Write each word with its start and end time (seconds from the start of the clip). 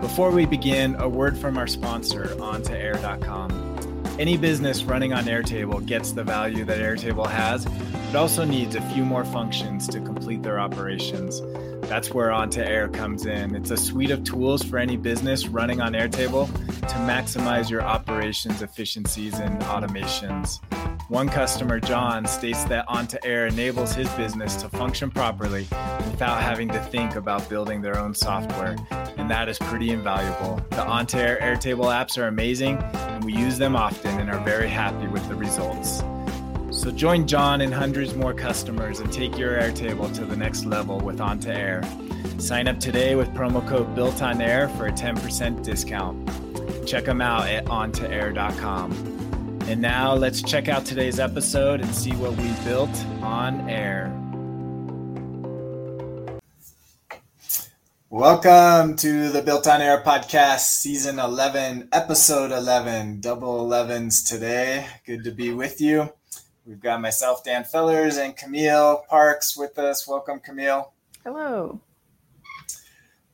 Before 0.00 0.30
we 0.30 0.46
begin, 0.46 0.94
a 0.96 1.08
word 1.08 1.36
from 1.36 1.58
our 1.58 1.66
sponsor, 1.66 2.24
OnToAir.com. 2.24 4.16
Any 4.18 4.38
business 4.38 4.82
running 4.82 5.12
on 5.12 5.24
Airtable 5.24 5.84
gets 5.84 6.12
the 6.12 6.24
value 6.24 6.64
that 6.64 6.78
Airtable 6.78 7.28
has, 7.28 7.64
but 7.64 8.16
also 8.16 8.44
needs 8.44 8.74
a 8.74 8.80
few 8.92 9.04
more 9.04 9.24
functions 9.26 9.86
to 9.88 10.00
complete 10.00 10.42
their 10.42 10.58
operations. 10.58 11.42
That's 11.88 12.10
where 12.10 12.32
Onto 12.32 12.60
Air 12.60 12.88
comes 12.88 13.26
in. 13.26 13.54
It's 13.54 13.70
a 13.70 13.76
suite 13.76 14.10
of 14.10 14.24
tools 14.24 14.62
for 14.62 14.78
any 14.78 14.96
business 14.96 15.48
running 15.48 15.80
on 15.80 15.92
Airtable 15.92 16.46
to 16.80 16.94
maximize 17.06 17.68
your 17.68 17.82
operations 17.82 18.62
efficiencies 18.62 19.38
and 19.38 19.60
automations. 19.62 20.60
One 21.10 21.28
customer, 21.28 21.80
John, 21.80 22.24
states 22.24 22.62
that 22.66 22.84
Onto 22.86 23.18
Air 23.24 23.48
enables 23.48 23.92
his 23.92 24.08
business 24.10 24.54
to 24.62 24.68
function 24.68 25.10
properly 25.10 25.62
without 26.08 26.40
having 26.40 26.68
to 26.68 26.78
think 26.84 27.16
about 27.16 27.48
building 27.48 27.82
their 27.82 27.98
own 27.98 28.14
software, 28.14 28.76
and 29.16 29.28
that 29.28 29.48
is 29.48 29.58
pretty 29.58 29.90
invaluable. 29.90 30.64
The 30.70 30.86
Onto 30.86 31.18
Air 31.18 31.36
Airtable 31.42 31.86
apps 31.86 32.16
are 32.16 32.28
amazing, 32.28 32.76
and 32.76 33.24
we 33.24 33.32
use 33.32 33.58
them 33.58 33.74
often 33.74 34.20
and 34.20 34.30
are 34.30 34.38
very 34.44 34.68
happy 34.68 35.08
with 35.08 35.28
the 35.28 35.34
results. 35.34 36.04
So 36.70 36.92
join 36.92 37.26
John 37.26 37.60
and 37.62 37.74
hundreds 37.74 38.14
more 38.14 38.32
customers 38.32 39.00
and 39.00 39.12
take 39.12 39.36
your 39.36 39.58
Airtable 39.58 40.14
to 40.14 40.24
the 40.24 40.36
next 40.36 40.64
level 40.64 41.00
with 41.00 41.20
Onto 41.20 41.50
Air. 41.50 41.82
Sign 42.38 42.68
up 42.68 42.78
today 42.78 43.16
with 43.16 43.34
promo 43.34 43.66
code 43.66 43.96
Built 43.96 44.22
on 44.22 44.40
Air 44.40 44.68
for 44.68 44.86
a 44.86 44.92
10% 44.92 45.64
discount. 45.64 46.86
Check 46.86 47.04
them 47.06 47.20
out 47.20 47.48
at 47.48 47.64
ontoair.com. 47.64 49.19
And 49.70 49.80
now 49.80 50.14
let's 50.14 50.42
check 50.42 50.66
out 50.66 50.84
today's 50.84 51.20
episode 51.20 51.80
and 51.80 51.94
see 51.94 52.10
what 52.16 52.36
we 52.36 52.50
built 52.64 52.90
on 53.22 53.70
air. 53.70 54.12
Welcome 58.08 58.96
to 58.96 59.28
the 59.28 59.42
Built 59.42 59.68
on 59.68 59.80
Air 59.80 60.02
podcast, 60.04 60.62
season 60.62 61.20
11, 61.20 61.90
episode 61.92 62.50
11, 62.50 63.20
double 63.20 63.64
11s 63.64 64.28
today. 64.28 64.88
Good 65.06 65.22
to 65.22 65.30
be 65.30 65.52
with 65.52 65.80
you. 65.80 66.12
We've 66.66 66.80
got 66.80 67.00
myself, 67.00 67.44
Dan 67.44 67.62
Fellers, 67.62 68.16
and 68.16 68.36
Camille 68.36 69.04
Parks 69.08 69.56
with 69.56 69.78
us. 69.78 70.04
Welcome, 70.08 70.40
Camille. 70.40 70.90
Hello. 71.22 71.80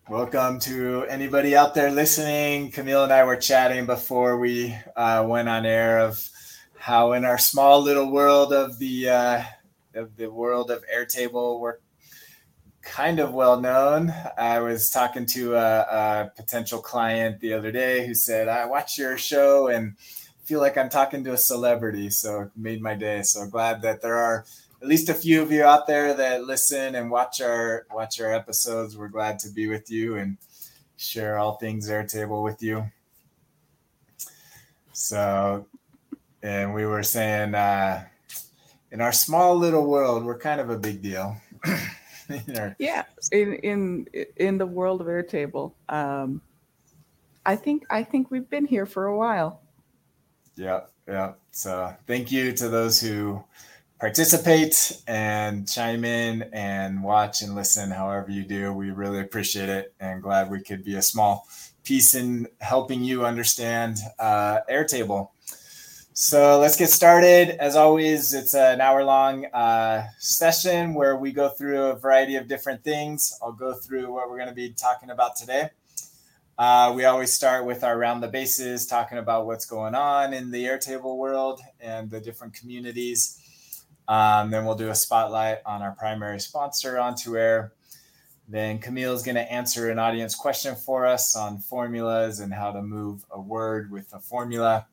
Welcome 0.09 0.61
to 0.61 1.05
anybody 1.09 1.57
out 1.57 1.75
there 1.75 1.91
listening. 1.91 2.71
Camille 2.71 3.03
and 3.03 3.12
I 3.12 3.25
were 3.25 3.35
chatting 3.35 3.87
before 3.87 4.39
we 4.39 4.73
uh, 4.95 5.27
went 5.27 5.48
on 5.48 5.67
air 5.67 5.98
of 5.98 6.31
how 6.77 7.15
in 7.15 7.25
our 7.25 7.39
small 7.39 7.83
little 7.83 8.13
world 8.13 8.53
of 8.53 8.79
the 8.79 9.09
uh, 9.09 9.43
of 9.95 10.15
the 10.15 10.31
world 10.31 10.71
of 10.71 10.85
Airtable 10.87 11.59
we're 11.59 11.79
kind 12.83 13.19
of 13.19 13.35
well 13.35 13.61
known. 13.61 14.15
I 14.39 14.61
was 14.61 14.91
talking 14.91 15.27
to 15.27 15.57
a, 15.57 15.81
a 15.81 16.33
potential 16.36 16.80
client 16.80 17.41
the 17.41 17.55
other 17.55 17.73
day 17.73 18.07
who 18.07 18.14
said, 18.14 18.47
"I 18.47 18.64
watch 18.67 18.97
your 18.97 19.19
show 19.19 19.67
and 19.67 19.98
feel 20.45 20.61
like 20.61 20.79
I'm 20.79 20.89
talking 20.89 21.25
to 21.25 21.33
a 21.33 21.36
celebrity." 21.36 22.11
So 22.11 22.42
it 22.42 22.51
made 22.55 22.80
my 22.80 22.95
day. 22.95 23.23
So 23.23 23.45
glad 23.48 23.83
that 23.83 24.03
there 24.03 24.19
are 24.19 24.45
at 24.83 24.89
least 24.89 25.09
a 25.09 25.14
few 25.14 25.42
of 25.42 25.51
you 25.51 25.64
out 25.64 25.87
there 25.87 26.14
that 26.14 26.45
listen 26.45 26.95
and 26.95 27.11
watch 27.11 27.41
our 27.41 27.87
watch 27.92 28.20
our 28.20 28.33
episodes. 28.33 28.97
We're 28.97 29.09
glad 29.09 29.39
to 29.41 29.51
be 29.51 29.69
with 29.69 29.91
you 29.91 30.17
and 30.17 30.37
share 30.97 31.39
all 31.39 31.57
things 31.57 31.89
Airtable 31.89 32.42
with 32.42 32.63
you. 32.63 32.91
So, 34.92 35.67
and 36.42 36.73
we 36.75 36.86
were 36.86 37.03
saying 37.03 37.55
uh, 37.55 38.05
in 38.91 39.01
our 39.01 39.13
small 39.13 39.57
little 39.57 39.86
world, 39.86 40.25
we're 40.25 40.39
kind 40.39 40.61
of 40.61 40.70
a 40.70 40.79
big 40.79 41.03
deal. 41.03 41.36
in 42.29 42.57
our- 42.57 42.77
yeah, 42.79 43.05
in 43.33 43.55
in 43.57 44.07
in 44.36 44.59
the 44.59 44.67
world 44.67 45.01
of 45.01 45.07
Airtable, 45.07 45.73
um, 45.89 46.41
I 47.45 47.57
think 47.57 47.85
I 47.91 48.03
think 48.03 48.31
we've 48.31 48.48
been 48.48 48.67
here 48.67 48.86
for 48.86 49.07
a 49.07 49.17
while. 49.17 49.61
Yeah, 50.57 50.81
yeah. 51.07 51.33
So 51.51 51.95
thank 52.07 52.33
you 52.33 52.53
to 52.53 52.69
those 52.69 53.01
who 53.01 53.42
participate 53.98 55.01
and 55.07 55.68
chime 55.68 56.05
in 56.05 56.42
and 56.52 57.02
watch 57.02 57.42
and 57.42 57.55
listen 57.55 57.90
however 57.90 58.30
you 58.30 58.45
do. 58.45 58.73
We 58.73 58.90
really 58.90 59.20
appreciate 59.20 59.68
it 59.68 59.95
and 60.01 60.23
glad 60.23 60.51
we 60.51 60.61
could 60.61 60.84
be 60.84 60.96
a 60.96 61.02
small 61.02 61.48
piece 61.84 62.14
in 62.14 62.48
helping 62.61 63.02
you 63.02 63.24
understand 63.24 63.98
uh, 64.18 64.58
Airtable. 64.70 65.30
So 66.12 66.58
let's 66.58 66.77
get 66.77 66.89
started. 66.89 67.61
As 67.61 67.77
always, 67.77 68.33
it's 68.33 68.55
an 68.55 68.80
hour 68.80 69.05
long 69.05 69.45
uh, 69.46 70.06
session 70.18 70.95
where 70.95 71.17
we 71.17 71.30
go 71.30 71.51
through 71.51 71.79
a 71.85 71.95
variety 71.95 72.36
of 72.36 72.48
different 72.48 72.83
things. 72.83 73.39
I'll 73.42 73.52
go 73.52 73.74
through 73.74 74.12
what 74.12 74.30
we're 74.30 74.39
going 74.39 74.48
to 74.48 74.55
be 74.55 74.70
talking 74.70 75.11
about 75.11 75.36
today. 75.36 75.68
Uh, 76.58 76.92
we 76.96 77.05
always 77.05 77.35
start 77.35 77.67
with 77.67 77.85
our 77.85 77.98
round 77.98 78.23
the 78.23 78.29
bases, 78.29 78.86
talking 78.86 79.18
about 79.18 79.45
what's 79.45 79.67
going 79.67 79.95
on 79.95 80.33
in 80.33 80.51
the 80.51 80.64
Airtable 80.64 81.18
world 81.18 81.61
and 81.80 82.11
the 82.11 82.18
different 82.18 82.55
communities. 82.55 83.42
Um, 84.08 84.50
then 84.50 84.64
we'll 84.64 84.77
do 84.77 84.90
a 84.90 84.94
spotlight 84.94 85.58
on 85.67 85.83
our 85.83 85.92
primary 85.92 86.40
sponsor, 86.40 86.98
Onto 86.98 87.36
Air. 87.36 87.72
Then 88.48 88.78
Camille 88.78 89.12
is 89.12 89.22
going 89.22 89.34
to 89.34 89.52
answer 89.52 89.90
an 89.90 89.98
audience 89.98 90.34
question 90.34 90.77
for 90.77 91.05
us 91.05 91.34
on 91.34 91.58
formulas 91.58 92.39
and 92.39 92.55
how 92.55 92.70
to 92.70 92.83
move 92.83 93.24
a 93.30 93.40
word 93.40 93.90
with 93.90 94.12
a 94.12 94.20
formula. 94.20 94.86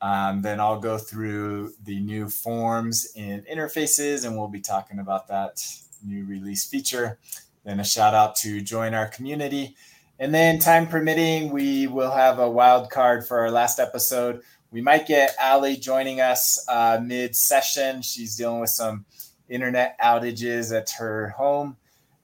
Um, 0.00 0.42
then 0.42 0.60
I'll 0.60 0.80
go 0.80 0.96
through 0.96 1.72
the 1.84 2.00
new 2.00 2.28
forms 2.28 3.12
and 3.16 3.44
interfaces, 3.46 4.24
and 4.24 4.38
we'll 4.38 4.48
be 4.48 4.60
talking 4.60 5.00
about 5.00 5.28
that 5.28 5.62
new 6.04 6.24
release 6.24 6.66
feature. 6.66 7.18
Then 7.64 7.80
a 7.80 7.84
shout 7.84 8.14
out 8.14 8.36
to 8.36 8.62
join 8.62 8.94
our 8.94 9.08
community. 9.08 9.76
And 10.20 10.34
then, 10.34 10.58
time 10.58 10.86
permitting, 10.86 11.50
we 11.50 11.86
will 11.86 12.10
have 12.10 12.38
a 12.38 12.50
wild 12.50 12.90
card 12.90 13.26
for 13.26 13.40
our 13.40 13.50
last 13.50 13.78
episode 13.78 14.42
we 14.70 14.80
might 14.80 15.06
get 15.06 15.34
Ali 15.42 15.76
joining 15.76 16.20
us 16.20 16.64
uh, 16.68 17.00
mid 17.02 17.34
session. 17.34 18.02
She's 18.02 18.36
dealing 18.36 18.60
with 18.60 18.70
some 18.70 19.04
internet 19.48 19.98
outages 20.00 20.76
at 20.76 20.90
her 20.90 21.30
home. 21.30 21.76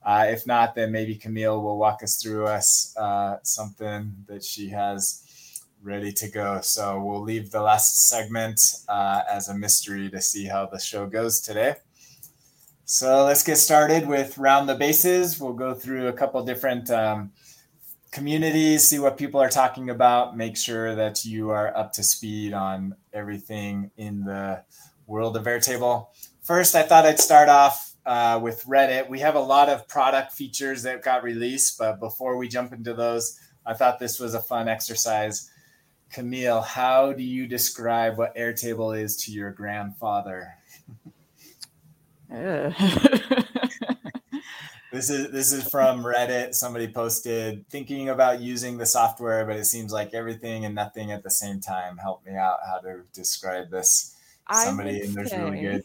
Uh, 0.03 0.27
if 0.29 0.45
not, 0.45 0.75
then 0.75 0.91
maybe 0.91 1.15
Camille 1.15 1.61
will 1.61 1.77
walk 1.77 2.03
us 2.03 2.21
through 2.21 2.45
us 2.45 2.95
uh, 2.97 3.37
something 3.41 4.13
that 4.27 4.43
she 4.43 4.69
has 4.69 5.63
ready 5.81 6.11
to 6.11 6.27
go. 6.29 6.59
So 6.61 7.01
we'll 7.01 7.21
leave 7.21 7.49
the 7.49 7.61
last 7.61 8.07
segment 8.09 8.59
uh, 8.87 9.21
as 9.31 9.49
a 9.49 9.57
mystery 9.57 10.09
to 10.11 10.21
see 10.21 10.45
how 10.45 10.67
the 10.67 10.79
show 10.79 11.07
goes 11.07 11.41
today. 11.41 11.75
So 12.85 13.25
let's 13.25 13.41
get 13.41 13.57
started 13.57 14.07
with 14.07 14.37
round 14.37 14.69
the 14.69 14.75
bases. 14.75 15.39
We'll 15.39 15.53
go 15.53 15.73
through 15.73 16.07
a 16.07 16.13
couple 16.13 16.43
different 16.45 16.91
um, 16.91 17.31
communities, 18.15 18.87
see 18.87 18.97
what 18.97 19.17
people 19.17 19.41
are 19.41 19.49
talking 19.49 19.89
about, 19.89 20.37
make 20.37 20.55
sure 20.55 20.95
that 20.95 21.25
you 21.25 21.49
are 21.49 21.75
up 21.75 21.91
to 21.91 22.01
speed 22.01 22.53
on 22.53 22.95
everything 23.11 23.91
in 23.97 24.23
the 24.23 24.63
world 25.05 25.35
of 25.35 25.43
Airtable. 25.43 26.07
First, 26.41 26.75
I 26.75 26.83
thought 26.83 27.05
I'd 27.05 27.19
start 27.19 27.49
off 27.49 27.93
uh, 28.05 28.39
with 28.41 28.63
Reddit. 28.63 29.09
We 29.09 29.19
have 29.19 29.35
a 29.35 29.41
lot 29.41 29.67
of 29.67 29.85
product 29.89 30.31
features 30.31 30.83
that 30.83 31.03
got 31.03 31.23
released, 31.23 31.77
but 31.77 31.99
before 31.99 32.37
we 32.37 32.47
jump 32.47 32.71
into 32.71 32.93
those, 32.93 33.37
I 33.65 33.73
thought 33.73 33.99
this 33.99 34.17
was 34.17 34.33
a 34.33 34.41
fun 34.41 34.69
exercise. 34.69 35.51
Camille, 36.09 36.61
how 36.61 37.11
do 37.11 37.21
you 37.21 37.47
describe 37.47 38.17
what 38.17 38.33
Airtable 38.37 38.97
is 38.97 39.17
to 39.25 39.31
your 39.33 39.51
grandfather? 39.51 40.53
This 44.95 45.09
is 45.09 45.29
this 45.29 45.51
is 45.51 45.67
from 45.67 46.05
Reddit. 46.05 46.53
Somebody 46.53 46.87
posted 46.87 47.67
thinking 47.67 48.07
about 48.07 48.39
using 48.39 48.77
the 48.77 48.85
software, 48.85 49.45
but 49.45 49.57
it 49.57 49.65
seems 49.65 49.91
like 49.91 50.13
everything 50.13 50.63
and 50.63 50.73
nothing 50.73 51.11
at 51.11 51.21
the 51.21 51.29
same 51.29 51.59
time. 51.59 51.97
Help 51.97 52.25
me 52.25 52.33
out 52.33 52.59
how 52.65 52.77
to 52.77 53.01
describe 53.11 53.69
this. 53.69 54.15
Somebody 54.49 55.01
in 55.01 55.13
there's 55.13 55.33
really 55.33 55.59
good. 55.59 55.83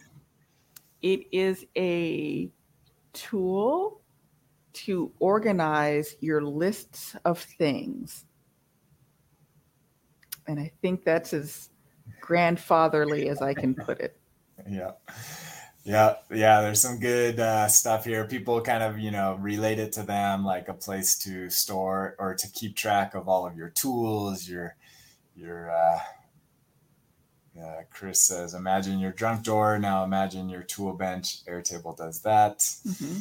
It 1.02 1.26
is 1.32 1.66
a 1.76 2.50
tool 3.12 4.00
to 4.74 5.10
organize 5.18 6.14
your 6.20 6.42
lists 6.42 7.16
of 7.24 7.40
things. 7.40 8.26
And 10.46 10.60
I 10.60 10.70
think 10.82 11.04
that's 11.04 11.32
as 11.32 11.70
grandfatherly 12.20 13.28
as 13.28 13.42
I 13.42 13.54
can 13.54 13.74
put 13.74 13.98
it. 13.98 14.16
yeah. 14.70 14.92
Yeah, 15.82 16.16
yeah, 16.30 16.60
there's 16.60 16.80
some 16.80 16.98
good 16.98 17.40
uh, 17.40 17.66
stuff 17.68 18.04
here. 18.04 18.24
People 18.26 18.60
kind 18.60 18.82
of, 18.82 18.98
you 18.98 19.10
know, 19.10 19.36
relate 19.40 19.78
it 19.78 19.92
to 19.92 20.02
them 20.02 20.44
like 20.44 20.68
a 20.68 20.74
place 20.74 21.18
to 21.20 21.48
store 21.48 22.16
or 22.18 22.34
to 22.34 22.48
keep 22.50 22.76
track 22.76 23.14
of 23.14 23.28
all 23.28 23.46
of 23.46 23.56
your 23.56 23.70
tools, 23.70 24.48
your 24.48 24.76
your 25.34 25.70
uh, 25.70 25.98
uh, 27.60 27.82
Chris 27.90 28.20
says, 28.20 28.54
imagine 28.54 28.98
your 28.98 29.12
drunk 29.12 29.42
door. 29.42 29.78
Now 29.78 30.04
imagine 30.04 30.48
your 30.48 30.62
tool 30.62 30.92
bench. 30.92 31.44
Airtable 31.46 31.96
does 31.96 32.20
that. 32.22 32.58
Mm-hmm. 32.58 33.20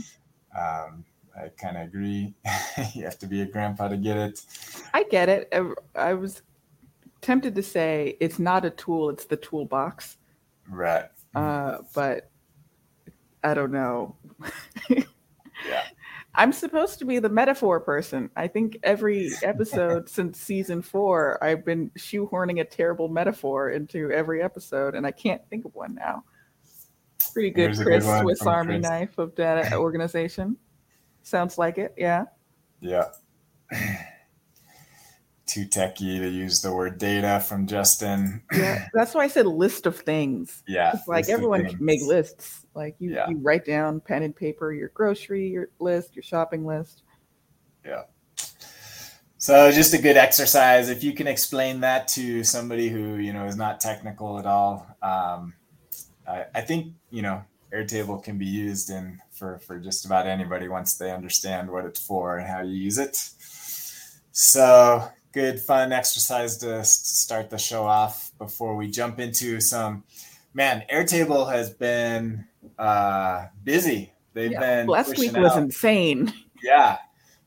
Um, 0.58 1.06
I 1.38 1.50
kind 1.58 1.78
of 1.78 1.84
agree. 1.84 2.34
you 2.94 3.04
have 3.04 3.20
to 3.20 3.28
be 3.28 3.42
a 3.42 3.46
grandpa 3.46 3.88
to 3.88 3.98
get 3.98 4.18
it. 4.18 4.42
I 4.94 5.04
get 5.04 5.30
it. 5.30 5.50
I, 5.52 5.74
I, 5.96 6.14
was 6.14 6.42
tempted 7.22 7.56
to 7.56 7.64
say 7.64 8.18
it's 8.20 8.40
not 8.40 8.66
a 8.66 8.70
tool; 8.70 9.10
it's 9.10 9.26
the 9.26 9.38
toolbox. 9.38 10.18
Right. 10.68 11.06
Uh, 11.34 11.78
but 11.94 12.30
I 13.44 13.54
don't 13.54 13.72
know. 13.72 14.16
yeah. 14.90 15.04
I'm 16.36 16.54
supposed 16.54 17.00
to 17.00 17.06
be 17.06 17.20
the 17.20 17.30
metaphor 17.30 17.80
person. 17.80 18.30
I 18.36 18.48
think 18.48 18.78
every 18.84 19.32
episode 19.44 20.08
since 20.10 20.40
season 20.40 20.82
four, 20.82 21.44
I've 21.44 21.66
been 21.66 21.92
shoehorning 21.98 22.62
a 22.62 22.64
terrible 22.64 23.10
metaphor 23.10 23.72
into 23.72 24.12
every 24.12 24.42
episode, 24.42 24.96
and 24.96 25.06
I 25.06 25.12
can't 25.12 25.42
think 25.50 25.66
of 25.66 25.76
one 25.76 25.96
now. 25.96 26.24
Pretty 27.34 27.50
good, 27.50 27.76
Chris. 27.76 28.06
Good 28.06 28.22
Swiss 28.22 28.42
Army 28.44 28.76
Chris. 28.76 28.84
knife 28.84 29.18
of 29.18 29.36
data 29.36 29.76
organization. 29.78 30.56
Sounds 31.24 31.58
like 31.58 31.78
it. 31.78 31.94
Yeah. 31.98 32.26
Yeah. 32.80 33.06
Too 35.50 35.66
techy 35.66 36.20
to 36.20 36.30
use 36.30 36.62
the 36.62 36.72
word 36.72 37.00
data 37.00 37.40
from 37.40 37.66
Justin. 37.66 38.44
Yeah, 38.54 38.86
that's 38.94 39.16
why 39.16 39.24
I 39.24 39.28
said 39.28 39.48
list 39.48 39.88
of 39.88 39.98
things. 39.98 40.62
Yeah. 40.68 40.92
It's 40.94 41.08
like 41.08 41.28
everyone 41.28 41.66
can 41.66 41.84
make 41.84 42.02
lists. 42.04 42.68
Like 42.76 42.96
you, 43.00 43.16
yeah. 43.16 43.28
you 43.28 43.38
write 43.38 43.66
down 43.66 44.00
pen 44.00 44.22
and 44.22 44.36
paper 44.36 44.72
your 44.72 44.90
grocery 44.90 45.50
your 45.50 45.70
list, 45.80 46.16
your 46.16 46.22
shopping 46.22 46.68
list. 46.68 47.02
Yeah. 47.84 48.04
So 49.40 49.72
just 49.72 49.96
a 49.96 49.98
good 49.98 50.18
exercise. 50.18 50.88
If 50.88 51.04
you 51.04 51.14
can 51.14 51.26
explain 51.26 51.80
that 51.80 52.08
to 52.10 52.44
somebody 52.44 52.90
who 52.90 53.16
you 53.16 53.34
know 53.34 53.46
is 53.46 53.56
not 53.56 53.80
technical 53.80 54.38
at 54.38 54.46
all, 54.46 54.86
um, 55.02 55.56
I, 56.28 56.46
I 56.54 56.62
think 56.62 56.94
you 57.10 57.24
know 57.24 57.44
Airtable 57.74 58.24
can 58.24 58.38
be 58.38 58.46
used 58.46 58.92
in 58.92 59.20
for 59.32 59.58
for 59.60 59.80
just 59.80 60.06
about 60.06 60.28
anybody 60.28 60.68
once 60.68 60.96
they 60.96 61.12
understand 61.12 61.72
what 61.72 61.86
it's 61.86 62.06
for 62.06 62.38
and 62.38 62.48
how 62.48 62.62
you 62.62 62.76
use 62.76 63.00
it. 63.00 63.18
So 64.32 65.10
good 65.32 65.60
fun 65.60 65.92
exercise 65.92 66.58
to 66.58 66.84
start 66.84 67.50
the 67.50 67.58
show 67.58 67.86
off 67.86 68.32
before 68.38 68.76
we 68.76 68.90
jump 68.90 69.20
into 69.20 69.60
some 69.60 70.04
man 70.54 70.84
airtable 70.92 71.52
has 71.52 71.70
been 71.70 72.46
uh 72.78 73.46
busy 73.64 74.12
they've 74.34 74.52
yeah, 74.52 74.60
been 74.60 74.88
last 74.88 75.18
week 75.18 75.32
was 75.34 75.52
out. 75.52 75.64
insane 75.64 76.34
yeah 76.64 76.98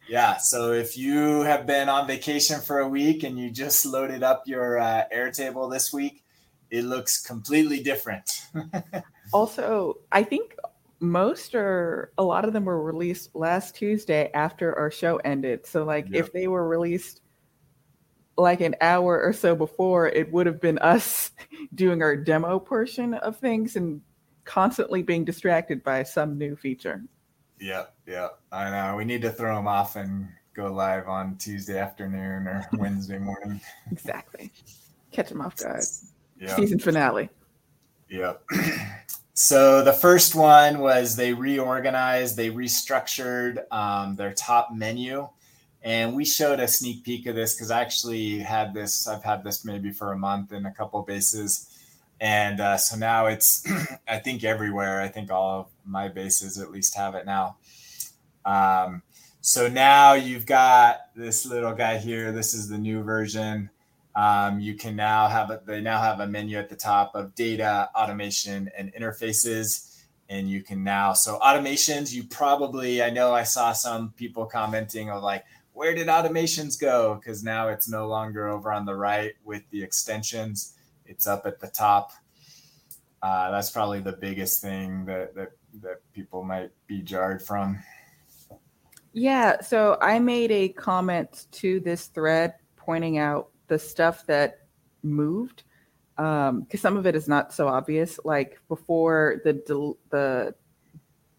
yeah 0.09 0.37
so 0.37 0.73
if 0.73 0.97
you 0.97 1.41
have 1.41 1.67
been 1.67 1.89
on 1.89 2.07
vacation 2.07 2.61
for 2.61 2.79
a 2.81 2.89
week 2.89 3.23
and 3.23 3.39
you 3.39 3.51
just 3.51 3.85
loaded 3.85 4.23
up 4.23 4.45
your 4.47 4.79
uh, 4.79 5.05
airtable 5.15 5.71
this 5.71 5.93
week 5.93 6.23
it 6.71 6.85
looks 6.85 7.21
completely 7.21 7.83
different 7.83 8.47
also, 9.33 9.99
I 10.11 10.23
think 10.23 10.55
most 11.01 11.55
or 11.55 12.13
a 12.19 12.23
lot 12.23 12.45
of 12.45 12.53
them 12.53 12.65
were 12.65 12.83
released 12.83 13.35
last 13.35 13.75
Tuesday 13.75 14.31
after 14.35 14.77
our 14.79 14.91
show 14.91 15.17
ended. 15.19 15.67
So, 15.67 15.85
like, 15.85 16.07
yep. 16.09 16.27
if 16.27 16.33
they 16.33 16.47
were 16.47 16.67
released 16.67 17.22
like 18.43 18.61
an 18.61 18.77
hour 18.81 19.21
or 19.23 19.33
so 19.33 19.55
before, 19.55 20.09
it 20.09 20.31
would 20.33 20.47
have 20.47 20.61
been 20.61 20.79
us 20.79 21.31
doing 21.75 22.03
our 22.03 22.17
demo 22.17 22.59
portion 22.59 23.15
of 23.15 23.37
things 23.37 23.77
and 23.77 24.01
constantly 24.45 25.03
being 25.03 25.25
distracted 25.25 25.83
by 25.83 26.03
some 26.03 26.37
new 26.37 26.57
feature. 26.57 27.03
Yeah, 27.61 27.85
yeah, 28.07 28.29
I 28.51 28.71
know. 28.71 28.97
We 28.97 29.05
need 29.05 29.23
to 29.23 29.31
throw 29.31 29.55
them 29.55 29.69
off 29.69 29.97
and 29.97 30.29
go 30.55 30.73
live 30.73 31.09
on 31.09 31.37
Tuesday 31.37 31.79
afternoon 31.79 32.47
or 32.47 32.69
Wednesday 32.75 33.19
morning. 33.19 33.61
exactly. 33.91 34.53
Catch 35.13 35.29
them 35.29 35.41
off 35.41 35.57
guard. 35.57 35.85
Season 36.57 36.79
finale. 36.79 37.31
Yeah. 38.09 38.35
So 39.35 39.83
the 39.83 39.95
first 39.95 40.35
one 40.35 40.79
was 40.79 41.17
they 41.17 41.33
reorganized, 41.33 42.37
they 42.37 42.51
restructured 42.51 43.63
um, 43.73 44.15
their 44.15 44.35
top 44.35 44.75
menu, 44.75 45.29
and 45.85 46.15
we 46.15 46.25
showed 46.25 46.61
a 46.61 46.69
sneak 46.69 47.05
peek 47.05 47.27
of 47.27 47.35
this 47.35 47.55
because 47.55 47.71
I 47.71 47.81
actually 47.81 48.39
had 48.39 48.75
this. 48.75 49.07
I've 49.09 49.25
had 49.25 49.45
this 49.45 49.65
maybe 49.65 49.91
for 49.91 50.13
a 50.13 50.19
month 50.19 50.53
in 50.53 50.67
a 50.67 50.73
couple 50.73 51.03
bases, 51.03 51.69
and 52.21 52.61
uh, 52.61 52.77
so 52.77 52.97
now 52.97 53.27
it's 53.27 53.67
I 54.09 54.19
think 54.19 54.45
everywhere. 54.45 55.01
I 55.01 55.09
think 55.09 55.31
all 55.31 55.61
of 55.61 55.67
my 55.85 56.09
bases 56.09 56.59
at 56.59 56.71
least 56.71 56.95
have 56.95 57.15
it 57.15 57.27
now. 57.27 57.57
Um, 58.45 59.03
so 59.41 59.67
now 59.67 60.13
you've 60.13 60.47
got 60.47 61.01
this 61.17 61.45
little 61.45 61.75
guy 61.75 61.99
here. 61.99 62.31
This 62.31 62.55
is 62.55 62.69
the 62.69 62.79
new 62.79 63.03
version. 63.03 63.71
Um, 64.15 64.61
you 64.61 64.75
can 64.75 64.95
now 64.95 65.27
have 65.27 65.51
a, 65.51 65.61
they 65.65 65.81
now 65.81 66.01
have 66.01 66.21
a 66.21 66.27
menu 66.27 66.59
at 66.59 66.69
the 66.69 66.77
top 66.77 67.15
of 67.15 67.35
data, 67.35 67.89
automation, 67.95 68.71
and 68.77 68.93
interfaces. 68.95 70.01
And 70.29 70.49
you 70.49 70.63
can 70.63 70.85
now, 70.85 71.13
so 71.13 71.39
automations, 71.41 72.13
you 72.13 72.25
probably, 72.25 73.03
I 73.03 73.11
know 73.11 73.35
I 73.35 73.43
saw 73.43 73.73
some 73.73 74.13
people 74.17 74.47
commenting 74.47 75.11
of 75.11 75.23
like, 75.23 75.45
where 75.73 75.95
did 75.95 76.09
automations 76.09 76.79
go? 76.79 77.15
Because 77.15 77.43
now 77.43 77.69
it's 77.69 77.89
no 77.89 78.07
longer 78.07 78.49
over 78.49 78.73
on 78.73 78.85
the 78.85 78.95
right 78.95 79.33
with 79.45 79.63
the 79.71 79.83
extensions, 79.83 80.75
it's 81.07 81.27
up 81.27 81.47
at 81.47 81.61
the 81.61 81.69
top. 81.69 82.13
Uh, 83.23 83.51
that's 83.51 83.71
probably 83.71 84.01
the 84.01 84.13
biggest 84.13 84.61
thing 84.61 85.05
that, 85.05 85.35
that, 85.35 85.53
that 85.81 86.01
people 86.13 86.43
might 86.43 86.71
be 86.87 87.01
jarred 87.01 87.41
from. 87.41 87.79
Yeah. 89.13 89.61
So 89.61 89.99
I 90.01 90.19
made 90.19 90.51
a 90.51 90.69
comment 90.71 91.47
to 91.53 91.81
this 91.81 92.07
thread 92.07 92.55
pointing 92.77 93.19
out 93.19 93.51
the 93.69 93.79
stuff 93.79 94.27
that 94.27 94.59
moved 95.03 95.65
because 96.17 96.49
um, 96.51 96.67
some 96.77 96.97
of 96.97 97.07
it 97.07 97.15
is 97.15 97.29
not 97.29 97.53
so 97.53 97.69
obvious. 97.69 98.19
Like 98.25 98.61
before 98.69 99.41
the 99.45 99.95
the 100.11 100.55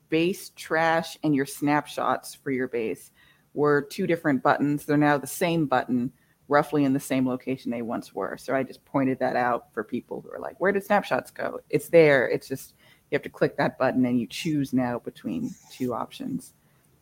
base 0.09 0.51
trash 0.55 1.17
and 1.23 1.35
your 1.35 1.45
snapshots 1.45 2.35
for 2.35 2.51
your 2.51 2.67
base 2.67 3.11
were 3.53 3.81
two 3.81 4.07
different 4.07 4.43
buttons. 4.43 4.85
They're 4.85 4.97
now 4.97 5.17
the 5.17 5.27
same 5.27 5.65
button, 5.65 6.11
roughly 6.47 6.83
in 6.83 6.93
the 6.93 6.99
same 6.99 7.27
location 7.27 7.71
they 7.71 7.81
once 7.81 8.13
were. 8.13 8.37
So 8.37 8.55
I 8.55 8.63
just 8.63 8.83
pointed 8.85 9.19
that 9.19 9.35
out 9.35 9.73
for 9.73 9.83
people 9.83 10.21
who 10.21 10.31
are 10.31 10.39
like, 10.39 10.59
"Where 10.59 10.71
did 10.71 10.83
snapshots 10.83 11.31
go?" 11.31 11.59
It's 11.69 11.89
there. 11.89 12.27
It's 12.27 12.47
just 12.47 12.73
you 13.09 13.15
have 13.15 13.23
to 13.23 13.29
click 13.29 13.57
that 13.57 13.77
button 13.77 14.05
and 14.05 14.19
you 14.19 14.27
choose 14.27 14.73
now 14.73 14.99
between 14.99 15.53
two 15.71 15.93
options. 15.93 16.53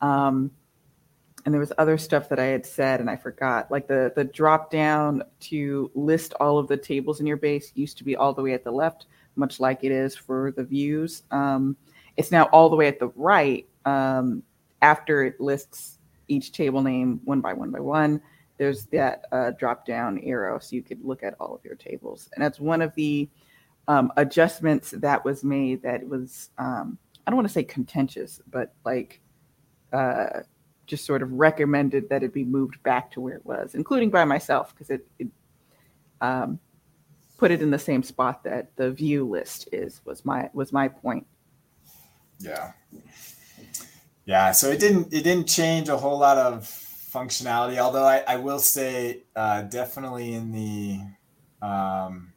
Um, 0.02 0.52
and 1.46 1.54
there 1.54 1.60
was 1.60 1.74
other 1.78 1.98
stuff 1.98 2.30
that 2.30 2.40
I 2.40 2.46
had 2.46 2.66
said 2.66 3.00
and 3.00 3.10
I 3.10 3.16
forgot. 3.16 3.72
Like 3.72 3.88
the 3.88 4.12
the 4.16 4.24
drop 4.24 4.72
down 4.72 5.24
to 5.42 5.90
list 5.96 6.34
all 6.40 6.58
of 6.60 6.68
the 6.68 6.78
tables 6.78 7.20
in 7.20 7.26
your 7.26 7.38
base 7.38 7.72
used 7.76 7.98
to 7.98 8.04
be 8.04 8.16
all 8.16 8.34
the 8.34 8.42
way 8.42 8.54
at 8.54 8.64
the 8.64 8.72
left, 8.72 9.08
much 9.36 9.60
like 9.60 9.84
it 9.84 9.92
is 9.92 10.16
for 10.16 10.52
the 10.52 10.64
views. 10.64 11.24
Um, 11.32 11.78
it's 12.18 12.32
now 12.32 12.44
all 12.46 12.70
the 12.70 12.76
way 12.76 12.88
at 12.88 13.00
the 13.00 13.12
right 13.16 13.68
um, 13.86 14.44
after 14.82 15.24
it 15.24 15.40
lists 15.40 15.98
each 16.32 16.52
table 16.52 16.82
name 16.82 17.20
one 17.26 17.42
by 17.42 17.54
one 17.54 17.72
by 17.72 17.80
one. 17.80 18.22
There's 18.58 18.86
that 18.88 19.26
uh, 19.32 19.52
drop 19.52 19.86
down 19.86 20.20
arrow, 20.20 20.60
so 20.60 20.76
you 20.76 20.84
could 20.84 21.04
look 21.04 21.24
at 21.24 21.36
all 21.40 21.54
of 21.54 21.66
your 21.66 21.76
tables, 21.76 22.30
and 22.34 22.44
that's 22.44 22.60
one 22.60 22.82
of 22.82 22.94
the 22.96 23.30
um, 23.88 24.12
adjustments 24.18 24.92
that 24.92 25.26
was 25.26 25.44
made. 25.44 25.82
That 25.82 26.08
was 26.08 26.50
um, 26.58 26.98
I 27.26 27.32
don't 27.32 27.38
want 27.38 27.48
to 27.48 27.54
say 27.54 27.64
contentious, 27.64 28.42
but 28.50 28.74
like 28.86 29.22
uh, 29.92 30.42
just 30.86 31.06
sort 31.06 31.22
of 31.22 31.32
recommended 31.32 32.10
that 32.10 32.24
it 32.24 32.34
be 32.34 32.44
moved 32.44 32.82
back 32.84 33.12
to 33.12 33.22
where 33.22 33.36
it 33.36 33.46
was, 33.46 33.76
including 33.76 34.10
by 34.10 34.26
myself, 34.26 34.74
because 34.74 34.90
it, 34.90 35.08
it 35.20 35.28
um, 36.22 36.60
put 37.38 37.52
it 37.52 37.62
in 37.62 37.72
the 37.72 37.80
same 37.80 38.04
spot 38.04 38.44
that 38.44 38.76
the 38.76 38.92
view 38.92 39.28
list 39.28 39.70
is. 39.72 40.02
Was 40.06 40.24
my 40.24 40.50
was 40.54 40.72
my 40.72 40.88
point. 40.88 41.26
Yeah, 42.40 42.72
yeah. 44.26 44.52
So 44.52 44.70
it 44.70 44.80
didn't 44.80 45.14
it 45.14 45.24
didn't 45.24 45.48
change 45.48 45.90
a 45.90 45.98
whole 45.98 46.18
lot 46.18 46.38
of 46.38 46.64
functionality. 46.64 47.78
Although 47.78 48.06
I, 48.06 48.24
I 48.28 48.38
will 48.38 48.60
say 48.60 49.24
uh, 49.36 49.64
definitely 49.64 50.34
in 50.34 50.52
the 50.52 51.66
um, 51.66 52.34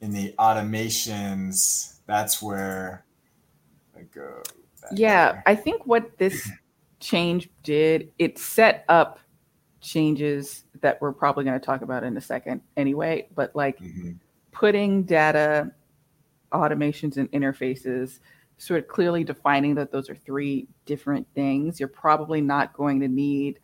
in 0.00 0.10
the 0.10 0.34
automations, 0.38 1.98
that's 2.06 2.42
where 2.42 3.04
I 3.96 4.02
go. 4.02 4.42
Yeah, 4.92 5.32
there. 5.32 5.42
I 5.46 5.54
think 5.54 5.86
what 5.86 6.18
this 6.18 6.50
change 7.00 7.48
did, 7.62 8.10
it 8.18 8.38
set 8.38 8.84
up 8.88 9.18
changes 9.80 10.64
that 10.80 11.00
we're 11.00 11.12
probably 11.12 11.44
going 11.44 11.58
to 11.58 11.64
talk 11.64 11.82
about 11.82 12.04
in 12.04 12.16
a 12.16 12.20
second 12.20 12.60
anyway, 12.76 13.28
but 13.34 13.54
like 13.54 13.78
mm-hmm. 13.80 14.12
putting 14.52 15.04
data, 15.04 15.72
automations, 16.52 17.16
and 17.16 17.30
interfaces, 17.32 18.18
sort 18.58 18.80
of 18.80 18.88
clearly 18.88 19.24
defining 19.24 19.74
that 19.74 19.90
those 19.90 20.08
are 20.08 20.14
three 20.14 20.68
different 20.86 21.26
things. 21.34 21.78
You're 21.80 21.88
probably 21.88 22.40
not 22.40 22.72
going 22.72 23.00
to 23.00 23.08
need 23.08 23.60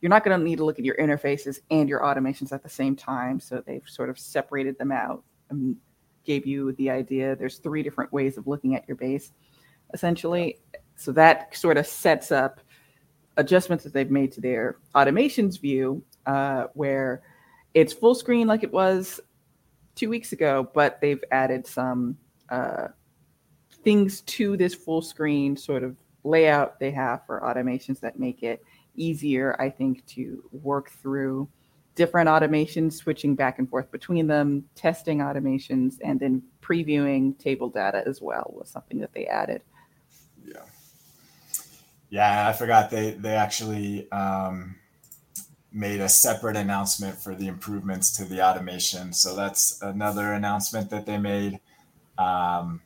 you're 0.00 0.10
not 0.10 0.24
going 0.24 0.38
to 0.38 0.42
need 0.42 0.56
to 0.56 0.64
look 0.64 0.78
at 0.78 0.84
your 0.84 0.96
interfaces 0.96 1.60
and 1.70 1.88
your 1.88 2.00
automations 2.00 2.52
at 2.52 2.62
the 2.62 2.68
same 2.68 2.96
time. 2.96 3.38
So 3.38 3.62
they've 3.66 3.86
sort 3.86 4.08
of 4.08 4.18
separated 4.18 4.78
them 4.78 4.92
out 4.92 5.22
and 5.50 5.76
gave 6.24 6.46
you 6.46 6.72
the 6.72 6.90
idea 6.90 7.36
there's 7.36 7.58
three 7.58 7.82
different 7.82 8.12
ways 8.12 8.38
of 8.38 8.46
looking 8.46 8.74
at 8.74 8.86
your 8.88 8.96
base, 8.96 9.32
essentially. 9.92 10.58
So 10.96 11.12
that 11.12 11.54
sort 11.54 11.76
of 11.76 11.86
sets 11.86 12.32
up 12.32 12.60
adjustments 13.36 13.84
that 13.84 13.92
they've 13.92 14.10
made 14.10 14.32
to 14.32 14.40
their 14.40 14.76
automations 14.94 15.60
view, 15.60 16.02
uh, 16.26 16.68
where 16.74 17.22
it's 17.74 17.92
full 17.92 18.14
screen 18.14 18.46
like 18.46 18.62
it 18.62 18.72
was 18.72 19.20
two 19.94 20.08
weeks 20.08 20.32
ago, 20.32 20.70
but 20.74 21.00
they've 21.00 21.22
added 21.30 21.66
some 21.66 22.16
uh, 22.48 22.88
things 23.82 24.20
to 24.22 24.56
this 24.56 24.74
full 24.74 25.02
screen 25.02 25.56
sort 25.56 25.82
of 25.82 25.96
layout 26.24 26.78
they 26.78 26.90
have 26.90 27.24
for 27.26 27.40
automations 27.40 28.00
that 28.00 28.18
make 28.18 28.42
it 28.42 28.62
easier, 28.96 29.56
I 29.58 29.70
think, 29.70 30.04
to 30.06 30.42
work 30.52 30.90
through 30.90 31.48
different 31.94 32.28
automations, 32.28 32.94
switching 32.94 33.34
back 33.34 33.58
and 33.58 33.68
forth 33.68 33.90
between 33.90 34.26
them, 34.26 34.64
testing 34.74 35.18
automations, 35.18 35.98
and 36.02 36.20
then 36.20 36.42
previewing 36.62 37.38
table 37.38 37.68
data 37.68 38.02
as 38.06 38.20
well 38.20 38.52
was 38.56 38.68
something 38.68 38.98
that 39.00 39.12
they 39.12 39.26
added. 39.26 39.62
Yeah. 40.44 40.62
Yeah, 42.10 42.48
I 42.48 42.52
forgot 42.52 42.90
they 42.90 43.12
they 43.12 43.34
actually 43.34 44.10
um, 44.10 44.76
made 45.72 46.00
a 46.00 46.08
separate 46.08 46.56
announcement 46.56 47.16
for 47.16 47.34
the 47.34 47.46
improvements 47.46 48.16
to 48.16 48.24
the 48.24 48.44
automation. 48.44 49.12
So 49.12 49.36
that's 49.36 49.80
another 49.80 50.32
announcement 50.32 50.90
that 50.90 51.06
they 51.06 51.18
made. 51.18 51.60
Um, 52.18 52.80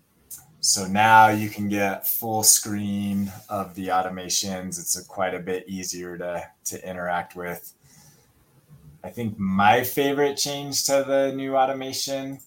so 0.65 0.87
now 0.87 1.29
you 1.29 1.51
can 1.51 1.69
get 1.69 2.09
full 2.09 2.43
screen 2.43 3.31
of 3.51 3.75
the 3.75 3.89
automations. 3.89 4.81
It's 4.81 4.97
a, 4.97 5.05
quite 5.05 5.35
a 5.35 5.39
bit 5.39 5.69
easier 5.69 6.17
to 6.17 6.49
to 6.65 6.89
interact 6.89 7.37
with. 7.37 7.75
I 9.03 9.11
think 9.11 9.39
my 9.39 9.85
favorite 9.85 10.39
change 10.39 10.85
to 10.85 11.05
the 11.07 11.35
new 11.37 11.55
automation 11.55 12.39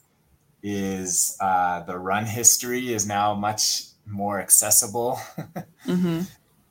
is 0.64 1.38
uh, 1.40 1.82
the 1.84 1.96
run 2.00 2.26
history 2.26 2.92
is 2.92 3.06
now 3.06 3.36
much 3.36 3.84
more 4.08 4.40
accessible. 4.42 5.20
mm-hmm. 5.86 6.22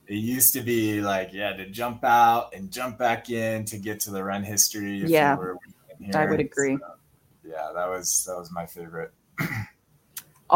It 0.09 0.15
used 0.15 0.53
to 0.55 0.62
be 0.62 1.00
like 1.00 1.33
you 1.33 1.43
had 1.43 1.59
to 1.59 1.67
jump 1.67 2.03
out 2.03 2.57
and 2.57 2.73
jump 2.73 2.99
back 2.99 3.31
in 3.31 3.65
to 3.67 3.79
get 3.79 4.00
to 4.00 4.11
the 4.11 4.25
run 4.25 4.43
history. 4.43 4.97
yeah, 6.00 6.19
I 6.19 6.26
would 6.26 6.41
agree. 6.41 6.76
So, 6.76 6.95
yeah, 7.45 7.71
that 7.73 7.88
was 7.88 8.25
that 8.25 8.37
was 8.37 8.50
my 8.50 8.67
favorite. 8.67 9.12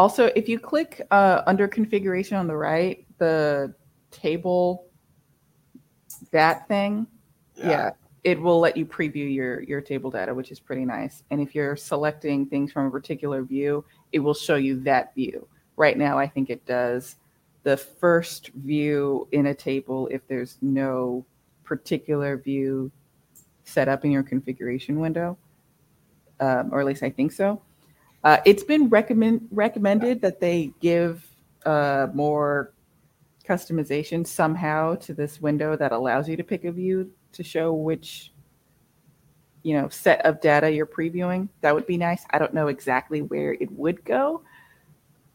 Also, 0.01 0.31
if 0.35 0.49
you 0.49 0.57
click 0.57 1.05
uh, 1.11 1.43
under 1.45 1.67
configuration 1.67 2.35
on 2.35 2.47
the 2.47 2.57
right, 2.57 3.05
the 3.19 3.71
table 4.09 4.87
that 6.31 6.67
thing, 6.67 7.05
yeah. 7.55 7.69
yeah 7.69 7.91
it 8.23 8.41
will 8.41 8.59
let 8.59 8.75
you 8.75 8.83
preview 8.83 9.31
your 9.31 9.61
your 9.61 9.79
table 9.79 10.09
data, 10.09 10.33
which 10.33 10.51
is 10.51 10.59
pretty 10.59 10.85
nice. 10.85 11.21
And 11.29 11.39
if 11.39 11.53
you're 11.53 11.75
selecting 11.75 12.47
things 12.47 12.71
from 12.71 12.87
a 12.87 12.91
particular 12.91 13.43
view, 13.43 13.85
it 14.11 14.17
will 14.17 14.33
show 14.33 14.55
you 14.55 14.79
that 14.81 15.13
view. 15.13 15.47
Right 15.77 15.99
now, 15.99 16.17
I 16.17 16.27
think 16.27 16.49
it 16.49 16.65
does 16.65 17.17
the 17.61 17.77
first 17.77 18.49
view 18.55 19.27
in 19.31 19.45
a 19.47 19.53
table 19.53 20.07
if 20.11 20.27
there's 20.27 20.57
no 20.63 21.23
particular 21.63 22.37
view 22.37 22.91
set 23.65 23.87
up 23.87 24.03
in 24.03 24.09
your 24.09 24.23
configuration 24.23 24.99
window, 24.99 25.37
um, 26.39 26.73
or 26.73 26.79
at 26.79 26.87
least 26.87 27.03
I 27.03 27.11
think 27.11 27.31
so. 27.31 27.61
Uh, 28.23 28.37
it's 28.45 28.63
been 28.63 28.89
recommend 28.89 29.47
recommended 29.51 30.21
that 30.21 30.39
they 30.39 30.71
give 30.79 31.27
uh, 31.65 32.07
more 32.13 32.73
customization 33.47 34.25
somehow 34.25 34.95
to 34.95 35.13
this 35.13 35.41
window 35.41 35.75
that 35.75 35.91
allows 35.91 36.29
you 36.29 36.37
to 36.37 36.43
pick 36.43 36.63
a 36.65 36.71
view 36.71 37.11
to 37.33 37.43
show 37.43 37.73
which 37.73 38.31
you 39.63 39.79
know 39.79 39.89
set 39.89 40.23
of 40.25 40.39
data 40.41 40.71
you're 40.71 40.85
previewing. 40.85 41.49
That 41.61 41.73
would 41.73 41.87
be 41.87 41.97
nice. 41.97 42.23
I 42.29 42.39
don't 42.39 42.53
know 42.53 42.67
exactly 42.67 43.21
where 43.21 43.53
it 43.53 43.71
would 43.71 44.03
go 44.05 44.43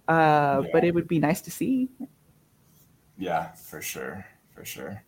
uh, 0.08 0.62
yeah. 0.64 0.70
but 0.72 0.84
it 0.84 0.94
would 0.94 1.08
be 1.08 1.18
nice 1.18 1.40
to 1.42 1.50
see. 1.50 1.88
Yeah 3.18 3.52
for 3.52 3.80
sure 3.80 4.26
for 4.54 4.64
sure 4.64 5.02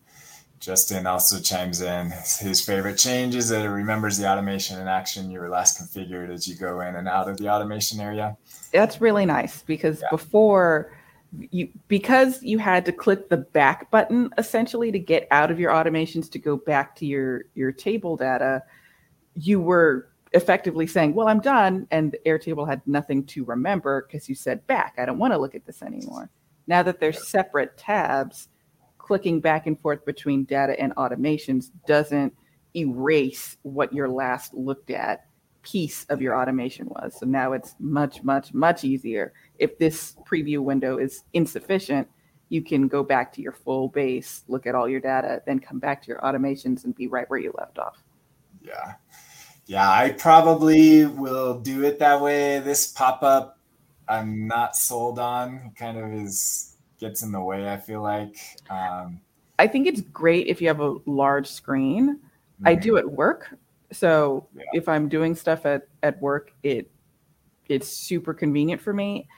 justin 0.60 1.06
also 1.06 1.40
chimes 1.40 1.80
in. 1.80 2.10
His 2.40 2.64
favorite 2.64 2.98
change 2.98 3.34
is 3.34 3.48
that 3.48 3.64
it 3.64 3.68
remembers 3.68 4.18
the 4.18 4.28
automation 4.28 4.78
and 4.78 4.88
action 4.88 5.30
you 5.30 5.40
were 5.40 5.48
last 5.48 5.80
configured 5.80 6.30
as 6.30 6.46
you 6.46 6.56
go 6.56 6.80
in 6.80 6.96
and 6.96 7.08
out 7.08 7.28
of 7.28 7.36
the 7.38 7.48
automation 7.48 8.00
area. 8.00 8.36
That's 8.72 9.00
really 9.00 9.26
nice 9.26 9.62
because 9.62 10.00
yeah. 10.00 10.08
before 10.10 10.92
you 11.50 11.68
because 11.88 12.42
you 12.42 12.58
had 12.58 12.84
to 12.86 12.92
click 12.92 13.28
the 13.28 13.36
back 13.36 13.90
button 13.90 14.30
essentially 14.38 14.90
to 14.90 14.98
get 14.98 15.28
out 15.30 15.50
of 15.50 15.60
your 15.60 15.70
automations 15.70 16.30
to 16.30 16.38
go 16.38 16.56
back 16.56 16.96
to 16.96 17.06
your 17.06 17.44
your 17.54 17.70
table 17.70 18.16
data 18.16 18.62
you 19.34 19.60
were 19.60 20.08
effectively 20.32 20.86
saying 20.86 21.14
well 21.14 21.28
i'm 21.28 21.40
done 21.40 21.86
and 21.90 22.16
airtable 22.24 22.66
had 22.66 22.80
nothing 22.86 23.22
to 23.24 23.44
remember 23.44 24.06
because 24.06 24.28
you 24.28 24.34
said 24.34 24.66
back. 24.66 24.94
I 24.98 25.04
don't 25.04 25.18
want 25.18 25.32
to 25.32 25.38
look 25.38 25.54
at 25.54 25.66
this 25.66 25.82
anymore. 25.82 26.30
Now 26.66 26.82
that 26.82 27.00
they're 27.00 27.12
separate 27.12 27.76
tabs 27.76 28.48
clicking 29.08 29.40
back 29.40 29.66
and 29.66 29.80
forth 29.80 30.04
between 30.04 30.44
data 30.44 30.78
and 30.78 30.94
automations 30.94 31.70
doesn't 31.86 32.32
erase 32.76 33.56
what 33.62 33.92
your 33.92 34.08
last 34.08 34.54
looked 34.54 34.90
at 34.90 35.24
piece 35.62 36.04
of 36.04 36.22
your 36.22 36.40
automation 36.40 36.86
was 36.86 37.18
so 37.18 37.26
now 37.26 37.52
it's 37.52 37.74
much 37.80 38.22
much 38.22 38.54
much 38.54 38.84
easier 38.84 39.32
if 39.58 39.76
this 39.78 40.16
preview 40.28 40.58
window 40.60 40.98
is 40.98 41.24
insufficient, 41.32 42.08
you 42.48 42.62
can 42.62 42.88
go 42.88 43.02
back 43.02 43.32
to 43.34 43.42
your 43.42 43.52
full 43.52 43.88
base, 43.88 44.44
look 44.48 44.66
at 44.66 44.74
all 44.74 44.88
your 44.88 45.00
data, 45.00 45.42
then 45.46 45.58
come 45.58 45.78
back 45.78 46.02
to 46.02 46.08
your 46.08 46.20
automations 46.20 46.84
and 46.84 46.94
be 46.94 47.06
right 47.08 47.28
where 47.28 47.38
you 47.38 47.52
left 47.58 47.78
off. 47.78 48.02
Yeah. 48.62 48.94
Yeah, 49.66 49.90
I 49.90 50.12
probably 50.12 51.04
will 51.04 51.60
do 51.60 51.84
it 51.84 51.98
that 51.98 52.22
way. 52.22 52.60
This 52.60 52.86
pop 52.86 53.22
up, 53.22 53.58
I'm 54.08 54.46
not 54.46 54.74
sold 54.76 55.18
on. 55.18 55.72
Kind 55.76 55.98
of 55.98 56.10
is 56.14 56.77
gets 56.98 57.22
in 57.22 57.32
the 57.32 57.40
way. 57.40 57.70
I 57.70 57.76
feel 57.76 58.02
like. 58.02 58.36
Um, 58.70 59.20
I 59.58 59.66
think 59.66 59.86
it's 59.86 60.00
great 60.00 60.46
if 60.46 60.60
you 60.60 60.68
have 60.68 60.80
a 60.80 60.96
large 61.06 61.48
screen. 61.48 62.16
Mm-hmm. 62.16 62.68
I 62.68 62.74
do 62.74 62.96
at 62.96 63.10
work, 63.10 63.54
so 63.92 64.46
yeah. 64.54 64.64
if 64.72 64.88
I'm 64.88 65.08
doing 65.08 65.34
stuff 65.34 65.66
at 65.66 65.88
at 66.02 66.20
work, 66.20 66.52
it 66.62 66.90
it's 67.68 67.88
super 67.88 68.32
convenient 68.32 68.80
for 68.80 68.92
me 68.92 69.28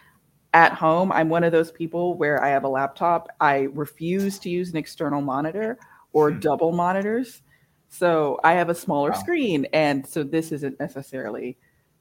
at 0.53 0.73
home, 0.73 1.13
I'm 1.13 1.29
one 1.29 1.45
of 1.45 1.53
those 1.53 1.71
people 1.71 2.15
where 2.15 2.43
I 2.43 2.49
have 2.49 2.65
a 2.65 2.69
laptop. 2.69 3.29
I 3.41 3.69
refuse 3.73 4.39
to 4.41 4.51
use 4.51 4.71
an 4.71 4.77
external 4.77 5.21
monitor 5.21 5.79
or 6.13 6.33
hmm. 6.33 6.41
double 6.41 6.73
monitors. 6.73 7.43
So 7.89 8.39
I 8.45 8.53
have 8.55 8.69
a 8.69 8.75
smaller 8.75 9.11
wow. 9.11 9.19
screen. 9.19 9.67
And 9.73 10.07
so 10.07 10.23
this 10.23 10.53
isn't 10.53 10.79
necessarily 10.81 11.57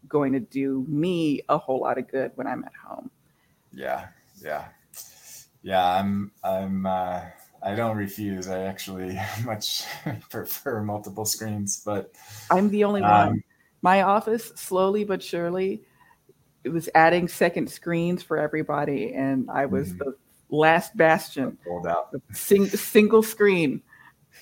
going 0.08 0.34
to 0.34 0.39
do 0.39 0.86
me 0.88 1.42
a 1.50 1.58
whole 1.58 1.82
lot 1.82 1.98
of 1.98 2.08
good 2.08 2.32
when 2.36 2.48
I'm 2.48 2.63
at 2.63 2.74
home. 2.74 3.12
Yeah. 3.74 4.08
Yeah. 4.42 4.66
Yeah. 5.62 5.86
I'm, 5.86 6.32
I'm, 6.44 6.86
uh, 6.86 7.22
I 7.62 7.75
don't 7.75 7.98
refuse. 7.98 8.48
I 8.48 8.63
actually 8.63 9.20
much 9.46 9.86
prefer 10.30 10.82
multiple 10.82 11.25
screens, 11.25 11.82
but 11.86 12.12
I'm 12.50 12.70
the 12.70 12.84
only 12.84 13.01
um, 13.01 13.28
one. 13.28 13.44
My 13.82 14.01
office, 14.01 14.51
slowly 14.56 15.04
but 15.04 15.24
surely, 15.24 15.84
it 16.63 16.70
was 16.70 16.89
adding 16.96 17.28
second 17.28 17.70
screens 17.70 18.22
for 18.24 18.38
everybody, 18.38 19.13
and 19.13 19.50
I 19.50 19.66
was 19.66 19.89
mm-hmm. 19.89 20.10
the 20.10 20.16
last 20.50 20.96
bastion. 20.98 21.58
Pulled 21.66 21.88
out 21.88 22.13
sing, 22.34 22.68
single 22.68 23.24
screen. 23.24 23.82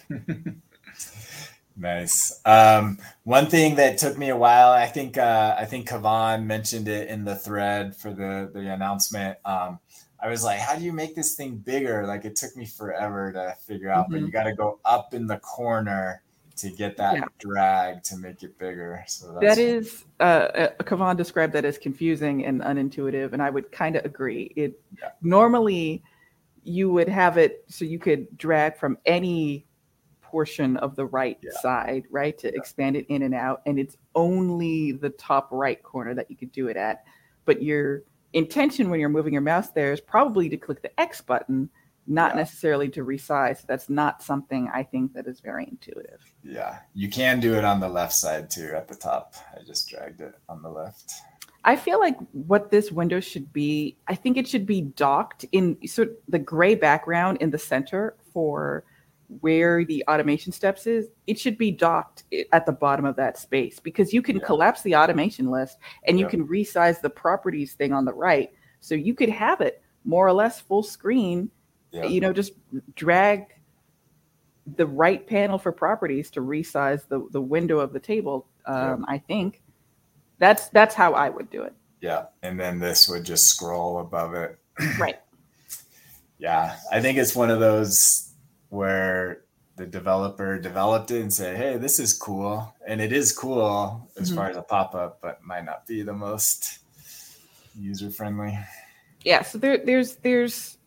nice. 1.78 2.42
Um, 2.46 2.98
one 3.24 3.48
thing 3.48 3.76
that 3.76 4.00
took 4.00 4.18
me 4.18 4.30
a 4.30 4.38
while, 4.38 4.72
I 4.72 4.88
think, 4.88 5.18
uh, 5.18 5.56
I 5.58 5.66
think 5.66 5.88
Kuovonne 5.88 6.46
mentioned 6.46 6.88
it 6.88 7.10
in 7.10 7.26
the 7.26 7.36
thread 7.36 7.96
for 7.96 8.12
the 8.12 8.50
the 8.52 8.74
announcement. 8.74 9.38
Um, 9.46 9.80
I 10.20 10.30
was 10.30 10.44
like, 10.44 10.60
how 10.60 10.76
do 10.76 10.84
you 10.84 10.94
make 10.94 11.16
this 11.16 11.36
thing 11.36 11.58
bigger? 11.58 12.06
Like 12.08 12.26
it 12.26 12.36
took 12.36 12.56
me 12.56 12.66
forever 12.66 13.32
to 13.34 13.56
figure 13.66 13.90
out, 13.90 14.06
mm-hmm. 14.06 14.14
but 14.14 14.22
you 14.22 14.32
got 14.32 14.44
to 14.44 14.54
go 14.54 14.80
up 14.84 15.14
in 15.14 15.28
the 15.28 15.38
corner 15.38 16.24
to 16.58 16.72
get 16.72 16.98
that 16.98 17.16
yeah. 17.16 17.26
drag 17.38 18.02
to 18.04 18.18
make 18.18 18.42
it 18.42 18.58
bigger. 18.58 19.04
So 19.08 19.38
that 19.40 19.60
is, 19.60 20.06
uh, 20.20 20.24
uh, 20.24 20.70
Kuovonne 20.84 21.16
described 21.16 21.54
that 21.54 21.66
as 21.66 21.78
confusing 21.78 22.46
and 22.46 22.62
unintuitive, 22.62 23.34
and 23.34 23.44
I 23.44 23.52
would 23.52 23.72
kind 23.72 23.96
of 23.96 24.06
agree. 24.06 24.52
It 24.56 24.82
yeah. 25.00 25.10
normally 25.22 26.04
you 26.64 26.90
would 26.92 27.08
have 27.08 27.38
it 27.38 27.64
so 27.68 27.86
you 27.86 28.00
could 28.00 28.36
drag 28.38 28.76
from 28.76 28.98
any 29.06 29.68
portion 30.22 30.78
of 30.78 30.96
the 30.96 31.06
right 31.06 31.38
yeah. 31.42 31.52
side, 31.62 32.06
right, 32.10 32.38
to 32.40 32.54
expand 32.56 32.96
it 32.96 33.06
in 33.08 33.22
and 33.22 33.36
out, 33.36 33.62
and 33.68 33.80
it's 33.80 33.96
only 34.16 34.92
the 34.94 35.12
top 35.12 35.48
right 35.52 35.82
corner 35.84 36.16
that 36.16 36.30
you 36.30 36.36
could 36.36 36.52
do 36.52 36.68
it 36.68 36.76
at. 36.76 37.04
But 37.46 37.62
your 37.62 38.02
intention 38.34 38.89
when 38.89 39.00
you're 39.00 39.10
moving 39.10 39.34
your 39.34 39.41
mouse 39.41 39.69
there 39.72 39.93
is 39.93 40.01
probably 40.01 40.50
to 40.50 40.57
click 40.57 40.81
the 40.81 41.00
X 41.00 41.22
button 41.22 41.69
not 42.07 42.31
yeah. 42.31 42.38
necessarily 42.38 42.89
to 42.89 43.03
resize. 43.03 43.65
That's 43.67 43.89
not 43.89 44.24
something 44.24 44.69
I 44.74 44.84
think 44.84 45.13
that 45.13 45.27
is 45.27 45.41
very 45.41 45.67
intuitive. 45.69 46.22
Yeah, 46.43 46.79
you 46.93 47.10
can 47.10 47.39
do 47.39 47.55
it 47.55 47.65
on 47.65 47.79
the 47.79 47.89
left 47.89 48.13
side 48.13 48.50
too 48.50 48.72
at 48.75 48.88
the 48.88 48.96
top. 48.96 49.36
I 49.53 49.63
just 49.63 49.89
dragged 49.89 50.22
it 50.22 50.34
on 50.48 50.62
the 50.62 50.69
left. 50.69 51.13
I 51.65 51.75
feel 51.75 52.00
like 52.00 52.17
what 52.31 52.72
this 52.72 52.91
window 52.91 53.19
should 53.19 53.51
be, 53.51 53.98
I 54.07 54.15
think 54.15 54.38
it 54.38 54.48
should 54.48 54.65
be 54.65 54.81
docked 54.81 55.43
in 55.51 55.77
sort 55.86 56.10
of 56.10 56.15
the 56.29 56.39
gray 56.39 56.75
background 56.75 57.39
in 57.41 57.51
the 57.51 57.57
center 57.57 58.15
for 58.31 58.86
where 59.41 59.84
the 59.84 60.03
automation 60.07 60.51
steps 60.51 60.88
is. 60.88 61.07
It 61.25 61.38
should 61.39 61.57
be 61.57 61.72
docked 61.72 62.24
at 62.53 62.65
the 62.65 62.72
bottom 62.72 63.05
of 63.05 63.15
that 63.17 63.38
space 63.38 63.79
because 63.79 64.13
you 64.13 64.22
can 64.22 64.38
yeah. 64.38 64.46
collapse 64.46 64.81
the 64.84 64.96
automation 64.96 65.51
list 65.51 65.77
and 66.05 66.19
you 66.19 66.25
yeah. 66.25 66.31
can 66.31 66.48
resize 66.48 67.01
the 67.01 67.10
properties 67.10 67.74
thing 67.74 67.93
on 67.93 68.05
the 68.05 68.13
right. 68.13 68.51
So 68.79 68.96
you 68.96 69.13
could 69.13 69.29
have 69.29 69.62
it 69.62 69.81
more 70.05 70.25
or 70.25 70.34
less 70.34 70.62
full 70.62 70.84
screen 70.84 71.50
yeah. 71.91 72.05
you 72.05 72.19
know 72.19 72.34
just 72.34 72.53
drag 72.96 73.46
the 74.75 74.86
right 74.86 75.25
panel 75.27 75.57
for 75.57 75.72
properties 75.72 76.29
to 76.31 76.41
resize 76.41 77.07
the, 77.07 77.25
the 77.31 77.41
window 77.41 77.79
of 77.79 77.93
the 77.93 78.00
table 78.00 78.48
Um, 78.65 79.05
I 79.07 79.19
think 79.19 79.62
that's 80.39 80.67
that's 80.69 80.93
how 80.93 81.13
I 81.13 81.29
would 81.29 81.50
do 81.50 81.63
it. 81.63 81.74
Yeah, 82.01 82.25
and 82.43 82.60
then 82.60 82.79
this 82.79 83.07
would 83.07 83.24
just 83.24 83.48
scroll 83.48 84.00
above 84.00 84.34
it. 84.34 84.57
Right. 85.00 85.19
yeah, 86.38 86.75
I 86.91 87.01
think 87.01 87.17
it's 87.17 87.36
one 87.36 87.50
of 87.50 87.60
those 87.60 88.26
where 88.70 89.44
the 89.76 89.86
developer 89.86 90.58
developed 90.60 91.12
it 91.12 91.22
and 91.22 91.32
say, 91.34 91.56
"Hey, 91.56 91.78
this 91.78 92.00
is 92.00 92.14
cool," 92.14 92.74
and 92.86 93.00
it 93.02 93.12
is 93.14 93.32
cool 93.32 94.10
as 94.18 94.32
Mhm. 94.32 94.36
far 94.36 94.50
as 94.50 94.58
a 94.58 94.62
pop 94.64 94.96
up, 94.96 95.20
but 95.22 95.44
might 95.44 95.66
not 95.66 95.86
be 95.86 96.02
the 96.02 96.14
most 96.14 96.80
user 97.80 98.10
friendly. 98.10 98.58
yeah 99.24 99.42
so 99.44 99.58
there, 99.58 99.78
there's 99.86 100.16
there's 100.18 100.78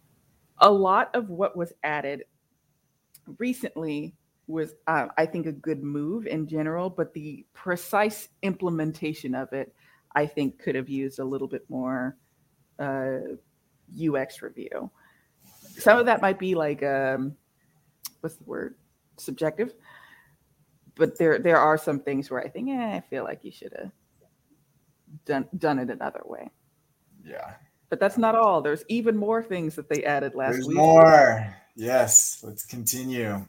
a 0.59 0.71
lot 0.71 1.15
of 1.15 1.29
what 1.31 1.57
was 1.57 1.73
added 1.85 2.25
recently 3.39 4.15
was 4.47 4.75
uh, 4.87 5.07
i 5.17 5.25
think 5.27 5.47
a 5.47 5.53
good 5.53 5.83
move 5.83 6.27
in 6.27 6.47
general 6.49 6.91
but 6.91 7.13
the 7.15 7.45
precise 7.55 8.29
implementation 8.43 9.35
of 9.35 9.53
it 9.53 9.73
i 10.15 10.27
think 10.27 10.59
could 10.59 10.75
have 10.75 10.89
used 10.89 11.19
a 11.21 11.25
little 11.25 11.47
bit 11.49 11.65
more 11.69 12.17
uh, 12.79 13.19
ux 14.15 14.43
review 14.43 14.91
some 15.79 15.99
of 15.99 16.07
that 16.07 16.21
might 16.23 16.39
be 16.39 16.55
like 16.55 16.83
um, 16.83 17.37
what's 18.21 18.37
the 18.37 18.45
word 18.45 18.75
subjective 19.17 19.75
but 20.97 21.19
there 21.19 21.39
there 21.39 21.59
are 21.59 21.79
some 21.79 22.00
things 22.00 22.31
where 22.31 22.41
i 22.41 22.49
think 22.49 22.69
eh, 22.71 22.97
i 22.97 23.00
feel 23.11 23.25
like 23.25 23.45
you 23.45 23.50
should 23.50 23.73
have 23.79 23.91
done 25.25 25.47
done 25.59 25.79
it 25.79 25.91
another 25.91 26.23
way 26.25 26.49
Yeah, 27.25 27.55
but 27.91 27.99
that's 28.00 28.17
not 28.17 28.35
all. 28.35 28.62
There's 28.62 28.85
even 28.89 29.17
more 29.17 29.43
things 29.43 29.75
that 29.75 29.89
they 29.89 30.05
added 30.05 30.35
last 30.35 30.53
there's 30.53 30.69
week. 30.69 30.77
more. 30.77 31.55
Yes, 31.75 32.41
let's 32.43 32.65
continue. 32.65 33.47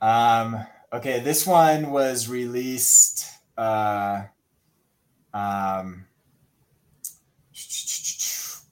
Um, 0.00 0.66
okay, 0.92 1.20
this 1.20 1.46
one 1.46 1.90
was 1.90 2.28
released. 2.28 3.26
Uh, 3.56 4.24
um, 5.32 6.06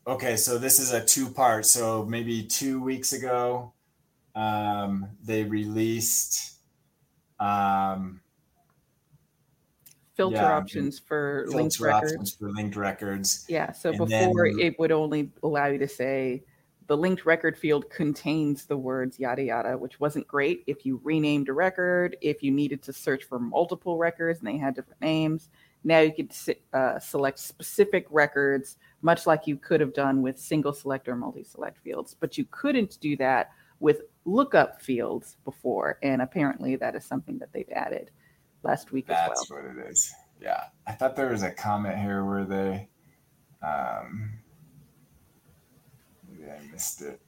okay, 0.06 0.36
so 0.36 0.58
this 0.58 0.78
is 0.78 0.92
a 0.92 1.04
two 1.04 1.28
part. 1.28 1.64
So 1.66 2.04
maybe 2.04 2.42
two 2.42 2.82
weeks 2.82 3.12
ago, 3.12 3.72
um, 4.36 5.08
they 5.24 5.42
released 5.44 6.58
um, 7.40 8.20
Filter 10.14 10.36
yeah, 10.36 10.56
options 10.56 10.98
for 10.98 11.44
linked 11.48 11.76
filter 11.76 12.06
records. 12.06 12.34
for 12.36 12.50
linked 12.50 12.74
records. 12.76 13.44
Yeah. 13.48 13.72
So 13.72 13.90
And 13.90 13.98
before 13.98 14.48
then- 14.50 14.60
it 14.60 14.78
would 14.78 14.90
only 14.90 15.30
allow 15.42 15.66
you 15.66 15.78
to 15.78 15.88
say 15.88 16.42
the 16.86 16.96
linked 16.96 17.26
record 17.26 17.58
field 17.58 17.90
contains 17.90 18.64
the 18.64 18.78
words 18.78 19.18
yada 19.18 19.42
yada, 19.42 19.76
which 19.76 20.00
wasn't 20.00 20.26
great 20.26 20.64
if 20.66 20.86
you 20.86 21.00
renamed 21.04 21.50
a 21.50 21.52
record, 21.52 22.16
if 22.22 22.42
you 22.42 22.50
needed 22.50 22.82
to 22.84 22.94
search 22.94 23.24
for 23.24 23.38
multiple 23.38 23.98
records 23.98 24.38
and 24.38 24.48
they 24.48 24.56
had 24.56 24.74
different 24.74 25.02
names. 25.02 25.50
Now 25.84 25.98
you 26.00 26.12
could 26.14 26.32
uh, 26.72 26.98
select 26.98 27.38
specific 27.38 28.06
records, 28.10 28.78
much 29.02 29.26
like 29.26 29.46
you 29.46 29.56
could 29.56 29.80
have 29.80 29.92
done 29.92 30.22
with 30.22 30.38
single 30.38 30.72
select 30.72 31.08
or 31.08 31.16
multi 31.16 31.44
select 31.44 31.78
fields, 31.78 32.16
but 32.18 32.38
you 32.38 32.46
couldn't 32.50 32.98
do 33.00 33.16
that 33.18 33.50
with 33.80 34.00
lookup 34.26 34.82
fields 34.82 35.36
before. 35.44 35.98
And 36.02 36.20
apparently 36.20 36.76
that 36.76 36.94
is 36.94 37.04
something 37.04 37.38
that 37.38 37.52
they've 37.52 37.70
added 37.72 38.10
last 38.62 38.92
week 38.92 39.08
as 39.08 39.14
well. 39.16 39.28
That's 39.28 39.50
what 39.50 39.64
it 39.64 39.90
is. 39.90 40.12
Yeah. 40.42 40.64
I 40.86 40.92
thought 40.92 41.16
there 41.16 41.30
was 41.30 41.42
a 41.42 41.50
comment 41.50 41.98
here 41.98 42.24
where 42.24 42.44
they 42.44 42.88
um 43.62 44.32
maybe 46.28 46.50
I 46.50 46.60
missed 46.70 47.00
it. 47.02 47.20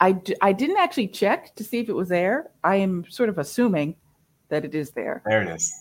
I, 0.00 0.12
d- 0.12 0.36
I 0.40 0.52
didn't 0.52 0.78
actually 0.78 1.08
check 1.08 1.54
to 1.54 1.62
see 1.62 1.78
if 1.78 1.88
it 1.88 1.92
was 1.92 2.08
there. 2.08 2.50
I 2.64 2.76
am 2.76 3.04
sort 3.08 3.28
of 3.28 3.38
assuming 3.38 3.94
that 4.48 4.64
it 4.64 4.74
is 4.74 4.90
there. 4.90 5.22
There 5.26 5.42
it 5.42 5.48
is. 5.48 5.72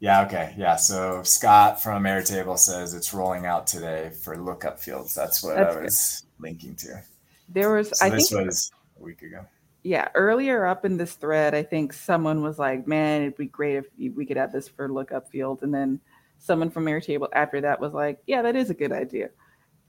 Yeah, 0.00 0.24
okay. 0.26 0.54
Yeah. 0.58 0.74
So 0.74 1.22
Scott 1.22 1.80
from 1.80 2.02
Airtable 2.02 2.58
says 2.58 2.94
it's 2.94 3.14
rolling 3.14 3.46
out 3.46 3.66
today 3.66 4.10
for 4.22 4.36
lookup 4.36 4.80
fields. 4.80 5.14
That's 5.14 5.42
what 5.42 5.54
That's 5.56 5.70
I 5.70 5.74
good. 5.74 5.84
was 5.84 6.26
linking 6.40 6.74
to. 6.76 7.02
There 7.48 7.72
was, 7.74 7.96
So 7.96 8.06
I 8.06 8.10
this 8.10 8.28
think, 8.30 8.46
was 8.46 8.72
a 8.98 9.02
week 9.02 9.22
ago. 9.22 9.44
yeah, 9.82 10.08
earlier 10.14 10.64
up 10.66 10.84
in 10.84 10.96
this 10.96 11.14
thread, 11.14 11.54
I 11.54 11.62
think 11.62 11.92
someone 11.92 12.42
was 12.42 12.58
like, 12.58 12.86
man, 12.86 13.22
it'd 13.22 13.36
be 13.36 13.46
great 13.46 13.76
if 13.76 13.86
we 14.16 14.24
could 14.26 14.36
have 14.36 14.52
this 14.52 14.68
for 14.68 14.88
lookup 14.90 15.28
fields. 15.30 15.62
And 15.62 15.74
then 15.74 16.00
someone 16.38 16.70
from 16.70 16.86
Airtable 16.86 17.28
after 17.32 17.60
that 17.60 17.80
was 17.80 17.92
like, 17.92 18.18
yeah, 18.26 18.42
that 18.42 18.56
is 18.56 18.70
a 18.70 18.74
good 18.74 18.92
idea. 18.92 19.28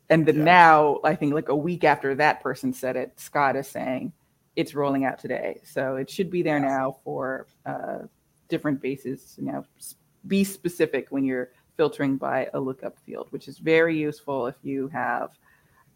And 0.09 0.25
then 0.25 0.37
Yeah. 0.37 0.43
now, 0.43 0.99
I 1.03 1.15
think 1.15 1.33
like 1.33 1.49
a 1.49 1.55
week 1.55 1.83
after 1.83 2.13
that 2.15 2.41
person 2.43 2.73
said 2.73 2.95
it, 2.95 3.19
Scott 3.19 3.55
is 3.55 3.67
saying 3.67 4.11
it's 4.55 4.75
rolling 4.75 5.05
out 5.05 5.17
today. 5.19 5.61
So 5.63 5.95
it 5.95 6.09
should 6.09 6.29
be 6.29 6.43
there 6.43 6.59
now 6.59 6.97
for 7.03 7.47
uh, 7.65 7.99
different 8.47 8.81
bases 8.81 9.35
to 9.35 9.45
now 9.45 9.65
s- 9.77 9.95
be 10.27 10.43
specific 10.43 11.07
when 11.09 11.23
you're 11.25 11.51
filtering 11.77 12.17
by 12.17 12.49
a 12.53 12.59
lookup 12.59 12.97
field, 12.99 13.27
which 13.31 13.47
is 13.47 13.57
very 13.57 13.97
useful 13.97 14.47
if 14.47 14.55
you 14.61 14.87
have, 14.89 15.31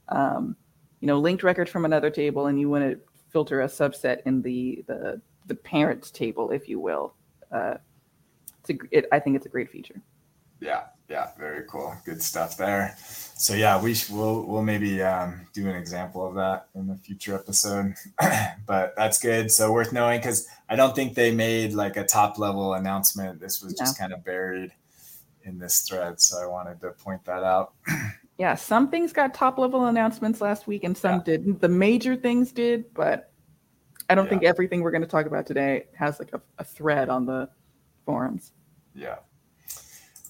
um, 0.09 0.55
you 0.99 1.07
know, 1.07 1.19
linked 1.19 1.43
records 1.43 1.71
from 1.71 1.85
another 1.85 2.09
table 2.09 2.47
and 2.47 2.59
you 2.59 2.69
want 2.69 2.83
to 2.83 2.99
filter 3.29 3.61
a 3.61 3.67
subset 3.67 4.21
in 4.25 4.41
the 4.41 4.83
the 4.87 5.21
the 5.47 5.55
parent 5.55 6.13
table, 6.13 6.51
if 6.51 6.67
you 6.69 6.79
will. 6.79 7.15
Uh, 7.51 7.75
it's 8.61 8.69
a, 8.69 8.73
it, 8.91 9.05
I 9.11 9.19
think 9.19 9.35
it's 9.35 9.45
a 9.45 9.49
great 9.49 9.69
feature. 9.69 10.01
Yeah, 10.59 10.83
yeah, 11.07 11.29
very 11.37 11.63
cool. 11.69 11.95
Good 12.05 12.21
stuff 12.21 12.57
there. 12.57 12.95
So 12.99 13.53
yeah, 13.53 13.81
we 13.81 13.93
sh- 13.93 14.09
we'll 14.09 14.45
we'll 14.45 14.61
maybe 14.61 15.01
um, 15.01 15.47
do 15.53 15.67
an 15.69 15.75
example 15.75 16.27
of 16.27 16.35
that 16.35 16.67
in 16.75 16.89
a 16.89 16.97
future 16.97 17.35
episode. 17.35 17.95
but 18.67 18.93
that's 18.97 19.19
good. 19.19 19.51
So 19.51 19.71
worth 19.71 19.93
knowing 19.93 20.19
because 20.19 20.47
I 20.67 20.75
don't 20.75 20.95
think 20.95 21.15
they 21.15 21.31
made 21.31 21.73
like 21.73 21.95
a 21.97 22.03
top 22.03 22.37
level 22.37 22.73
announcement. 22.73 23.39
This 23.39 23.61
was 23.61 23.73
just 23.73 23.97
kind 23.97 24.11
of 24.11 24.23
buried 24.25 24.73
in 25.43 25.57
this 25.57 25.81
thread. 25.81 26.19
So 26.19 26.41
I 26.41 26.45
wanted 26.45 26.81
to 26.81 26.91
point 26.91 27.23
that 27.25 27.43
out. 27.43 27.73
Yeah, 28.39 28.55
some 28.55 28.89
things 28.89 29.11
got 29.11 29.33
top 29.33 29.57
level 29.59 29.85
announcements 29.85 30.39
last 30.39 30.65
week 30.65 30.85
and 30.85 30.97
some 30.97 31.15
Yeah. 31.17 31.23
didn't. 31.25 31.59
The 31.59 31.67
major 31.67 32.15
things 32.15 32.53
did, 32.53 32.93
but 32.93 33.33
I 34.09 34.15
don't 34.15 34.25
Yeah. 34.25 34.29
think 34.29 34.43
everything 34.43 34.81
we're 34.81 34.91
going 34.91 35.01
to 35.01 35.07
talk 35.07 35.25
about 35.25 35.45
today 35.45 35.87
has 35.93 36.19
like 36.19 36.33
a, 36.33 36.41
a 36.57 36.63
thread 36.63 37.09
on 37.09 37.25
the 37.25 37.49
forums. 38.05 38.53
Yeah. 38.95 39.17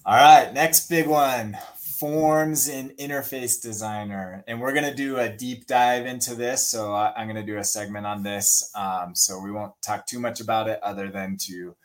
All 0.04 0.16
right, 0.16 0.52
next 0.52 0.88
big 0.88 1.06
one 1.06 1.56
forms 1.76 2.68
in 2.68 2.88
interface 2.98 3.60
designer 3.62 4.42
and 4.48 4.58
we're 4.58 4.72
going 4.72 4.88
to 4.88 4.94
do 4.94 5.18
a 5.18 5.28
deep 5.28 5.66
dive 5.66 6.06
into 6.06 6.34
this 6.34 6.66
so 6.70 6.94
I, 6.94 7.12
i'm 7.14 7.26
going 7.26 7.36
to 7.36 7.52
do 7.52 7.58
a 7.58 7.64
segment 7.64 8.06
on 8.06 8.22
this 8.22 8.72
um, 8.74 9.14
so 9.14 9.38
we 9.38 9.52
won't 9.52 9.74
talk 9.82 10.06
too 10.06 10.18
much 10.18 10.40
about 10.40 10.66
it 10.66 10.82
other 10.82 11.10
than 11.10 11.36
to 11.42 11.76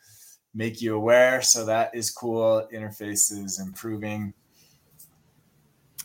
make 0.54 0.80
you 0.80 0.96
aware 0.96 1.42
so 1.42 1.66
that 1.66 1.94
is 1.94 2.10
cool 2.10 2.66
interfaces 2.72 3.60
improving 3.60 4.32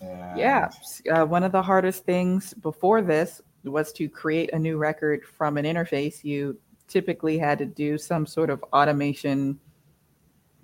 And- 0.01 0.37
Yeah, 0.39 0.69
uh, 1.11 1.25
one 1.25 1.43
of 1.43 1.51
the 1.51 1.61
hardest 1.61 2.05
things 2.05 2.53
before 2.55 3.01
this 3.01 3.41
was 3.63 3.93
to 3.93 4.09
create 4.09 4.51
a 4.53 4.59
new 4.59 4.77
record 4.77 5.23
from 5.25 5.57
an 5.57 5.65
interface. 5.65 6.23
You 6.23 6.57
typically 6.87 7.37
had 7.37 7.57
to 7.59 7.65
do 7.65 7.97
some 7.97 8.25
sort 8.25 8.49
of 8.49 8.63
automation 8.73 9.59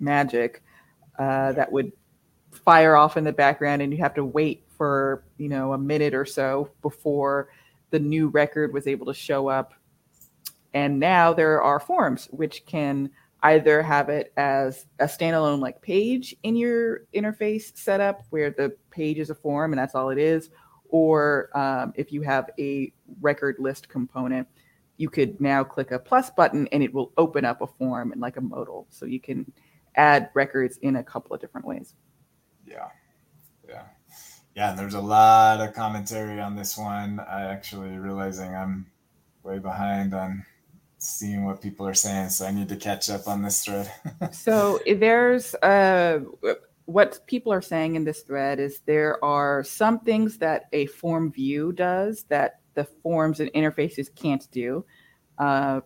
magic 0.00 0.62
uh, 1.18 1.52
that 1.52 1.70
would 1.70 1.92
fire 2.50 2.96
off 2.96 3.16
in 3.16 3.24
the 3.24 3.32
background, 3.32 3.82
and 3.82 3.92
you 3.92 3.98
have 3.98 4.14
to 4.14 4.24
wait 4.24 4.64
for 4.76 5.24
you 5.38 5.48
know 5.48 5.72
a 5.72 5.78
minute 5.78 6.14
or 6.14 6.24
so 6.24 6.70
before 6.82 7.48
the 7.90 7.98
new 7.98 8.28
record 8.28 8.72
was 8.72 8.86
able 8.86 9.06
to 9.06 9.14
show 9.14 9.48
up. 9.48 9.74
And 10.74 11.00
now 11.00 11.32
there 11.32 11.62
are 11.62 11.80
forms 11.80 12.26
which 12.30 12.66
can 12.66 13.10
either 13.42 13.82
have 13.82 14.08
it 14.08 14.32
as 14.36 14.86
a 14.98 15.04
standalone 15.04 15.60
like 15.60 15.80
page 15.80 16.34
in 16.42 16.56
your 16.56 17.06
interface 17.14 17.76
setup 17.76 18.22
where 18.30 18.50
the 18.50 18.76
page 18.90 19.18
is 19.18 19.30
a 19.30 19.34
form 19.34 19.72
and 19.72 19.78
that's 19.78 19.94
all 19.94 20.10
it 20.10 20.18
is 20.18 20.50
or 20.90 21.56
um, 21.56 21.92
if 21.94 22.12
you 22.12 22.22
have 22.22 22.50
a 22.58 22.92
record 23.20 23.56
list 23.58 23.88
component 23.88 24.46
you 24.98 25.08
could 25.08 25.40
now 25.40 25.64
click 25.64 25.92
a 25.92 25.98
plus 25.98 26.28
button 26.28 26.68
and 26.72 26.82
it 26.82 26.92
will 26.92 27.12
open 27.16 27.44
up 27.44 27.62
a 27.62 27.66
form 27.66 28.12
and 28.12 28.20
like 28.20 28.36
a 28.36 28.40
modal. 28.40 28.86
So 28.90 29.06
you 29.06 29.20
can 29.20 29.50
add 29.94 30.28
records 30.34 30.76
in 30.78 30.96
a 30.96 31.04
couple 31.04 31.34
of 31.34 31.40
different 31.40 31.66
ways. 31.66 31.94
Yeah. 32.66 32.88
Yeah. 33.66 33.84
Yeah 34.54 34.70
and 34.70 34.78
there's 34.78 34.94
a 34.94 35.00
lot 35.00 35.60
of 35.60 35.72
commentary 35.72 36.40
on 36.40 36.56
this 36.56 36.76
one. 36.76 37.20
I 37.20 37.44
actually 37.44 37.96
realizing 37.96 38.54
i'm 38.54 38.86
way 39.44 39.58
behind 39.58 40.14
on 40.14 40.44
seeing 40.98 41.44
what 41.44 41.60
people 41.60 41.86
are 41.86 41.94
saying 41.94 42.28
so 42.28 42.44
i 42.44 42.50
need 42.50 42.68
to 42.68 42.76
catch 42.76 43.08
up 43.08 43.28
on 43.28 43.42
this 43.42 43.64
thread. 43.64 43.90
So 44.32 44.80
there's 44.86 45.54
uh 45.56 46.20
what 46.86 47.20
people 47.26 47.52
are 47.52 47.60
saying 47.62 47.96
in 47.96 48.04
this 48.04 48.22
thread 48.22 48.58
is 48.58 48.80
there 48.86 49.22
are 49.22 49.62
some 49.62 50.00
things 50.00 50.38
that 50.38 50.64
a 50.72 50.86
form 50.86 51.30
view 51.30 51.72
does 51.72 52.24
that 52.30 52.60
the 52.74 52.84
forms 53.02 53.40
and 53.40 53.52
interfaces 53.52 54.08
can't 54.14 54.50
do. 54.50 54.84
Uh, 55.36 55.80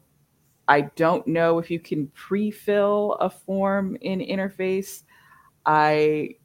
i 0.69 0.83
don't 0.95 1.27
know 1.27 1.59
if 1.59 1.71
you 1.71 1.81
can 1.81 2.07
pre-fill 2.15 3.15
a 3.21 3.29
form 3.29 3.97
in 4.01 4.21
interface. 4.21 5.03
I 5.67 6.37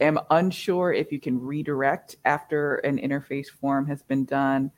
am 0.00 0.18
unsure 0.30 0.92
if 0.92 1.10
you 1.10 1.20
can 1.20 1.40
redirect 1.40 2.16
after 2.24 2.76
an 2.76 2.98
interface 2.98 3.48
form 3.48 3.86
has 3.86 4.02
been 4.02 4.24
done 4.24 4.70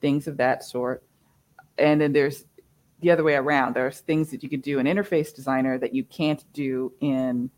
things 0.00 0.26
of 0.26 0.36
that 0.38 0.64
sort. 0.64 1.02
And 1.78 2.00
then 2.00 2.12
there's 2.12 2.44
the 3.00 3.10
other 3.10 3.24
way 3.24 3.34
around. 3.34 3.74
There's 3.74 4.00
things 4.00 4.30
that 4.30 4.42
you 4.42 4.48
could 4.48 4.62
do 4.62 4.78
in 4.78 4.86
Interface 4.86 5.34
Designer 5.34 5.78
that 5.78 5.94
you 5.94 6.04
can't 6.04 6.44
do 6.52 6.92
in 7.00 7.50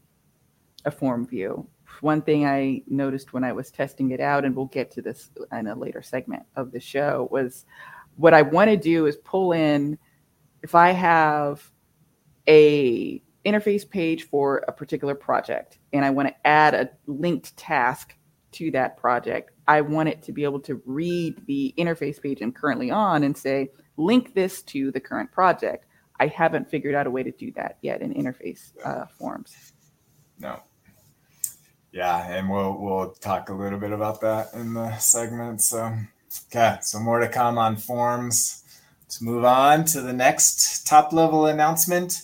a 0.85 0.90
form 0.90 1.26
view. 1.26 1.68
One 2.00 2.22
thing 2.22 2.46
I 2.46 2.83
noticed 2.87 3.33
when 3.33 3.44
I 3.44 3.52
was 3.52 3.70
testing 3.70 4.11
it 4.11 4.20
out, 4.20 4.44
and 4.44 4.57
we'll 4.57 4.66
get 4.66 4.90
to 4.92 5.02
this 5.02 5.31
in 5.52 5.66
a 5.66 5.74
later 5.74 6.02
segment 6.02 6.44
of 6.57 6.72
the 6.72 6.81
show, 6.81 7.28
was 7.31 7.66
what 8.16 8.35
I 8.35 8.42
want 8.42 8.70
to 8.70 8.76
do 8.76 9.07
is 9.07 9.16
pull 9.16 9.52
in 9.52 9.98
if 10.62 10.74
I 10.74 10.90
have 10.90 11.70
a 12.48 13.22
interface 13.44 13.88
page 13.88 14.24
for 14.24 14.59
a 14.68 14.72
particular 14.72 15.14
project 15.14 15.78
and 15.92 16.05
I 16.05 16.11
want 16.11 16.28
to 16.28 16.46
add 16.46 16.74
a 16.74 16.90
linked 17.07 17.57
task 17.57 18.14
to 18.52 18.70
that 18.70 18.96
project, 18.96 19.50
I 19.66 19.81
want 19.81 20.09
it 20.09 20.22
to 20.22 20.33
be 20.33 20.44
able 20.44 20.61
to 20.61 20.81
read 20.87 21.44
the 21.46 21.74
interface 21.78 22.20
page 22.20 22.40
I'm 22.40 22.52
currently 22.52 22.90
on 22.90 23.24
and 23.24 23.37
say, 23.37 23.70
link 23.96 24.35
this 24.35 24.62
to 24.62 24.90
the 24.90 25.00
current 25.00 25.31
project. 25.33 25.87
I 26.20 26.26
haven't 26.28 26.68
figured 26.68 26.94
out 26.94 27.07
a 27.07 27.11
way 27.11 27.22
to 27.22 27.33
do 27.33 27.50
that 27.52 27.78
yet 27.83 28.00
in 28.00 28.14
interface 28.14 28.72
uh, 28.85 29.07
forms. 29.07 29.72
No. 30.38 30.61
Yeah, 31.92 32.26
and 32.26 32.48
we'll 32.48 32.78
we'll 32.78 33.11
talk 33.11 33.50
a 33.50 33.55
little 33.55 33.78
bit 33.78 33.92
about 33.92 34.20
that 34.22 34.55
in 34.55 34.72
the 34.72 34.96
segment. 34.96 35.61
So, 35.61 35.94
okay, 36.48 36.78
so 36.81 36.98
more 36.98 37.20
to 37.20 37.28
come 37.28 37.59
on 37.59 37.76
forms. 37.76 38.64
Let's 39.02 39.20
move 39.20 39.44
on 39.44 39.85
to 39.87 40.00
the 40.00 40.12
next 40.12 40.87
top 40.87 41.12
level 41.12 41.46
announcement. 41.46 42.22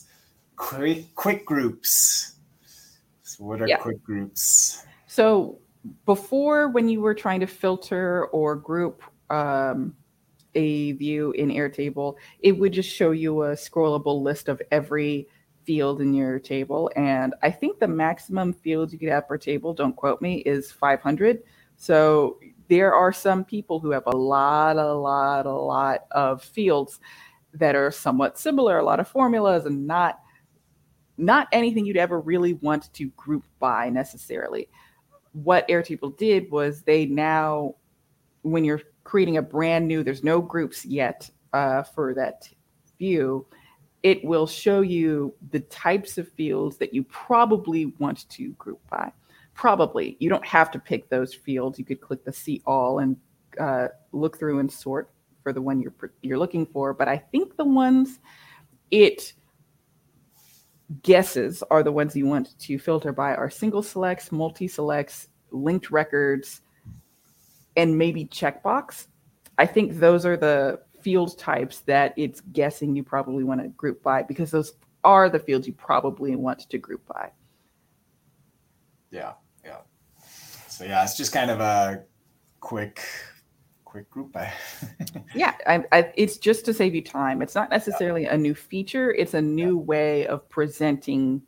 Quick 0.56 1.14
quick 1.14 1.44
groups. 1.44 2.36
So, 3.24 3.44
what 3.44 3.60
are 3.60 3.68
yeah. 3.68 3.76
quick 3.76 4.02
groups? 4.02 4.86
So, 5.06 5.58
before 6.06 6.68
when 6.68 6.88
you 6.88 7.02
were 7.02 7.14
trying 7.14 7.40
to 7.40 7.46
filter 7.46 8.24
or 8.26 8.56
group 8.56 9.02
um, 9.28 9.94
a 10.58 10.92
view 10.92 11.30
in 11.32 11.50
Airtable, 11.50 12.16
it 12.40 12.52
would 12.52 12.72
just 12.72 12.90
show 12.90 13.12
you 13.12 13.44
a 13.44 13.52
scrollable 13.52 14.20
list 14.20 14.48
of 14.48 14.60
every 14.72 15.28
field 15.64 16.00
in 16.00 16.12
your 16.12 16.40
table. 16.40 16.90
And 16.96 17.34
I 17.42 17.50
think 17.50 17.78
the 17.78 17.86
maximum 17.86 18.52
fields 18.52 18.92
you 18.92 18.98
could 18.98 19.08
have 19.08 19.28
per 19.28 19.38
table, 19.38 19.72
don't 19.72 19.94
quote 19.94 20.20
me, 20.20 20.38
is 20.38 20.72
500. 20.72 21.42
So 21.76 22.40
there 22.68 22.92
are 22.92 23.12
some 23.12 23.44
people 23.44 23.78
who 23.78 23.90
have 23.92 24.06
a 24.06 24.16
lot, 24.16 24.76
a 24.76 24.92
lot, 24.92 25.46
a 25.46 25.52
lot 25.52 26.06
of 26.10 26.42
fields 26.42 26.98
that 27.54 27.76
are 27.76 27.90
somewhat 27.92 28.38
similar, 28.38 28.78
a 28.78 28.84
lot 28.84 28.98
of 28.98 29.06
formulas 29.08 29.64
and 29.64 29.86
not 29.86 30.20
not 31.18 31.48
anything 31.52 31.84
you'd 31.84 31.96
ever 31.96 32.20
really 32.20 32.54
want 32.54 32.92
to 32.94 33.06
group 33.10 33.44
by 33.58 33.90
necessarily. 33.90 34.68
What 35.32 35.68
Airtable 35.68 36.16
did 36.16 36.50
was 36.50 36.82
they 36.82 37.06
now, 37.06 37.74
when 38.42 38.64
you're 38.64 38.82
creating 39.08 39.38
a 39.38 39.42
brand 39.42 39.88
new, 39.88 40.04
there's 40.04 40.22
no 40.22 40.38
groups 40.38 40.84
yet 40.84 41.30
uh, 41.54 41.82
for 41.82 42.12
that 42.12 42.46
view, 42.98 43.46
it 44.02 44.22
will 44.22 44.46
show 44.46 44.82
you 44.82 45.32
the 45.50 45.60
types 45.60 46.18
of 46.18 46.28
fields 46.32 46.76
that 46.76 46.92
you 46.92 47.02
probably 47.04 47.86
want 47.98 48.28
to 48.28 48.50
group 48.58 48.78
by. 48.90 49.10
Probably. 49.54 50.18
You 50.20 50.28
don't 50.28 50.44
have 50.46 50.70
to 50.72 50.78
pick 50.78 51.08
those 51.08 51.32
fields. 51.32 51.78
You 51.78 51.86
could 51.86 52.02
click 52.02 52.22
the 52.22 52.32
see 52.34 52.60
all 52.66 52.98
and 52.98 53.16
uh, 53.58 53.88
look 54.12 54.38
through 54.38 54.58
and 54.58 54.70
sort 54.70 55.10
for 55.42 55.54
the 55.54 55.62
one 55.62 55.80
you're 55.80 55.94
you're 56.20 56.38
looking 56.38 56.66
for. 56.66 56.92
But 56.92 57.08
I 57.08 57.16
think 57.16 57.56
the 57.56 57.64
ones 57.64 58.20
it 58.90 59.32
guesses 61.02 61.64
are 61.70 61.82
the 61.82 61.92
ones 61.92 62.14
you 62.14 62.26
want 62.26 62.58
to 62.58 62.78
filter 62.78 63.12
by 63.12 63.34
are 63.34 63.48
single 63.48 63.82
selects, 63.82 64.30
multi 64.30 64.68
selects, 64.68 65.28
linked 65.50 65.90
records, 65.90 66.60
and 67.78 67.96
maybe 67.96 68.26
checkbox. 68.26 69.06
I 69.56 69.64
think 69.64 69.98
those 69.98 70.26
are 70.26 70.36
the 70.36 70.80
field 71.00 71.38
types 71.38 71.80
that 71.80 72.12
it's 72.16 72.40
guessing 72.52 72.94
you 72.94 73.04
probably 73.04 73.44
want 73.44 73.62
to 73.62 73.68
group 73.68 74.02
by 74.02 74.22
because 74.22 74.50
those 74.50 74.74
are 75.04 75.30
the 75.30 75.38
fields 75.38 75.66
you 75.66 75.72
probably 75.72 76.34
want 76.36 76.68
to 76.68 76.76
group 76.76 77.06
by. 77.06 77.30
Yeah, 79.10 79.34
yeah. 79.64 79.78
So 80.68 80.84
yeah, 80.84 81.02
it's 81.04 81.16
just 81.16 81.32
kind 81.32 81.50
of 81.50 81.60
a 81.60 82.02
quick, 82.60 83.02
quick 83.84 84.10
group 84.10 84.32
by. 84.32 84.52
yeah, 85.34 85.54
I, 85.66 85.84
I, 85.92 86.12
it's 86.16 86.36
just 86.36 86.64
to 86.66 86.74
save 86.74 86.94
you 86.96 87.02
time. 87.02 87.42
It's 87.42 87.54
not 87.54 87.70
necessarily 87.70 88.24
yeah. 88.24 88.34
a 88.34 88.38
new 88.38 88.54
feature; 88.54 89.12
it's 89.12 89.34
a 89.34 89.42
new 89.42 89.78
yeah. 89.78 89.84
way 89.84 90.26
of 90.26 90.48
presenting 90.48 91.42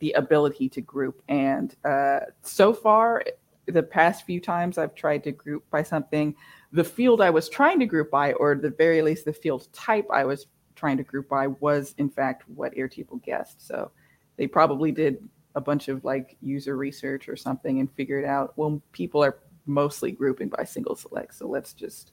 the 0.00 0.12
ability 0.12 0.68
to 0.70 0.80
group. 0.80 1.22
And 1.28 1.74
uh, 1.84 2.20
so 2.42 2.72
far, 2.72 3.22
the 3.66 3.82
past 3.82 4.24
few 4.24 4.40
times 4.40 4.78
I've 4.78 4.94
tried 4.94 5.24
to 5.24 5.32
group 5.32 5.64
by 5.70 5.82
something, 5.82 6.34
the 6.72 6.84
field 6.84 7.20
I 7.20 7.30
was 7.30 7.48
trying 7.48 7.78
to 7.80 7.86
group 7.86 8.10
by, 8.10 8.32
or 8.34 8.54
the 8.54 8.70
very 8.70 9.02
least 9.02 9.24
the 9.24 9.32
field 9.32 9.68
type 9.72 10.06
I 10.12 10.24
was 10.24 10.46
trying 10.74 10.96
to 10.96 11.02
group 11.04 11.28
by, 11.28 11.46
was 11.46 11.94
in 11.98 12.08
fact 12.08 12.44
what 12.48 12.74
Airtable 12.74 13.22
guessed. 13.22 13.66
So 13.66 13.90
they 14.36 14.46
probably 14.46 14.90
did 14.90 15.28
a 15.54 15.60
bunch 15.60 15.88
of 15.88 16.04
like 16.04 16.36
user 16.40 16.76
research 16.76 17.28
or 17.28 17.36
something 17.36 17.78
and 17.78 17.92
figured 17.92 18.24
out, 18.24 18.54
well, 18.56 18.82
people 18.92 19.22
are 19.22 19.38
mostly 19.66 20.10
grouping 20.10 20.48
by 20.48 20.64
single 20.64 20.96
select. 20.96 21.34
So 21.34 21.46
let's 21.46 21.72
just, 21.72 22.12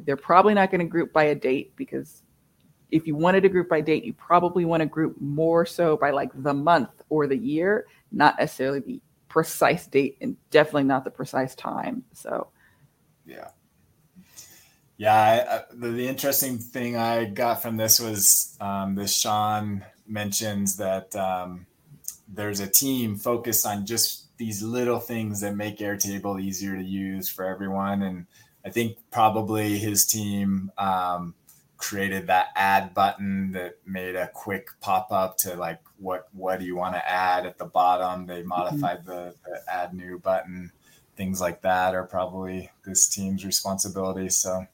they're 0.00 0.16
probably 0.16 0.54
not 0.54 0.70
going 0.70 0.80
to 0.80 0.86
group 0.86 1.12
by 1.12 1.24
a 1.24 1.34
date 1.34 1.74
because 1.76 2.22
if 2.90 3.06
you 3.06 3.14
wanted 3.14 3.42
to 3.42 3.48
group 3.48 3.68
by 3.68 3.80
date, 3.80 4.04
you 4.04 4.12
probably 4.12 4.64
want 4.64 4.80
to 4.80 4.86
group 4.86 5.20
more 5.20 5.66
so 5.66 5.96
by 5.96 6.10
like 6.10 6.30
the 6.42 6.54
month 6.54 6.90
or 7.08 7.26
the 7.26 7.36
year, 7.36 7.86
not 8.12 8.36
necessarily 8.38 8.80
the 8.80 9.00
precise 9.34 9.88
date 9.88 10.16
and 10.20 10.36
definitely 10.52 10.84
not 10.84 11.02
the 11.02 11.10
precise 11.10 11.56
time. 11.56 12.04
So, 12.12 12.50
yeah. 13.26 13.48
Yeah, 14.96 15.12
I, 15.12 15.56
I, 15.56 15.62
the, 15.72 15.88
the, 15.88 16.06
interesting 16.06 16.56
thing 16.56 16.96
I 16.96 17.24
got 17.24 17.60
from 17.60 17.76
this 17.76 17.98
was 17.98 18.56
um, 18.60 18.94
this 18.94 19.12
Sean 19.12 19.84
mentions 20.06 20.76
that 20.76 21.16
um, 21.16 21.66
there's 22.28 22.60
a 22.60 22.68
team 22.68 23.16
focused 23.16 23.66
on 23.66 23.86
just 23.86 24.28
these 24.36 24.62
little 24.62 25.00
things 25.00 25.40
that 25.40 25.56
make 25.56 25.78
Airtable 25.78 26.40
easier 26.40 26.76
to 26.76 26.84
use 26.84 27.28
for 27.28 27.44
everyone. 27.44 28.02
And 28.02 28.26
I 28.64 28.70
think 28.70 28.98
probably 29.10 29.80
his 29.80 30.06
team 30.06 30.70
um, 30.78 31.34
created 31.84 32.26
that 32.26 32.48
add 32.56 32.94
button 32.94 33.52
that 33.52 33.76
made 33.84 34.16
a 34.16 34.28
quick 34.28 34.68
pop 34.80 35.12
up 35.12 35.36
to 35.36 35.54
like 35.54 35.80
what 35.98 36.28
what 36.32 36.58
do 36.58 36.64
you 36.64 36.74
want 36.74 36.94
to 36.94 37.10
add 37.10 37.44
at 37.44 37.58
the 37.58 37.64
bottom 37.66 38.26
they 38.26 38.38
mm-hmm. 38.40 38.48
modified 38.48 39.00
mm-hmm. 39.00 39.10
the, 39.10 39.34
the, 39.44 39.60
add 39.70 39.92
new 39.92 40.18
button 40.18 40.72
things 41.16 41.42
like 41.42 41.60
that 41.60 41.94
are 41.94 42.04
probably 42.04 42.70
this 42.86 43.06
team's 43.06 43.44
responsibility 43.44 44.30
so 44.30 44.66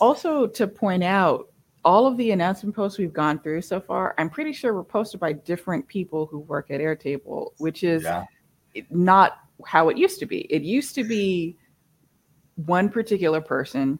also 0.00 0.48
to 0.48 0.66
point 0.66 1.04
out 1.04 1.48
all 1.84 2.08
of 2.08 2.16
the 2.16 2.32
announcement 2.32 2.74
posts 2.74 2.98
we've 2.98 3.12
gone 3.12 3.38
through 3.38 3.62
so 3.62 3.80
far 3.80 4.16
i'm 4.18 4.28
pretty 4.28 4.52
sure 4.52 4.74
were 4.74 4.82
posted 4.82 5.20
by 5.20 5.32
different 5.32 5.86
people 5.86 6.26
who 6.26 6.40
work 6.40 6.72
at 6.72 6.80
airtable 6.80 7.50
which 7.58 7.84
is 7.84 8.02
yeah. 8.02 8.24
not 8.90 9.38
how 9.64 9.88
it 9.90 9.96
used 9.96 10.18
to 10.18 10.26
be 10.26 10.40
it 10.52 10.62
used 10.62 10.96
to 10.96 11.04
be 11.04 11.56
one 12.66 12.88
particular 12.88 13.40
person 13.40 13.96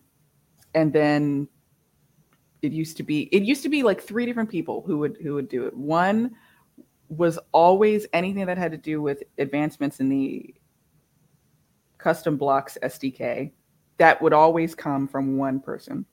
and 0.75 0.93
then 0.93 1.47
it 2.63 2.73
used 2.73 2.97
to 2.97 3.03
be 3.03 3.23
it 3.33 3.43
used 3.43 3.63
to 3.63 3.69
be 3.69 3.83
like 3.83 4.01
three 4.01 4.27
different 4.27 4.51
people 4.51 4.83
who 4.87 4.99
would 4.99 5.19
who 5.23 5.35
would 5.35 5.49
do 5.49 5.67
it. 5.67 5.77
One 5.77 6.35
was 7.09 7.39
always 7.53 8.07
anything 8.13 8.47
that 8.47 8.59
had 8.59 8.73
to 8.73 8.79
do 8.79 9.01
with 9.01 9.23
advancements 9.39 10.01
in 10.01 10.09
the 10.09 10.55
custom 11.97 12.37
blocks 12.37 12.79
sdk 12.83 13.51
that 13.97 14.21
would 14.23 14.33
always 14.33 14.75
come 14.75 15.09
from 15.09 15.37
one 15.37 15.59
person 15.59 16.05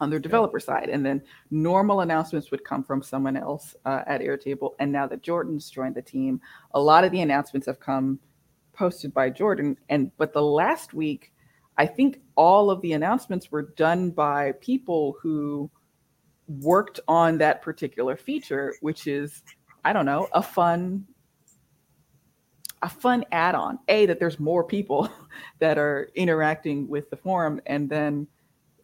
on 0.00 0.10
their 0.10 0.18
developer 0.18 0.60
side. 0.60 0.88
And 0.88 1.04
then 1.04 1.22
normal 1.50 2.00
announcements 2.00 2.50
would 2.50 2.64
come 2.64 2.84
from 2.84 3.02
someone 3.02 3.36
else 3.36 3.74
uh, 3.84 4.02
at 4.06 4.20
airtable. 4.20 4.72
And 4.78 4.90
now 4.92 5.06
that 5.06 5.22
jordan's 5.22 5.70
joined 5.70 5.94
the 5.94 6.02
team 6.02 6.40
a 6.72 6.80
lot 6.80 7.04
of 7.04 7.12
the 7.12 7.20
announcements 7.20 7.66
have 7.66 7.80
come 7.80 8.18
posted 8.72 9.12
by 9.12 9.30
jordan. 9.30 9.76
And 9.88 10.10
but 10.16 10.32
the 10.32 10.42
last 10.42 10.94
week 10.94 11.32
i 11.76 11.86
think 11.86 12.20
all 12.36 12.70
of 12.70 12.80
the 12.80 12.92
announcements 12.92 13.50
were 13.50 13.62
done 13.62 14.10
by 14.10 14.52
people 14.60 15.16
who 15.20 15.70
worked 16.48 17.00
on 17.08 17.38
that 17.38 17.62
particular 17.62 18.16
feature, 18.16 18.74
which 18.80 19.06
is, 19.06 19.42
I 19.84 19.92
don't 19.92 20.06
know, 20.06 20.28
a 20.32 20.42
fun 20.42 21.06
a 22.80 22.88
fun 22.88 23.24
add-on. 23.32 23.80
A 23.88 24.06
that 24.06 24.20
there's 24.20 24.38
more 24.38 24.62
people 24.62 25.10
that 25.58 25.78
are 25.78 26.10
interacting 26.14 26.88
with 26.88 27.10
the 27.10 27.16
forum 27.16 27.60
and 27.66 27.88
then 27.88 28.26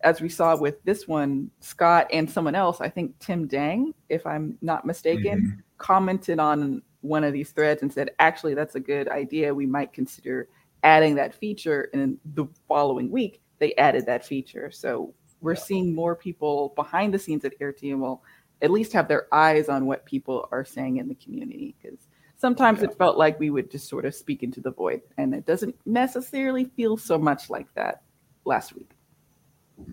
as 0.03 0.21
we 0.21 0.29
saw 0.29 0.55
with 0.57 0.83
this 0.85 1.09
one 1.09 1.51
scott 1.61 2.07
and 2.13 2.31
someone 2.31 2.55
else 2.55 2.83
i 2.83 2.91
think 2.91 3.19
tim 3.21 3.47
dang 3.47 3.95
if 4.11 4.27
i'm 4.27 4.59
not 4.61 4.85
mistaken 4.85 5.41
mm-hmm. 5.41 5.61
commented 5.79 6.39
on 6.39 6.83
one 7.05 7.23
of 7.23 7.35
these 7.35 7.51
threads 7.53 7.83
and 7.83 7.93
said 7.93 8.11
actually 8.19 8.55
that's 8.55 8.75
a 8.77 8.81
good 8.81 9.09
idea. 9.09 9.55
We 9.55 9.67
might 9.67 9.93
consider 9.93 10.49
adding 10.83 11.15
that 11.17 11.35
feature. 11.35 11.91
And 11.93 12.19
the 12.35 12.47
following 12.67 13.11
week 13.11 13.43
they 13.59 13.75
added 13.75 14.07
that 14.07 14.27
feature. 14.27 14.71
So 14.71 15.15
we're 15.45 15.55
yeah. 15.55 15.61
seeing 15.61 15.95
more 15.95 16.17
people 16.17 16.73
behind 16.75 17.15
the 17.15 17.19
scenes 17.19 17.45
at 17.45 17.59
Airtable 17.61 18.21
at 18.63 18.71
least 18.71 18.93
have 18.93 19.09
their 19.09 19.27
eyes 19.33 19.69
on 19.69 19.87
what 19.87 20.05
people 20.05 20.49
are 20.51 20.65
saying 20.65 20.97
in 20.97 21.09
the 21.09 21.15
community 21.17 21.75
because 21.81 21.99
sometimes 22.37 22.81
yeah. 22.81 22.87
it 22.87 22.99
felt 22.99 23.17
like 23.17 23.39
we 23.39 23.51
would 23.51 23.71
just 23.71 23.89
sort 23.89 24.05
of 24.05 24.15
speak 24.15 24.43
into 24.43 24.61
the 24.61 24.71
void 24.71 25.03
and 25.19 25.35
it 25.35 25.47
doesn't 25.47 25.77
necessarily 25.87 26.65
feel 26.77 26.97
so 26.97 27.19
much 27.19 27.51
like 27.51 27.73
that 27.75 28.03
last 28.45 28.75
week 28.75 28.91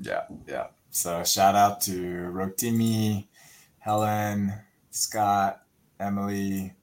yeah 0.02 0.24
yeah 0.48 0.68
so 0.90 1.24
shout 1.24 1.56
out 1.56 1.82
to 1.82 1.92
rotimi 2.32 3.26
Helen, 3.82 4.54
Scott, 4.92 5.64
Emily, 6.00 6.76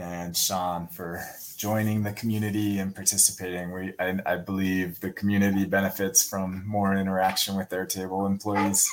and 0.00 0.36
Sean 0.36 0.86
for 0.88 1.22
joining 1.56 2.02
the 2.02 2.12
community 2.12 2.78
and 2.78 2.94
participating. 2.94 3.72
We, 3.72 3.92
I, 3.98 4.18
I 4.24 4.36
believe 4.36 5.00
the 5.00 5.10
community 5.12 5.64
benefits 5.64 6.26
from 6.26 6.66
more 6.66 6.94
interaction 6.94 7.56
with 7.56 7.68
Airtable 7.68 8.26
employees. 8.26 8.90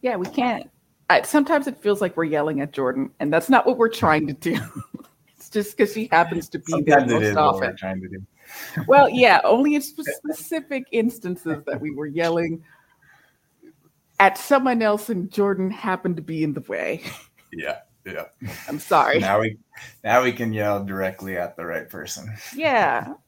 Yeah, 0.00 0.16
we 0.16 0.26
can't. 0.26 0.70
I, 1.10 1.22
sometimes 1.22 1.66
it 1.66 1.82
feels 1.82 2.00
like 2.00 2.16
we're 2.16 2.24
yelling 2.24 2.60
at 2.60 2.72
Jordan, 2.72 3.10
and 3.20 3.32
that's 3.32 3.50
not 3.50 3.66
what 3.66 3.76
we're 3.76 3.88
trying 3.88 4.26
to 4.28 4.32
do. 4.32 4.58
it's 5.36 5.50
just 5.50 5.76
because 5.76 5.92
she 5.92 6.08
happens 6.10 6.48
to 6.50 6.58
be 6.58 6.72
Sometimes 6.72 7.10
there 7.10 7.20
most 7.20 7.36
often. 7.36 7.76
trying 7.76 8.00
to 8.00 8.08
do. 8.08 8.22
Well, 8.86 9.08
yeah, 9.08 9.40
only 9.44 9.76
in 9.76 9.82
specific 9.82 10.84
instances 10.92 11.64
that 11.64 11.80
we 11.80 11.90
were 11.90 12.06
yelling 12.06 12.62
at 14.20 14.36
someone 14.36 14.82
else, 14.82 15.08
and 15.08 15.30
Jordan 15.30 15.70
happened 15.70 16.16
to 16.16 16.22
be 16.22 16.44
in 16.44 16.52
the 16.52 16.60
way. 16.60 17.02
Yeah, 17.52 17.78
yeah. 18.04 18.24
I'm 18.68 18.78
sorry. 18.78 19.18
Now 19.18 19.40
we 19.40 19.58
now 20.02 20.22
we 20.22 20.32
can 20.32 20.52
yell 20.52 20.84
directly 20.84 21.36
at 21.36 21.56
the 21.56 21.64
right 21.66 21.88
person. 21.88 22.32
Yeah. 22.54 23.14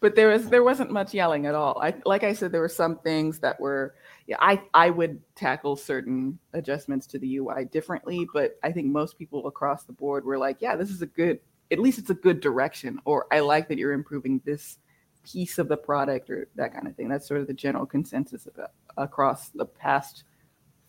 But 0.00 0.16
there 0.16 0.30
was 0.30 0.48
there 0.48 0.64
wasn't 0.64 0.90
much 0.90 1.14
yelling 1.14 1.46
at 1.46 1.54
all. 1.54 1.80
I 1.80 1.94
like 2.04 2.24
I 2.24 2.32
said 2.32 2.50
there 2.50 2.60
were 2.60 2.68
some 2.68 2.98
things 2.98 3.38
that 3.38 3.60
were 3.60 3.94
yeah, 4.26 4.34
I 4.40 4.60
I 4.74 4.90
would 4.90 5.20
tackle 5.36 5.76
certain 5.76 6.40
adjustments 6.54 7.06
to 7.06 7.20
the 7.20 7.36
UI 7.36 7.66
differently, 7.66 8.26
but 8.34 8.58
I 8.64 8.72
think 8.72 8.88
most 8.88 9.16
people 9.16 9.46
across 9.46 9.84
the 9.84 9.92
board 9.92 10.24
were 10.24 10.38
like, 10.38 10.56
yeah, 10.58 10.74
this 10.74 10.90
is 10.90 11.02
a 11.02 11.06
good 11.06 11.38
at 11.70 11.78
least 11.78 12.00
it's 12.00 12.10
a 12.10 12.14
good 12.14 12.40
direction 12.40 12.98
or 13.04 13.28
I 13.30 13.38
like 13.38 13.68
that 13.68 13.78
you're 13.78 13.92
improving 13.92 14.42
this 14.44 14.78
piece 15.22 15.58
of 15.58 15.68
the 15.68 15.76
product 15.76 16.30
or 16.30 16.48
that 16.56 16.74
kind 16.74 16.88
of 16.88 16.96
thing. 16.96 17.08
That's 17.08 17.28
sort 17.28 17.40
of 17.40 17.46
the 17.46 17.54
general 17.54 17.86
consensus 17.86 18.48
about 18.48 18.72
across 18.96 19.50
the 19.50 19.66
past 19.66 20.24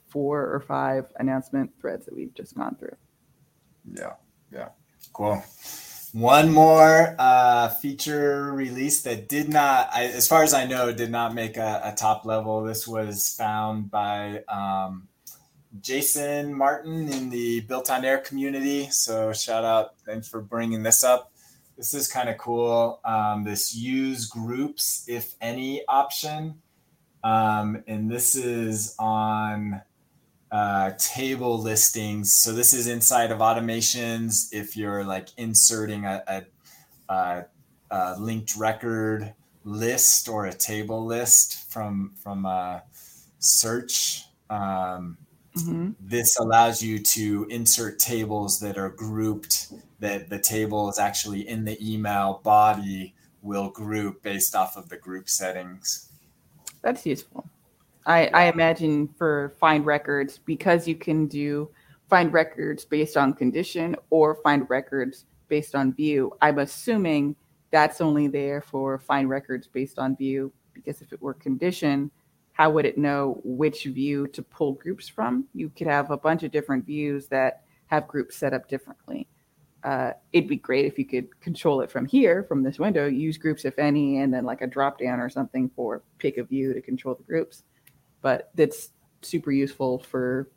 four 0.08 0.52
or 0.52 0.60
five 0.60 1.06
announcement 1.20 1.72
threads 1.80 2.06
that 2.06 2.16
we've 2.16 2.34
just 2.34 2.56
gone 2.56 2.76
through. 2.76 2.96
Yeah, 3.92 4.14
yeah. 4.52 4.70
Cool. 5.12 5.44
One 6.14 6.52
more 6.52 7.16
uh, 7.18 7.70
feature 7.70 8.54
release 8.54 9.02
that 9.02 9.28
did 9.28 9.50
not, 9.50 9.90
I, 9.92 10.06
as 10.06 10.28
far 10.28 10.44
as 10.44 10.54
I 10.54 10.66
know, 10.66 10.94
did 10.94 11.10
not 11.10 11.34
make 11.34 11.58
a, 11.58 11.82
a 11.84 11.96
top 11.96 12.24
level. 12.24 12.64
This 12.64 12.88
was 12.88 13.36
found 13.36 13.90
by 13.90 14.44
um, 14.48 15.08
Jason 15.82 16.54
Martin 16.54 17.10
in 17.10 17.32
the 17.32 17.62
Built 17.62 17.90
on 17.90 18.06
Air 18.06 18.20
community. 18.20 18.90
So 18.92 19.34
shout 19.34 19.66
out, 19.66 19.96
thanks 20.06 20.28
for 20.28 20.40
bringing 20.40 20.84
this 20.84 21.04
up. 21.04 21.32
This 21.78 21.96
is 21.96 22.08
kind 22.08 22.30
of 22.30 22.38
cool. 22.38 23.00
Um, 23.04 23.44
this 23.44 23.76
use 23.76 24.28
groups 24.28 25.06
if 25.08 25.34
any 25.42 25.82
option, 25.88 26.62
um, 27.24 27.84
and 27.88 28.12
this 28.12 28.36
is 28.36 28.96
on 29.00 29.82
uh, 30.54 30.92
table 31.00 31.60
listings. 31.60 32.36
So 32.36 32.54
this 32.54 32.74
is 32.74 32.88
inside 32.88 33.32
of 33.32 33.40
automations. 33.40 34.54
If 34.54 34.78
you're 34.78 35.04
like 35.04 35.30
inserting 35.38 36.06
a, 36.06 36.24
a, 36.28 37.14
a, 37.14 37.46
a 37.92 38.20
linked 38.20 38.56
record 38.56 39.34
list 39.66 40.30
or 40.30 40.46
a 40.46 40.54
table 40.54 41.06
list 41.06 41.72
from 41.72 42.14
from 42.24 42.46
a 42.46 42.84
search, 43.40 44.26
um, 44.50 45.18
Mhm. 45.56 45.96
this 46.00 46.38
allows 46.40 46.82
you 46.82 47.00
to 47.00 47.46
insert 47.50 48.00
tables 48.00 48.60
that 48.60 48.78
are 48.78 48.90
grouped. 48.90 49.72
That 50.00 50.30
the 50.30 50.40
table 50.40 50.90
is 50.90 51.00
actually 51.00 51.48
in 51.48 51.66
the 51.66 51.78
email 51.80 52.42
body 52.44 53.14
will 53.42 53.70
group 53.70 54.24
based 54.24 54.56
off 54.56 54.78
of 54.78 54.90
the 54.90 54.98
group 54.98 55.30
settings. 55.30 56.10
That's 56.82 57.06
useful. 57.06 57.50
I, 58.06 58.28
I 58.28 58.44
imagine 58.46 59.08
for 59.08 59.54
find 59.60 59.86
records 59.86 60.40
because 60.46 60.88
you 60.88 60.96
can 60.96 61.28
do 61.28 61.70
find 62.10 62.34
records 62.34 62.86
based 62.86 63.18
on 63.18 63.34
condition 63.34 63.96
or 64.10 64.36
find 64.36 64.70
records 64.70 65.26
based 65.48 65.76
on 65.76 65.94
view. 65.94 66.32
I'm 66.42 66.60
assuming 66.60 67.36
that's 67.72 68.02
only 68.02 68.28
there 68.28 68.62
for 68.62 69.00
find 69.00 69.30
records 69.30 69.68
based 69.68 70.00
on 70.00 70.16
view 70.16 70.52
because 70.74 71.02
if 71.02 71.14
it 71.14 71.22
were 71.22 71.34
condition, 71.34 72.12
how 72.52 72.70
would 72.70 72.86
it 72.86 72.98
know 72.98 73.42
which 73.44 73.86
view 73.86 74.28
to 74.28 74.44
pull 74.44 74.74
groups 74.74 75.08
from? 75.08 75.46
You 75.54 75.70
could 75.70 75.88
have 75.88 76.12
a 76.12 76.18
bunch 76.18 76.44
of 76.44 76.52
different 76.52 76.86
views 76.86 77.28
that 77.28 77.64
have 77.88 78.08
groups 78.08 78.36
set 78.36 78.54
up 78.54 78.68
differently. 78.68 79.28
Uh, 79.84 80.12
it'd 80.32 80.48
be 80.48 80.56
great 80.56 80.86
if 80.86 80.98
you 80.98 81.06
could 81.06 81.40
control 81.42 81.82
it 81.82 81.92
from 81.92 82.06
here, 82.06 82.44
from 82.44 82.64
this 82.64 82.80
window, 82.80 83.06
use 83.08 83.38
groups 83.38 83.66
if 83.66 83.78
any, 83.78 84.20
and 84.20 84.34
then 84.34 84.46
like 84.46 84.62
a 84.62 84.68
drop 84.68 85.00
down 85.00 85.20
or 85.20 85.30
something 85.30 85.70
for 85.76 86.02
pick 86.20 86.38
a 86.38 86.44
view 86.44 86.74
to 86.74 86.82
control 86.82 87.16
the 87.16 87.24
groups. 87.24 87.64
But 88.24 88.50
that's 88.56 88.90
super 89.22 89.52
useful 89.52 90.00
for 90.00 90.50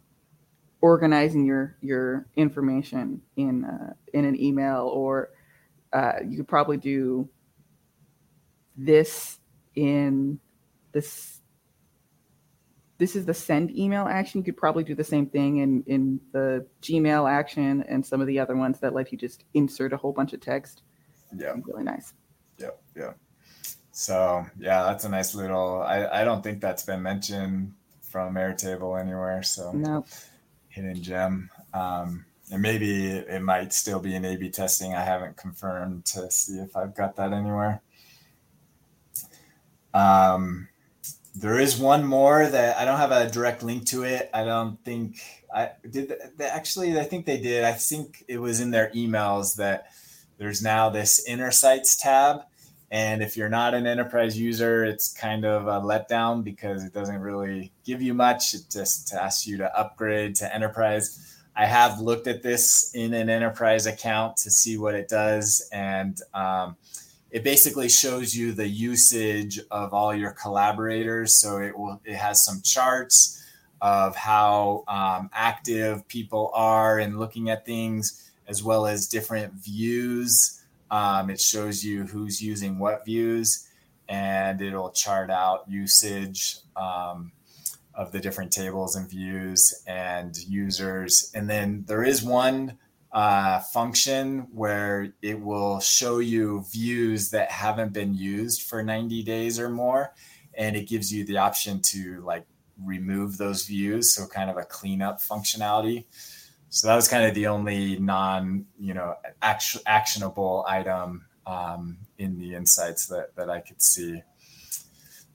organizing 0.81 1.45
your 1.45 1.77
your 1.81 2.27
information 2.37 3.21
in 3.37 3.65
uh, 3.65 3.93
in 4.15 4.25
an 4.25 4.41
email, 4.41 4.89
or 4.93 5.31
uh, 5.93 6.21
you 6.27 6.37
could 6.39 6.49
probably 6.49 6.77
do 6.77 7.29
this 8.77 9.41
in 9.75 10.39
this. 10.93 11.41
This 12.99 13.15
is 13.15 13.27
the 13.27 13.35
send 13.35 13.77
email 13.77 14.07
action. 14.07 14.41
You 14.41 14.45
could 14.45 14.57
probably 14.57 14.83
do 14.85 14.95
the 14.95 15.05
same 15.05 15.27
thing 15.27 15.59
in 15.59 15.83
in 15.87 16.21
the 16.33 16.67
Gmail 16.81 17.31
action 17.31 17.85
and 17.89 18.07
some 18.07 18.23
of 18.23 18.27
the 18.27 18.39
other 18.39 18.57
ones 18.57 18.79
that 18.81 18.95
let 18.95 19.13
you 19.13 19.19
just 19.19 19.45
insert 19.53 19.93
a 19.93 19.99
whole 19.99 20.13
bunch 20.13 20.33
of 20.33 20.41
text. 20.41 20.83
Yeah. 21.37 21.55
Really 21.67 21.85
nice. 21.85 22.15
yeah 22.59 22.71
yep. 22.95 23.19
So 23.99 24.45
yeah, 24.61 24.83
that's 24.83 25.07
a 25.07 25.09
nice 25.09 25.35
little. 25.35 25.81
I, 25.81 26.21
I 26.21 26.25
don't 26.25 26.43
think 26.43 26.61
that's 26.61 26.83
been 26.83 27.01
mentioned 27.01 27.73
from 28.03 28.35
Airtable 28.35 29.01
anywhere. 29.01 29.43
So 29.43 29.73
No, 29.73 30.05
hidden 30.69 31.03
gem. 31.03 31.49
Um, 31.73 32.27
and 32.53 32.61
maybe 32.61 33.07
it 33.07 33.41
might 33.41 33.73
still 33.73 33.99
be 33.99 34.15
in 34.15 34.27
A/B 34.27 34.51
testing. 34.51 34.95
I 34.95 35.03
haven't 35.03 35.39
confirmed 35.39 36.05
to 36.07 36.31
see 36.31 36.59
if 36.59 36.77
I've 36.77 36.95
got 36.95 37.17
that 37.17 37.33
anywhere. 37.33 37.81
Um, 39.95 40.69
there 41.35 41.59
is 41.59 41.79
one 41.79 42.05
more 42.05 42.47
that 42.47 42.77
I 42.77 42.85
don't 42.85 42.99
have 42.99 43.13
a 43.13 43.31
direct 43.31 43.63
link 43.63 43.87
to 43.87 44.03
it. 44.03 44.29
I 44.35 44.45
don't 44.45 44.79
think 44.85 45.23
I 45.55 45.71
did. 45.89 46.13
They, 46.37 46.45
actually, 46.45 47.01
I 47.01 47.05
think 47.05 47.25
they 47.25 47.41
did. 47.41 47.65
I 47.65 47.73
think 47.73 48.25
it 48.29 48.43
was 48.43 48.61
in 48.61 48.73
their 48.73 48.91
emails 48.91 49.57
that 49.57 49.87
there's 50.37 50.61
now 50.63 50.91
this 50.91 51.27
insights 51.27 51.97
tab. 51.97 52.43
And 52.97 53.23
if 53.23 53.37
you're 53.37 53.51
not 53.51 53.75
an 53.75 53.87
enterprise 53.87 54.39
user, 54.39 54.83
it's 54.83 55.13
kind 55.13 55.45
of 55.45 55.67
a 55.67 55.83
letdown 55.83 56.43
because 56.43 56.83
it 56.83 56.95
doesn't 56.95 57.21
really 57.21 57.71
give 57.85 58.01
you 58.01 58.15
much. 58.15 58.55
It 58.55 58.71
just 58.71 59.13
asks 59.13 59.47
you 59.47 59.59
to 59.59 59.79
upgrade 59.79 60.37
to 60.37 60.55
enterprise. 60.55 61.37
I 61.55 61.67
have 61.67 62.01
looked 62.01 62.27
at 62.27 62.43
this 62.43 62.95
in 62.95 63.13
an 63.13 63.29
enterprise 63.29 63.85
account 63.85 64.39
to 64.39 64.51
see 64.51 64.79
what 64.79 64.95
it 64.95 65.09
does. 65.09 65.69
And 65.71 66.19
um, 66.33 66.77
it 67.31 67.45
basically 67.45 67.91
shows 67.91 68.35
you 68.35 68.53
the 68.53 68.67
usage 68.67 69.61
of 69.71 69.93
all 69.93 70.15
your 70.15 70.31
collaborators. 70.31 71.39
So 71.39 71.59
it 71.59 71.77
will, 71.77 72.01
it 72.03 72.17
has 72.17 72.43
some 72.43 72.63
charts 72.63 73.45
of 73.83 74.17
how 74.17 74.85
um, 74.89 75.29
active 75.35 76.09
people 76.09 76.51
are 76.55 76.99
in 76.99 77.19
looking 77.19 77.51
at 77.51 77.67
things, 77.67 78.33
as 78.49 78.63
well 78.63 78.87
as 78.87 79.07
different 79.07 79.53
views. 79.53 80.63
Um, 80.91 81.31
it 81.31 81.41
shows 81.41 81.85
you 81.85 82.05
who's 82.05 82.43
using 82.43 82.79
what 82.79 83.05
views, 83.05 83.69
and 84.09 84.61
it'll 84.61 84.91
chart 84.91 85.31
out 85.31 85.69
usage 85.69 86.59
um, 86.77 87.33
of 87.95 88.13
the 88.13 88.21
different 88.21 88.53
tables 88.53 88.95
and 88.95 89.09
views 89.09 89.83
and 89.87 90.37
users. 90.37 91.31
And 91.35 91.49
then 91.49 91.85
there 91.87 92.05
is 92.05 92.23
one 92.23 92.79
uh, 93.13 93.61
function 93.61 94.47
where 94.53 95.13
it 95.23 95.41
will 95.41 95.81
show 95.81 96.19
you 96.19 96.65
views 96.71 97.31
that 97.31 97.51
haven't 97.51 97.93
been 97.93 98.15
used 98.15 98.63
for 98.63 98.83
90 98.83 99.23
days 99.23 99.59
or 99.59 99.69
more, 99.69 100.13
and 100.55 100.77
it 100.77 100.89
gives 100.89 101.13
you 101.13 101.25
the 101.25 101.39
option 101.39 101.81
to 101.81 102.21
like 102.25 102.47
remove 102.85 103.39
those 103.39 103.65
views. 103.65 104.15
So 104.15 104.27
kind 104.27 104.51
of 104.51 104.57
a 104.57 104.65
cleanup 104.65 105.21
functionality. 105.21 106.05
So 106.69 106.89
that 106.89 106.97
was 106.97 107.09
kind 107.09 107.25
of 107.25 107.35
the 107.35 107.47
only 107.47 107.99
non, 107.99 108.67
you 108.79 108.95
know, 108.95 109.15
act- 109.43 109.79
actionable 109.87 110.65
item 110.69 111.25
um, 111.47 111.99
in 112.19 112.39
the 112.39 112.55
insights 112.55 113.07
that 113.07 113.35
that 113.37 113.49
I 113.49 113.61
could 113.61 113.81
see. 113.81 114.23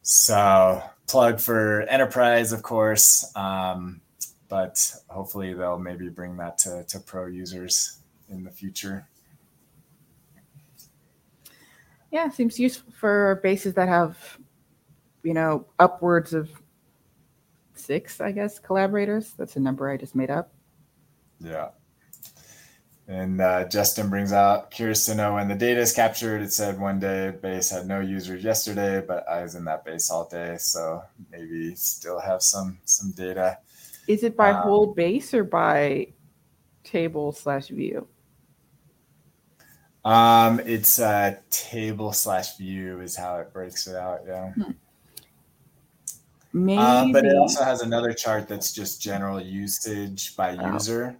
So 0.01 0.81
plug 1.07 1.39
for 1.39 1.81
enterprise, 1.83 2.51
of 2.51 2.63
course, 2.63 3.31
um, 3.35 4.01
but 4.49 4.93
hopefully 5.07 5.53
they'll 5.53 5.79
maybe 5.79 6.09
bring 6.09 6.37
that 6.37 6.57
to, 6.59 6.83
to 6.87 6.99
pro 6.99 7.27
users 7.27 7.99
in 8.29 8.43
the 8.43 8.51
future. 8.51 9.07
Yeah, 12.11 12.29
seems 12.29 12.59
useful 12.59 12.91
for 12.91 13.39
bases 13.41 13.73
that 13.75 13.87
have, 13.87 14.17
you 15.23 15.33
know, 15.33 15.65
upwards 15.79 16.33
of 16.33 16.49
six, 17.73 18.19
I 18.19 18.31
guess, 18.31 18.59
collaborators. 18.59 19.33
That's 19.37 19.55
a 19.55 19.59
number 19.59 19.89
I 19.89 19.97
just 19.97 20.15
made 20.15 20.29
up. 20.29 20.53
Yeah. 21.43 21.69
And 23.07 23.41
uh, 23.41 23.67
Justin 23.67 24.09
brings 24.09 24.31
out 24.31 24.71
curious 24.71 25.05
to 25.07 25.15
know 25.15 25.33
when 25.33 25.49
the 25.49 25.55
data 25.55 25.81
is 25.81 25.91
captured. 25.91 26.41
It 26.41 26.53
said 26.53 26.79
one 26.79 26.99
day 26.99 27.31
base 27.31 27.69
had 27.69 27.85
no 27.85 27.99
users 27.99 28.43
yesterday, 28.43 29.03
but 29.05 29.27
I 29.27 29.41
was 29.41 29.55
in 29.55 29.65
that 29.65 29.83
base 29.83 30.09
all 30.09 30.29
day, 30.29 30.55
so 30.57 31.03
maybe 31.29 31.75
still 31.75 32.19
have 32.19 32.41
some 32.41 32.77
some 32.85 33.11
data. 33.11 33.57
Is 34.07 34.23
it 34.23 34.37
by 34.37 34.51
um, 34.51 34.61
whole 34.61 34.87
base 34.93 35.33
or 35.33 35.43
by 35.43 36.07
table 36.83 37.31
slash 37.33 37.67
view? 37.67 38.07
Um, 40.05 40.59
it's 40.61 40.99
a 40.99 41.39
table 41.49 42.13
slash 42.13 42.57
view 42.57 43.01
is 43.01 43.15
how 43.15 43.39
it 43.39 43.51
breaks 43.51 43.87
it 43.87 43.95
out. 43.95 44.21
Yeah. 44.25 44.53
Hmm. 44.53 44.71
Maybe. 46.53 46.77
Um, 46.77 47.11
but 47.11 47.25
it 47.25 47.35
also 47.35 47.63
has 47.63 47.81
another 47.81 48.13
chart 48.13 48.47
that's 48.47 48.73
just 48.73 49.01
general 49.01 49.39
usage 49.39 50.35
by 50.35 50.55
oh. 50.57 50.73
user. 50.73 51.15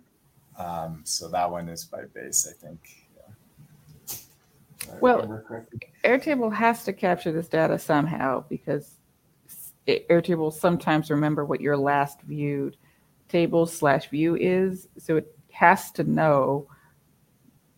Um, 0.61 1.01
so 1.03 1.27
that 1.29 1.49
one 1.49 1.69
is 1.69 1.85
by 1.85 2.03
base, 2.13 2.47
I 2.47 2.53
think. 2.53 2.79
Yeah. 3.15 4.95
Well, 4.99 5.43
Airtable 6.03 6.53
has 6.53 6.83
to 6.85 6.93
capture 6.93 7.31
this 7.31 7.47
data 7.47 7.79
somehow 7.79 8.45
because 8.49 8.97
Airtable 9.87 10.53
sometimes 10.53 11.09
remember 11.09 11.45
what 11.45 11.61
your 11.61 11.77
last 11.77 12.21
viewed 12.21 12.77
table 13.27 13.65
slash 13.65 14.09
view 14.09 14.35
is. 14.35 14.87
So 14.97 15.17
it 15.17 15.35
has 15.51 15.91
to 15.91 16.03
know 16.03 16.67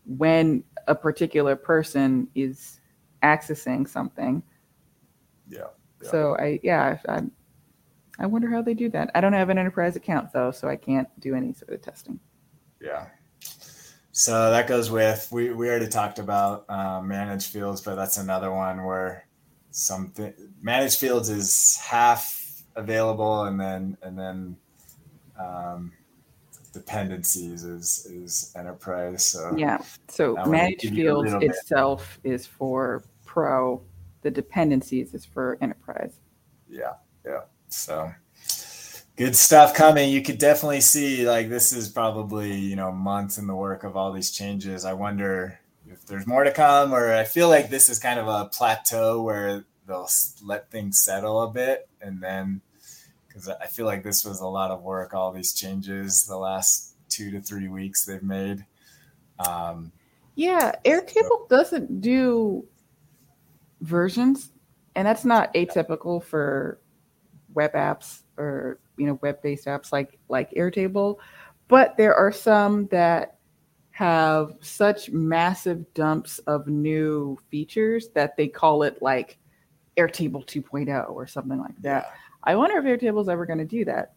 when 0.06 0.62
a 0.86 0.94
particular 0.94 1.56
person 1.56 2.28
is 2.34 2.80
accessing 3.22 3.88
something. 3.88 4.42
Yeah. 5.48 5.58
yeah. 6.02 6.10
So 6.10 6.36
I 6.36 6.60
yeah 6.62 6.98
I, 7.08 7.22
I 8.18 8.26
wonder 8.26 8.50
how 8.50 8.60
they 8.60 8.74
do 8.74 8.90
that. 8.90 9.10
I 9.14 9.20
don't 9.20 9.32
have 9.32 9.48
an 9.48 9.58
enterprise 9.58 9.96
account 9.96 10.32
though, 10.32 10.50
so 10.50 10.68
I 10.68 10.76
can't 10.76 11.08
do 11.20 11.34
any 11.34 11.54
sort 11.54 11.72
of 11.72 11.80
testing. 11.80 12.20
Yeah. 12.84 13.06
So 14.12 14.50
that 14.50 14.68
goes 14.68 14.90
with 14.90 15.28
we 15.32 15.52
we 15.52 15.68
already 15.68 15.88
talked 15.88 16.18
about 16.18 16.66
uh, 16.68 17.00
managed 17.00 17.50
fields, 17.50 17.80
but 17.80 17.96
that's 17.96 18.16
another 18.16 18.52
one 18.52 18.84
where 18.84 19.26
something 19.70 20.32
managed 20.62 20.98
fields 20.98 21.28
is 21.30 21.76
half 21.82 22.62
available, 22.76 23.44
and 23.44 23.60
then 23.60 23.96
and 24.02 24.16
then 24.16 24.56
um, 25.40 25.92
dependencies 26.72 27.64
is 27.64 28.06
is 28.08 28.52
enterprise. 28.56 29.24
So 29.24 29.52
yeah, 29.56 29.78
so 30.08 30.36
managed 30.46 30.90
fields 30.90 31.32
itself 31.40 32.20
bit. 32.22 32.34
is 32.34 32.46
for 32.46 33.02
pro. 33.24 33.82
The 34.22 34.30
dependencies 34.30 35.12
is 35.12 35.24
for 35.24 35.58
enterprise. 35.60 36.20
Yeah, 36.68 36.94
yeah. 37.26 37.40
So 37.68 38.12
good 39.16 39.36
stuff 39.36 39.74
coming. 39.74 40.10
You 40.10 40.22
could 40.22 40.38
definitely 40.38 40.80
see 40.80 41.26
like 41.26 41.48
this 41.48 41.72
is 41.72 41.88
probably 41.88 42.54
you 42.54 42.76
know 42.76 42.92
months 42.92 43.38
in 43.38 43.46
the 43.46 43.54
work 43.54 43.84
of 43.84 43.96
all 43.96 44.12
these 44.12 44.30
changes. 44.30 44.84
I 44.84 44.92
wonder 44.92 45.60
if 45.88 46.04
there's 46.06 46.26
more 46.26 46.44
to 46.44 46.52
come, 46.52 46.92
or 46.92 47.12
I 47.12 47.24
feel 47.24 47.48
like 47.48 47.70
this 47.70 47.88
is 47.88 47.98
kind 47.98 48.18
of 48.18 48.28
a 48.28 48.46
plateau 48.46 49.22
where 49.22 49.64
they'll 49.86 50.08
let 50.42 50.70
things 50.70 51.02
settle 51.02 51.42
a 51.42 51.50
bit 51.50 51.88
and 52.00 52.22
then 52.22 52.62
because 53.34 53.48
I 53.48 53.66
feel 53.66 53.86
like 53.86 54.04
this 54.04 54.24
was 54.24 54.40
a 54.40 54.46
lot 54.46 54.70
of 54.70 54.82
work, 54.82 55.12
all 55.12 55.32
these 55.32 55.52
changes 55.52 56.24
the 56.24 56.36
last 56.36 56.94
two 57.08 57.32
to 57.32 57.40
three 57.40 57.68
weeks 57.68 58.04
they've 58.04 58.22
made. 58.22 58.64
Um, 59.44 59.90
yeah, 60.36 60.72
Airtable 60.84 61.12
so. 61.14 61.46
doesn't 61.50 62.00
do 62.00 62.64
versions, 63.80 64.52
and 64.94 65.06
that's 65.06 65.24
not 65.24 65.52
atypical 65.54 66.22
for 66.22 66.78
web 67.52 67.72
apps 67.72 68.22
or 68.36 68.78
you 68.96 69.06
know 69.06 69.18
web-based 69.22 69.66
apps 69.66 69.92
like 69.92 70.18
like 70.28 70.50
Airtable. 70.52 71.18
But 71.68 71.96
there 71.96 72.14
are 72.14 72.32
some 72.32 72.86
that 72.88 73.38
have 73.90 74.52
such 74.60 75.10
massive 75.10 75.92
dumps 75.94 76.38
of 76.40 76.66
new 76.66 77.38
features 77.50 78.08
that 78.14 78.36
they 78.36 78.48
call 78.48 78.82
it 78.82 79.00
like 79.00 79.38
Airtable 79.96 80.44
2.0 80.44 81.10
or 81.10 81.26
something 81.26 81.58
like 81.58 81.80
that. 81.82 82.06
Yeah 82.06 82.20
I 82.44 82.54
wonder 82.56 82.76
if 82.76 82.84
Airtable 82.84 83.22
is 83.22 83.28
ever 83.28 83.46
going 83.46 83.58
to 83.58 83.64
do 83.64 83.84
that. 83.86 84.12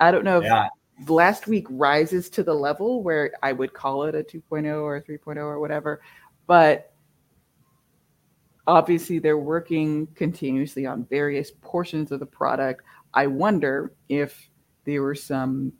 I 0.00 0.10
don't 0.10 0.24
know 0.24 0.38
if 0.38 0.44
yeah. 0.44 0.68
last 1.08 1.46
week 1.46 1.66
rises 1.70 2.28
to 2.30 2.42
the 2.42 2.54
level 2.54 3.02
where 3.02 3.32
I 3.42 3.52
would 3.52 3.72
call 3.72 4.04
it 4.04 4.14
a 4.14 4.22
2.0 4.22 4.82
or 4.82 5.00
3.0 5.00 5.36
or 5.36 5.60
whatever, 5.60 6.02
but 6.46 6.92
obviously 8.66 9.18
they're 9.18 9.38
working 9.38 10.06
continuously 10.08 10.84
on 10.84 11.04
various 11.06 11.52
portions 11.62 12.12
of 12.12 12.20
the 12.20 12.26
product. 12.26 12.82
I 13.14 13.26
wonder 13.26 13.92
if 14.08 14.50
there 14.84 15.02
were 15.02 15.14
some 15.14 15.72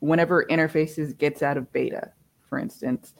whenever 0.00 0.44
interfaces 0.44 1.16
gets 1.16 1.42
out 1.42 1.56
of 1.56 1.72
beta, 1.72 2.12
for 2.48 2.58
instance, 2.58 3.14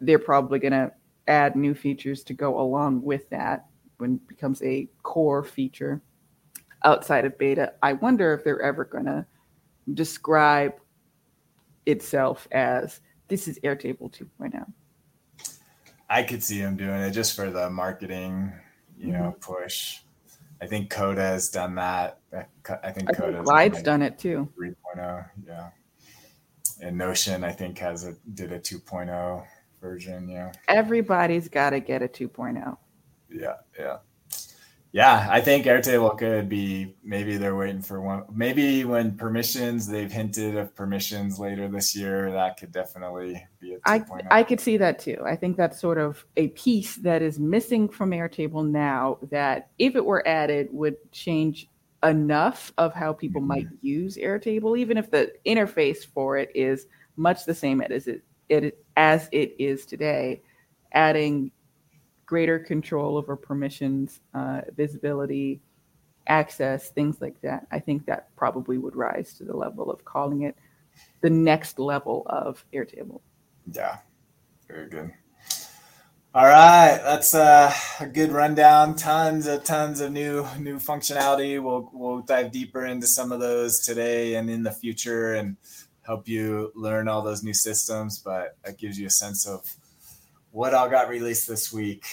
they're 0.00 0.18
probably 0.18 0.58
going 0.58 0.72
to 0.72 0.92
add 1.26 1.56
new 1.56 1.74
features 1.74 2.22
to 2.24 2.34
go 2.34 2.60
along 2.60 3.02
with 3.02 3.28
that 3.30 3.66
when 3.98 4.14
it 4.14 4.28
becomes 4.28 4.62
a 4.62 4.88
core 5.02 5.44
feature 5.44 6.00
outside 6.84 7.24
of 7.24 7.36
beta. 7.38 7.72
I 7.82 7.94
wonder 7.94 8.32
if 8.34 8.44
they're 8.44 8.62
ever 8.62 8.84
going 8.84 9.06
to 9.06 9.26
describe 9.94 10.74
itself 11.86 12.46
as 12.52 13.00
this 13.28 13.48
is 13.48 13.58
Airtable 13.60 14.10
2.0. 14.10 14.64
I 16.08 16.22
could 16.22 16.42
see 16.42 16.60
them 16.60 16.76
doing 16.76 17.00
it 17.00 17.10
just 17.10 17.36
for 17.36 17.50
the 17.50 17.68
marketing, 17.68 18.52
you 18.96 19.12
know, 19.12 19.36
mm-hmm. 19.38 19.52
push. 19.52 20.00
I 20.60 20.66
think 20.66 20.90
Coda 20.90 21.22
has 21.22 21.50
done 21.50 21.74
that. 21.76 22.18
I 22.82 22.90
think 22.90 23.14
Coda 23.14 23.42
Glide's 23.42 23.82
done 23.82 24.02
it 24.02 24.18
too. 24.18 24.52
3.0, 24.58 25.24
yeah. 25.46 25.70
And 26.80 26.98
Notion, 26.98 27.44
I 27.44 27.52
think, 27.52 27.78
has 27.78 28.04
a 28.04 28.14
did 28.34 28.52
a 28.52 28.58
2.0 28.58 29.44
version. 29.80 30.28
Yeah. 30.28 30.52
Everybody's 30.68 31.48
got 31.48 31.70
to 31.70 31.80
get 31.80 32.02
a 32.02 32.08
2.0. 32.08 32.76
Yeah, 33.30 33.54
yeah. 33.78 33.98
Yeah, 34.92 35.28
I 35.30 35.42
think 35.42 35.66
Airtable 35.66 36.16
could 36.16 36.48
be 36.48 36.94
maybe 37.04 37.36
they're 37.36 37.56
waiting 37.56 37.82
for 37.82 38.00
one. 38.00 38.24
Maybe 38.32 38.84
when 38.84 39.16
permissions, 39.16 39.86
they've 39.86 40.10
hinted 40.10 40.56
of 40.56 40.74
permissions 40.74 41.38
later 41.38 41.68
this 41.68 41.94
year. 41.94 42.32
That 42.32 42.56
could 42.58 42.72
definitely 42.72 43.46
be 43.60 43.74
a 43.74 43.78
I, 43.84 44.02
I 44.30 44.42
could 44.42 44.60
see 44.60 44.78
that 44.78 44.98
too. 44.98 45.18
I 45.26 45.36
think 45.36 45.58
that's 45.58 45.78
sort 45.78 45.98
of 45.98 46.24
a 46.38 46.48
piece 46.48 46.96
that 46.96 47.20
is 47.20 47.38
missing 47.38 47.88
from 47.88 48.12
Airtable 48.12 48.66
now 48.66 49.18
that 49.30 49.68
if 49.78 49.94
it 49.94 50.04
were 50.04 50.26
added 50.26 50.68
would 50.72 50.96
change 51.12 51.68
enough 52.02 52.72
of 52.78 52.94
how 52.94 53.12
people 53.12 53.42
mm-hmm. 53.42 53.48
might 53.48 53.66
use 53.82 54.16
Airtable, 54.16 54.78
even 54.78 54.96
if 54.96 55.10
the 55.10 55.32
interface 55.44 56.06
for 56.06 56.38
it 56.38 56.50
is 56.54 56.86
much 57.16 57.44
the 57.44 57.54
same 57.54 57.82
as 57.82 58.06
it, 58.06 58.22
it 58.48 58.82
as 58.96 59.28
it 59.32 59.54
is 59.58 59.84
today. 59.84 60.40
Adding 60.92 61.50
greater 62.28 62.58
control 62.58 63.16
over 63.16 63.34
permissions, 63.36 64.20
uh, 64.34 64.60
visibility, 64.76 65.62
access, 66.26 66.90
things 66.90 67.22
like 67.22 67.40
that. 67.40 67.66
I 67.72 67.78
think 67.78 68.04
that 68.04 68.28
probably 68.36 68.76
would 68.76 68.94
rise 68.94 69.32
to 69.38 69.44
the 69.44 69.56
level 69.56 69.90
of 69.90 70.04
calling 70.04 70.42
it 70.42 70.54
the 71.22 71.30
next 71.30 71.78
level 71.78 72.26
of 72.26 72.62
Airtable. 72.72 73.22
Yeah, 73.72 73.96
very 74.68 74.90
good. 74.90 75.10
All 76.34 76.44
right, 76.44 77.00
that's 77.02 77.34
uh, 77.34 77.72
a 77.98 78.06
good 78.06 78.30
rundown. 78.30 78.94
Tons 78.94 79.46
of 79.46 79.64
tons 79.64 80.02
of 80.02 80.12
new 80.12 80.46
new 80.58 80.76
functionality. 80.76 81.60
We'll 81.62 81.88
we'll 81.94 82.20
dive 82.20 82.52
deeper 82.52 82.84
into 82.84 83.06
some 83.06 83.32
of 83.32 83.40
those 83.40 83.80
today 83.80 84.34
and 84.34 84.50
in 84.50 84.64
the 84.64 84.70
future, 84.70 85.34
and 85.34 85.56
help 86.02 86.28
you 86.28 86.72
learn 86.74 87.08
all 87.08 87.22
those 87.22 87.42
new 87.42 87.54
systems. 87.54 88.18
But 88.18 88.58
that 88.64 88.76
gives 88.76 88.98
you 88.98 89.06
a 89.06 89.10
sense 89.10 89.46
of 89.46 89.64
what 90.50 90.74
all 90.74 90.88
got 90.88 91.08
released 91.08 91.48
this 91.48 91.72
week. 91.72 92.04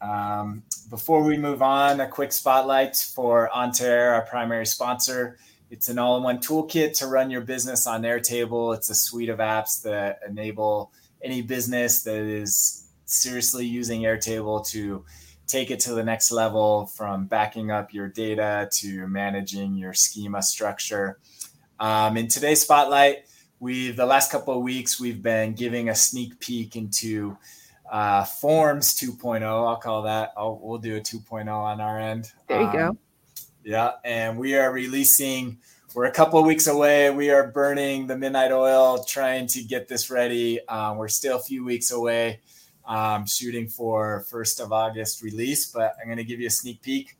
Um, 0.00 0.62
before 0.88 1.22
we 1.22 1.36
move 1.36 1.62
on, 1.62 2.00
a 2.00 2.08
quick 2.08 2.32
spotlight 2.32 2.96
for 2.96 3.50
On2Air, 3.54 4.12
our 4.12 4.22
primary 4.22 4.66
sponsor. 4.66 5.38
It's 5.70 5.88
an 5.88 5.98
all 5.98 6.16
in 6.16 6.22
one 6.22 6.38
toolkit 6.38 6.98
to 6.98 7.06
run 7.06 7.30
your 7.30 7.42
business 7.42 7.86
on 7.86 8.02
Airtable. 8.02 8.74
It's 8.74 8.90
a 8.90 8.94
suite 8.94 9.28
of 9.28 9.38
apps 9.38 9.82
that 9.82 10.20
enable 10.26 10.90
any 11.22 11.42
business 11.42 12.02
that 12.02 12.22
is 12.22 12.88
seriously 13.04 13.66
using 13.66 14.02
Airtable 14.02 14.66
to 14.70 15.04
take 15.46 15.70
it 15.70 15.80
to 15.80 15.94
the 15.94 16.02
next 16.02 16.30
level 16.30 16.86
from 16.86 17.26
backing 17.26 17.70
up 17.70 17.92
your 17.92 18.08
data 18.08 18.68
to 18.72 19.06
managing 19.08 19.74
your 19.74 19.92
schema 19.92 20.42
structure. 20.42 21.18
Um, 21.78 22.16
in 22.16 22.28
today's 22.28 22.62
spotlight, 22.62 23.24
we've 23.58 23.96
the 23.96 24.06
last 24.06 24.30
couple 24.30 24.56
of 24.56 24.62
weeks 24.62 24.98
we've 24.98 25.22
been 25.22 25.54
giving 25.54 25.88
a 25.88 25.94
sneak 25.94 26.40
peek 26.40 26.76
into 26.76 27.36
uh, 27.90 28.24
Forms 28.24 28.94
2.0. 28.94 29.42
I'll 29.42 29.76
call 29.76 30.02
that. 30.02 30.32
I'll, 30.36 30.58
we'll 30.62 30.78
do 30.78 30.96
a 30.96 31.00
2.0 31.00 31.48
on 31.48 31.80
our 31.80 31.98
end. 31.98 32.32
There 32.48 32.60
you 32.60 32.66
um, 32.66 32.72
go. 32.72 32.96
Yeah, 33.64 33.92
and 34.04 34.38
we 34.38 34.56
are 34.56 34.72
releasing. 34.72 35.58
We're 35.94 36.06
a 36.06 36.12
couple 36.12 36.38
of 36.38 36.46
weeks 36.46 36.68
away. 36.68 37.10
We 37.10 37.30
are 37.30 37.48
burning 37.48 38.06
the 38.06 38.16
midnight 38.16 38.52
oil, 38.52 39.04
trying 39.04 39.48
to 39.48 39.62
get 39.62 39.88
this 39.88 40.08
ready. 40.08 40.66
Um, 40.68 40.96
we're 40.96 41.08
still 41.08 41.36
a 41.36 41.42
few 41.42 41.64
weeks 41.64 41.90
away, 41.90 42.40
um, 42.86 43.26
shooting 43.26 43.68
for 43.68 44.24
first 44.30 44.60
of 44.60 44.72
August 44.72 45.22
release. 45.22 45.66
But 45.66 45.96
I'm 46.00 46.06
going 46.06 46.18
to 46.18 46.24
give 46.24 46.40
you 46.40 46.46
a 46.46 46.50
sneak 46.50 46.80
peek. 46.80 47.16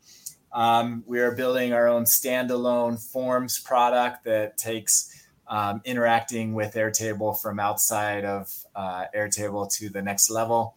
Um, 0.53 1.05
we 1.07 1.21
are 1.21 1.33
building 1.33 1.73
our 1.73 1.89
own 1.89 2.05
standalone 2.05 3.01
Forms 3.01 3.59
product 3.59 4.25
that 4.25 4.57
takes 4.57 5.09
um, 5.51 5.82
interacting 5.84 6.55
with 6.55 6.74
Airtable 6.74 7.38
from 7.38 7.61
outside 7.61 8.24
of 8.24 8.48
uh, 8.74 9.05
Airtable 9.14 9.70
to 9.74 9.90
the 9.90 10.01
next 10.01 10.30
level. 10.30 10.76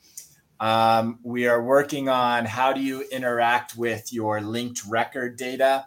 Um, 0.60 1.20
we 1.24 1.48
are 1.48 1.64
working 1.64 2.10
on 2.10 2.46
how 2.46 2.74
do 2.74 2.82
you 2.82 3.06
interact 3.12 3.78
with 3.78 4.12
your 4.12 4.42
linked 4.42 4.82
record 4.88 5.38
data 5.38 5.86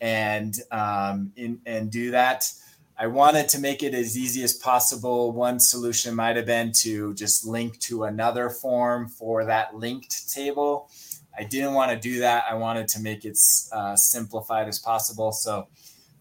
and 0.00 0.54
um, 0.72 1.32
in, 1.36 1.60
and 1.66 1.90
do 1.90 2.10
that. 2.12 2.50
I 2.96 3.08
wanted 3.08 3.48
to 3.50 3.58
make 3.58 3.82
it 3.82 3.92
as 3.92 4.16
easy 4.16 4.42
as 4.42 4.54
possible. 4.54 5.32
One 5.32 5.58
solution 5.58 6.14
might 6.14 6.36
have 6.36 6.46
been 6.46 6.72
to 6.82 7.12
just 7.14 7.44
link 7.44 7.78
to 7.80 8.04
another 8.04 8.48
form 8.50 9.08
for 9.08 9.44
that 9.44 9.74
linked 9.74 10.32
table. 10.32 10.88
I 11.36 11.42
didn't 11.42 11.74
want 11.74 11.90
to 11.90 11.98
do 11.98 12.20
that. 12.20 12.44
I 12.48 12.54
wanted 12.54 12.86
to 12.88 13.00
make 13.00 13.24
it 13.24 13.36
uh, 13.72 13.96
simplified 13.96 14.68
as 14.68 14.78
possible. 14.78 15.32
So 15.32 15.66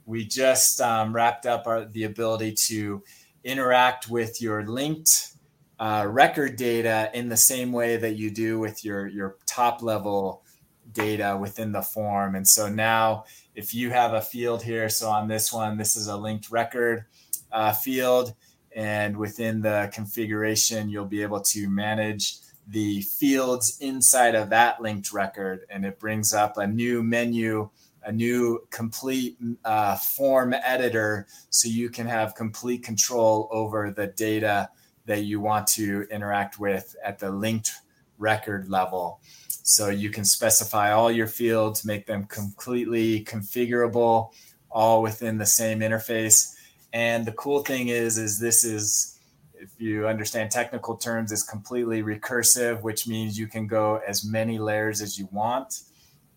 we 0.05 0.25
just 0.25 0.81
um, 0.81 1.13
wrapped 1.13 1.45
up 1.45 1.67
our, 1.67 1.85
the 1.85 2.03
ability 2.03 2.53
to 2.53 3.03
interact 3.43 4.09
with 4.09 4.41
your 4.41 4.65
linked 4.65 5.33
uh, 5.79 6.05
record 6.07 6.55
data 6.55 7.09
in 7.13 7.29
the 7.29 7.37
same 7.37 7.71
way 7.71 7.97
that 7.97 8.15
you 8.15 8.31
do 8.31 8.59
with 8.59 8.85
your 8.85 9.07
your 9.07 9.37
top 9.45 9.81
level 9.81 10.43
data 10.91 11.37
within 11.39 11.71
the 11.71 11.81
form. 11.81 12.35
And 12.35 12.47
so 12.47 12.69
now, 12.69 13.25
if 13.55 13.73
you 13.73 13.89
have 13.89 14.13
a 14.13 14.21
field 14.21 14.63
here, 14.63 14.89
so 14.89 15.09
on 15.09 15.27
this 15.27 15.51
one, 15.51 15.77
this 15.77 15.95
is 15.95 16.07
a 16.07 16.15
linked 16.15 16.51
record 16.51 17.05
uh, 17.51 17.73
field, 17.73 18.33
and 18.75 19.17
within 19.17 19.61
the 19.61 19.89
configuration, 19.93 20.89
you'll 20.89 21.05
be 21.05 21.21
able 21.21 21.41
to 21.41 21.69
manage 21.69 22.37
the 22.67 23.01
fields 23.01 23.77
inside 23.81 24.35
of 24.35 24.49
that 24.49 24.81
linked 24.81 25.11
record, 25.11 25.65
and 25.69 25.85
it 25.85 25.99
brings 25.99 26.33
up 26.33 26.57
a 26.57 26.65
new 26.65 27.03
menu 27.03 27.69
a 28.05 28.11
new 28.11 28.59
complete 28.69 29.37
uh, 29.65 29.95
form 29.95 30.53
editor 30.53 31.27
so 31.49 31.67
you 31.67 31.89
can 31.89 32.07
have 32.07 32.35
complete 32.35 32.83
control 32.83 33.47
over 33.51 33.91
the 33.91 34.07
data 34.07 34.69
that 35.05 35.23
you 35.23 35.39
want 35.39 35.67
to 35.67 36.05
interact 36.11 36.59
with 36.59 36.95
at 37.03 37.19
the 37.19 37.29
linked 37.29 37.71
record 38.17 38.69
level. 38.69 39.19
So 39.47 39.89
you 39.89 40.09
can 40.09 40.25
specify 40.25 40.91
all 40.91 41.11
your 41.11 41.27
fields, 41.27 41.85
make 41.85 42.05
them 42.05 42.25
completely 42.25 43.23
configurable, 43.23 44.31
all 44.69 45.01
within 45.01 45.37
the 45.37 45.45
same 45.45 45.79
interface. 45.79 46.53
And 46.91 47.25
the 47.25 47.31
cool 47.33 47.63
thing 47.63 47.87
is, 47.87 48.17
is 48.17 48.39
this 48.39 48.63
is, 48.63 49.19
if 49.55 49.69
you 49.77 50.07
understand 50.07 50.51
technical 50.51 50.97
terms, 50.97 51.31
is 51.31 51.43
completely 51.43 52.03
recursive, 52.03 52.81
which 52.81 53.07
means 53.07 53.39
you 53.39 53.47
can 53.47 53.67
go 53.67 54.01
as 54.05 54.25
many 54.25 54.59
layers 54.59 55.01
as 55.01 55.17
you 55.17 55.29
want. 55.31 55.83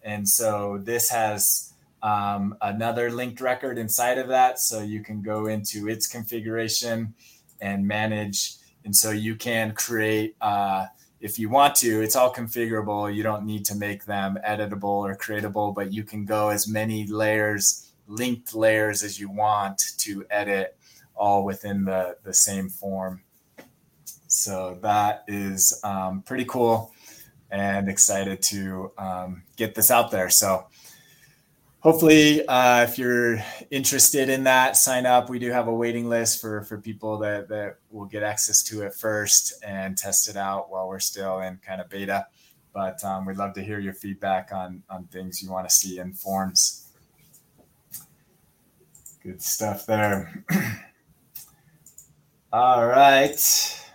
And 0.07 0.27
so 0.27 0.79
this 0.83 1.11
has 1.11 1.75
um, 2.01 2.57
another 2.63 3.11
linked 3.11 3.41
record 3.41 3.77
inside 3.77 4.19
of 4.19 4.29
that. 4.29 4.61
So 4.61 4.81
you 4.81 5.03
can 5.03 5.21
go 5.21 5.47
into 5.47 5.89
its 5.89 6.07
configuration 6.07 7.13
and 7.61 7.87
manage. 7.87 8.53
And 8.85 8.95
so 8.95 9.11
you 9.11 9.35
can 9.35 9.75
create, 9.75 10.37
uh, 10.41 10.87
if 11.21 11.41
you 11.41 11.49
want 11.49 11.75
to, 11.77 12.03
it's 12.03 12.15
all 12.15 12.33
configurable. 12.33 13.13
You 13.13 13.25
don't 13.25 13.45
need 13.45 13.65
to 13.65 13.75
make 13.75 14.05
them 14.05 14.39
editable 14.47 14.85
or 14.85 15.17
creatable, 15.17 15.75
but 15.75 15.93
you 15.93 16.05
can 16.05 16.25
go 16.25 16.51
as 16.51 16.69
many 16.69 17.09
layers, 17.09 17.91
linked 18.07 18.55
layers 18.55 19.03
as 19.03 19.19
you 19.19 19.29
want 19.29 19.83
to 19.99 20.25
edit 20.31 20.79
all 21.17 21.45
within 21.45 21.85
the, 21.85 22.17
the 22.23 22.33
same 22.33 22.69
form. 22.69 23.23
So 24.29 24.79
that 24.83 25.25
is 25.27 25.81
um, 25.83 26.23
pretty 26.23 26.45
cool 26.45 26.93
and 27.51 27.89
excited 27.89 28.43
to 28.43 28.93
um, 28.99 29.43
get 29.57 29.75
this 29.75 29.91
out 29.91 30.11
there. 30.11 30.31
So 30.31 30.67
hopefully 31.87 32.45
uh, 32.49 32.83
if 32.83 32.99
you're 32.99 33.39
interested 33.71 34.29
in 34.29 34.43
that 34.43 34.77
sign 34.77 35.07
up. 35.07 35.31
We 35.31 35.39
do 35.39 35.53
have 35.53 35.69
a 35.69 35.73
waiting 35.73 36.09
list 36.09 36.41
for 36.41 36.63
for 36.63 36.79
people 36.79 37.17
that 37.19 37.49
that 37.49 37.77
will 37.93 38.07
get 38.07 38.25
access 38.25 38.65
to 38.65 38.83
it 38.83 38.93
first 38.93 39.63
and 39.65 39.97
test 39.97 40.29
it 40.29 40.37
out 40.37 40.69
while 40.69 40.89
we're 40.89 40.99
still 40.99 41.39
in 41.41 41.61
kind 41.65 41.81
of 41.81 41.89
beta. 41.89 42.27
But 42.73 43.03
um, 43.05 43.25
we'd 43.25 43.37
love 43.37 43.55
to 43.55 43.63
hear 43.63 43.79
your 43.79 43.95
feedback 43.95 44.51
on 44.53 44.83
on 44.91 45.05
things 45.05 45.41
you 45.41 45.49
want 45.49 45.69
to 45.69 45.75
see 45.75 46.01
in 46.01 46.13
forms. 46.13 46.89
Good 49.23 49.41
stuff 49.41 49.87
there. 49.87 50.45
All 52.53 52.87
right 52.87 53.86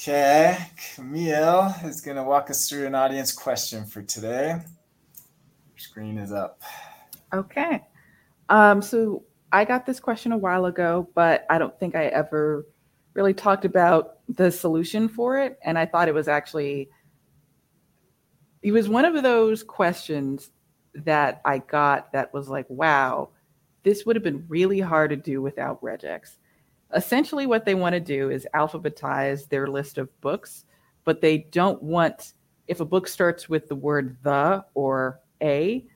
okay 0.00 0.56
camille 0.94 1.74
is 1.84 2.00
going 2.00 2.16
to 2.16 2.22
walk 2.22 2.48
us 2.48 2.66
through 2.66 2.86
an 2.86 2.94
audience 2.94 3.32
question 3.32 3.84
for 3.84 4.00
today 4.00 4.48
Your 4.52 5.78
screen 5.78 6.16
is 6.16 6.32
up. 6.32 6.62
Okay. 7.34 7.84
Um, 8.48 8.80
so 8.80 9.24
I 9.52 9.66
got 9.66 9.84
this 9.84 10.00
question 10.00 10.32
a 10.32 10.38
while 10.38 10.64
ago, 10.64 11.10
but 11.14 11.44
I 11.50 11.58
don't 11.58 11.78
think 11.78 11.94
I 11.94 12.06
ever 12.06 12.66
really 13.12 13.34
talked 13.34 13.66
about 13.66 14.20
the 14.28 14.50
solution 14.50 15.06
for 15.06 15.38
it. 15.38 15.58
And 15.62 15.78
I 15.78 15.84
thought 15.84 16.08
it 16.08 16.14
was 16.14 16.28
actually, 16.28 16.88
it 18.62 18.72
was 18.72 18.88
one 18.88 19.04
of 19.04 19.22
those 19.22 19.62
questions 19.62 20.48
that 20.94 21.42
I 21.44 21.58
got 21.58 22.10
that 22.12 22.32
was 22.32 22.48
like, 22.48 22.64
wow, 22.70 23.28
this 23.82 24.06
would 24.06 24.16
have 24.16 24.22
been 24.22 24.46
really 24.48 24.80
hard 24.80 25.10
to 25.10 25.16
do 25.16 25.42
without 25.42 25.82
regex. 25.82 26.36
Essentially, 26.94 27.46
what 27.46 27.64
they 27.64 27.74
want 27.74 27.94
to 27.94 28.00
do 28.00 28.30
is 28.30 28.46
alphabetize 28.54 29.48
their 29.48 29.66
list 29.66 29.98
of 29.98 30.08
books, 30.20 30.64
but 31.04 31.20
they 31.20 31.38
don't 31.50 31.82
want, 31.82 32.34
if 32.66 32.80
a 32.80 32.84
book 32.84 33.06
starts 33.06 33.48
with 33.48 33.68
the 33.68 33.74
word 33.74 34.16
the 34.22 34.64
or 34.74 35.20
a, 35.42 35.86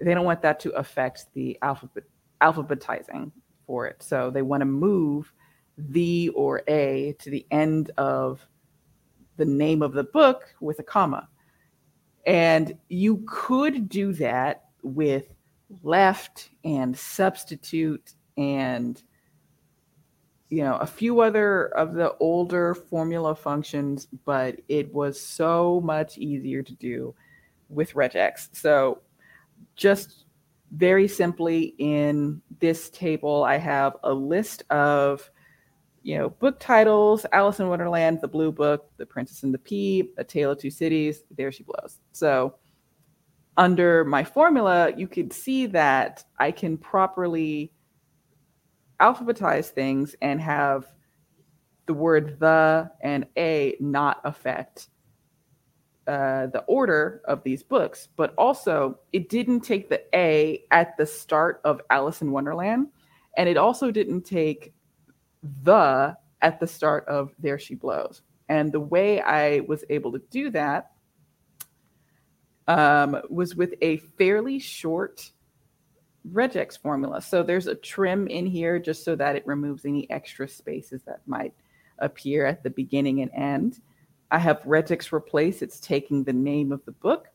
they 0.00 0.14
don't 0.14 0.24
want 0.24 0.42
that 0.42 0.60
to 0.60 0.70
affect 0.72 1.26
the 1.34 1.58
alphabet 1.62 2.04
alphabetizing 2.40 3.30
for 3.66 3.86
it. 3.86 4.02
So 4.02 4.30
they 4.30 4.42
want 4.42 4.62
to 4.62 4.66
move 4.66 5.32
the 5.76 6.30
or 6.30 6.62
a 6.68 7.14
to 7.18 7.30
the 7.30 7.46
end 7.50 7.90
of 7.98 8.46
the 9.36 9.44
name 9.44 9.82
of 9.82 9.92
the 9.92 10.04
book 10.04 10.54
with 10.60 10.78
a 10.78 10.82
comma. 10.82 11.28
And 12.26 12.76
you 12.88 13.22
could 13.26 13.88
do 13.88 14.12
that 14.14 14.64
with 14.82 15.34
left 15.82 16.50
and 16.64 16.96
substitute 16.96 18.14
and 18.36 19.02
you 20.50 20.62
know 20.62 20.76
a 20.76 20.86
few 20.86 21.20
other 21.20 21.66
of 21.68 21.94
the 21.94 22.14
older 22.18 22.74
formula 22.74 23.34
functions 23.34 24.06
but 24.24 24.56
it 24.68 24.92
was 24.92 25.20
so 25.20 25.80
much 25.82 26.18
easier 26.18 26.62
to 26.62 26.74
do 26.74 27.14
with 27.70 27.94
regex. 27.94 28.48
So 28.52 29.00
just 29.76 30.24
very 30.72 31.08
simply 31.08 31.74
in 31.78 32.42
this 32.58 32.90
table, 32.90 33.44
I 33.44 33.56
have 33.56 33.96
a 34.02 34.12
list 34.12 34.64
of 34.70 35.30
you 36.02 36.16
know 36.16 36.30
book 36.30 36.58
titles 36.58 37.26
alice 37.32 37.60
in 37.60 37.68
wonderland 37.68 38.22
the 38.22 38.26
blue 38.26 38.50
book 38.50 38.90
the 38.96 39.04
princess 39.04 39.42
and 39.42 39.52
the 39.52 39.58
pea 39.58 40.10
a 40.16 40.24
tale 40.24 40.52
of 40.52 40.58
two 40.58 40.70
cities 40.70 41.24
there 41.36 41.52
she 41.52 41.62
blows 41.62 41.98
so 42.12 42.54
under 43.58 44.02
my 44.02 44.24
formula 44.24 44.90
you 44.96 45.06
could 45.06 45.30
see 45.30 45.66
that 45.66 46.24
i 46.38 46.50
can 46.50 46.78
properly 46.78 47.70
alphabetize 49.00 49.70
things 49.70 50.14
and 50.22 50.40
have 50.40 50.86
the 51.86 51.94
word 51.94 52.38
the 52.38 52.90
and 53.00 53.26
a 53.36 53.76
not 53.80 54.20
affect 54.24 54.88
uh, 56.06 56.46
the 56.46 56.64
order 56.66 57.20
of 57.26 57.42
these 57.44 57.62
books, 57.62 58.08
but 58.16 58.34
also 58.36 58.98
it 59.12 59.28
didn't 59.28 59.60
take 59.60 59.88
the 59.88 60.02
A 60.14 60.64
at 60.70 60.96
the 60.96 61.06
start 61.06 61.60
of 61.64 61.80
Alice 61.90 62.22
in 62.22 62.32
Wonderland, 62.32 62.88
and 63.36 63.48
it 63.48 63.56
also 63.56 63.90
didn't 63.90 64.22
take 64.22 64.72
the 65.62 66.16
at 66.42 66.58
the 66.58 66.66
start 66.66 67.06
of 67.06 67.32
There 67.38 67.58
She 67.58 67.74
Blows. 67.74 68.22
And 68.48 68.72
the 68.72 68.80
way 68.80 69.20
I 69.20 69.60
was 69.60 69.84
able 69.90 70.12
to 70.12 70.22
do 70.30 70.50
that 70.50 70.90
um, 72.66 73.20
was 73.28 73.54
with 73.54 73.74
a 73.80 73.98
fairly 74.18 74.58
short 74.58 75.30
regex 76.28 76.78
formula. 76.78 77.20
So 77.22 77.42
there's 77.42 77.66
a 77.66 77.74
trim 77.74 78.26
in 78.28 78.46
here 78.46 78.78
just 78.78 79.04
so 79.04 79.16
that 79.16 79.36
it 79.36 79.46
removes 79.46 79.84
any 79.84 80.10
extra 80.10 80.46
spaces 80.48 81.02
that 81.04 81.20
might 81.26 81.54
appear 81.98 82.46
at 82.46 82.62
the 82.62 82.70
beginning 82.70 83.22
and 83.22 83.30
end. 83.32 83.80
I 84.30 84.38
have 84.38 84.62
regex 84.62 85.12
replace, 85.12 85.62
it's 85.62 85.80
taking 85.80 86.24
the 86.24 86.32
name 86.32 86.72
of 86.72 86.84
the 86.84 86.92
book. 86.92 87.28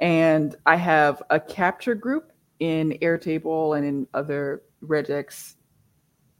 And 0.00 0.54
I 0.66 0.76
have 0.76 1.22
a 1.30 1.40
capture 1.40 1.94
group 1.94 2.32
in 2.60 2.98
Airtable 3.02 3.76
and 3.76 3.86
in 3.86 4.06
other 4.14 4.62
regex 4.82 5.54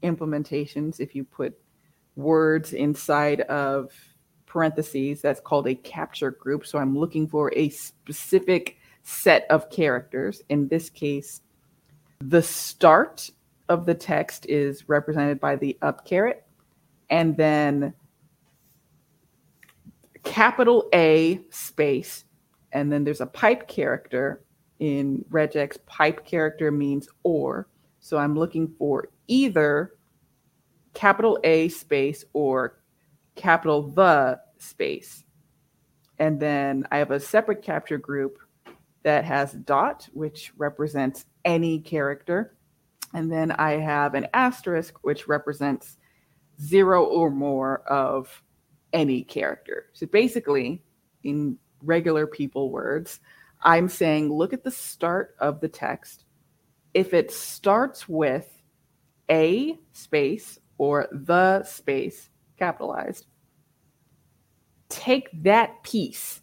implementations. 0.03 0.99
If 0.99 1.15
you 1.15 1.23
put 1.23 1.57
words 2.15 2.73
inside 2.73 3.41
of 3.41 3.91
parentheses, 4.45 5.21
that's 5.21 5.41
called 5.41 5.67
a 5.67 5.75
capture 5.75 6.31
group. 6.31 6.65
So 6.65 6.79
I'm 6.79 6.97
looking 6.97 7.27
for 7.27 7.51
a 7.55 7.69
specific 7.69 8.77
set 9.03 9.45
of 9.49 9.69
characters. 9.69 10.41
In 10.49 10.67
this 10.67 10.89
case, 10.89 11.41
the 12.29 12.41
start 12.41 13.29
of 13.69 13.85
the 13.85 13.93
text 13.93 14.45
is 14.47 14.87
represented 14.89 15.39
by 15.39 15.55
the 15.55 15.77
up 15.81 16.05
caret, 16.05 16.45
and 17.09 17.37
then 17.37 17.93
capital 20.23 20.89
A 20.93 21.39
space, 21.49 22.25
and 22.71 22.91
then 22.91 23.03
there's 23.03 23.21
a 23.21 23.27
pipe 23.27 23.67
character 23.67 24.43
in 24.79 25.23
regex. 25.29 25.77
Pipe 25.85 26.25
character 26.25 26.71
means 26.71 27.07
or. 27.23 27.67
So 27.99 28.17
I'm 28.17 28.35
looking 28.35 28.73
for 28.77 29.09
either 29.27 29.93
capital 30.93 31.39
A 31.43 31.69
space 31.69 32.25
or 32.33 32.79
capital 33.35 33.89
the 33.89 34.39
space. 34.57 35.23
And 36.19 36.39
then 36.39 36.87
I 36.91 36.97
have 36.97 37.11
a 37.11 37.19
separate 37.19 37.61
capture 37.61 37.97
group 37.97 38.37
that 39.03 39.25
has 39.25 39.53
dot, 39.53 40.07
which 40.13 40.51
represents 40.57 41.25
any 41.45 41.79
character. 41.79 42.57
And 43.13 43.31
then 43.31 43.51
I 43.51 43.73
have 43.73 44.13
an 44.15 44.27
asterisk, 44.33 44.95
which 45.03 45.27
represents 45.27 45.97
zero 46.59 47.05
or 47.05 47.29
more 47.29 47.79
of 47.87 48.43
any 48.91 49.23
character. 49.23 49.85
So 49.93 50.05
basically, 50.07 50.83
in 51.23 51.57
regular 51.81 52.27
people 52.27 52.71
words, 52.71 53.19
I'm 53.61 53.87
saying 53.87 54.31
look 54.31 54.53
at 54.53 54.63
the 54.63 54.71
start 54.71 55.35
of 55.39 55.61
the 55.61 55.69
text. 55.69 56.25
If 56.93 57.13
it 57.13 57.31
starts 57.31 58.07
with 58.07 58.47
a 59.29 59.77
space 59.91 60.59
or 60.77 61.07
the 61.11 61.63
space 61.63 62.29
capitalized, 62.57 63.25
take 64.89 65.29
that 65.43 65.83
piece, 65.83 66.41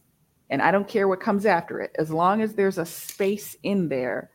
and 0.50 0.60
I 0.60 0.70
don't 0.70 0.88
care 0.88 1.08
what 1.08 1.20
comes 1.20 1.46
after 1.46 1.80
it, 1.80 1.92
as 1.98 2.10
long 2.10 2.42
as 2.42 2.54
there's 2.54 2.78
a 2.78 2.84
space 2.84 3.56
in 3.62 3.88
there, 3.88 4.30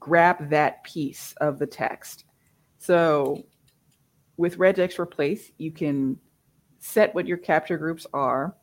grab 0.00 0.50
that 0.50 0.82
piece 0.82 1.34
of 1.40 1.58
the 1.58 1.66
text. 1.66 2.24
So 2.78 3.44
with 4.36 4.58
regex 4.58 4.98
replace, 4.98 5.52
you 5.58 5.70
can 5.70 6.18
set 6.78 7.14
what 7.14 7.26
your 7.26 7.36
capture 7.36 7.76
groups 7.76 8.06
are, 8.14 8.56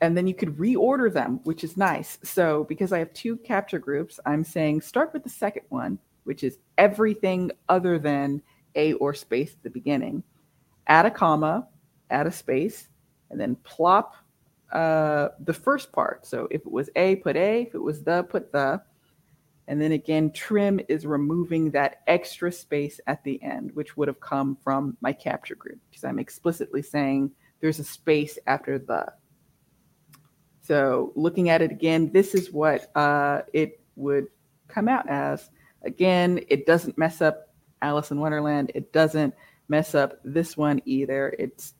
and 0.00 0.16
then 0.16 0.26
you 0.26 0.34
could 0.34 0.56
reorder 0.56 1.12
them, 1.12 1.40
which 1.44 1.64
is 1.64 1.76
nice. 1.76 2.18
So 2.22 2.64
because 2.64 2.92
I 2.92 3.00
have 3.00 3.12
two 3.12 3.36
capture 3.36 3.80
groups, 3.80 4.20
I'm 4.24 4.44
saying 4.44 4.80
start 4.82 5.12
with 5.12 5.24
the 5.24 5.30
second 5.30 5.64
one, 5.68 5.98
which 6.24 6.44
is 6.44 6.58
everything 6.78 7.50
other 7.68 7.98
than 7.98 8.40
a 8.76 8.92
or 8.94 9.12
space 9.14 9.52
at 9.52 9.62
the 9.62 9.70
beginning. 9.70 10.22
Add 10.86 11.06
a 11.06 11.10
comma, 11.10 11.66
add 12.08 12.26
a 12.26 12.32
space, 12.32 12.88
and 13.30 13.40
then 13.40 13.56
plop 13.56 14.14
uh, 14.72 15.28
the 15.40 15.52
first 15.52 15.92
part. 15.92 16.24
So 16.24 16.46
if 16.50 16.60
it 16.62 16.70
was 16.70 16.88
a, 16.96 17.16
put 17.16 17.36
a. 17.36 17.62
If 17.62 17.74
it 17.74 17.82
was 17.82 18.02
the, 18.04 18.22
put 18.22 18.52
the. 18.52 18.80
And 19.70 19.80
then 19.80 19.92
again, 19.92 20.32
trim 20.32 20.80
is 20.88 21.06
removing 21.06 21.70
that 21.70 22.00
extra 22.08 22.50
space 22.50 22.98
at 23.06 23.22
the 23.22 23.40
end, 23.40 23.70
which 23.74 23.96
would 23.96 24.08
have 24.08 24.18
come 24.18 24.58
from 24.64 24.96
my 25.00 25.12
capture 25.12 25.54
group, 25.54 25.78
because 25.88 26.02
I'm 26.02 26.18
explicitly 26.18 26.82
saying 26.82 27.30
there's 27.60 27.78
a 27.78 27.84
space 27.84 28.36
after 28.48 28.80
the. 28.80 29.12
So 30.62 31.12
looking 31.14 31.50
at 31.50 31.62
it 31.62 31.70
again, 31.70 32.10
this 32.10 32.34
is 32.34 32.50
what 32.50 32.90
uh, 32.96 33.42
it 33.52 33.80
would 33.94 34.26
come 34.66 34.88
out 34.88 35.08
as. 35.08 35.48
Again, 35.82 36.40
it 36.48 36.66
doesn't 36.66 36.98
mess 36.98 37.22
up 37.22 37.54
Alice 37.80 38.10
in 38.10 38.18
Wonderland. 38.18 38.72
It 38.74 38.92
doesn't 38.92 39.34
mess 39.68 39.94
up 39.94 40.18
this 40.24 40.56
one 40.56 40.82
either. 40.84 41.32
It's 41.38 41.74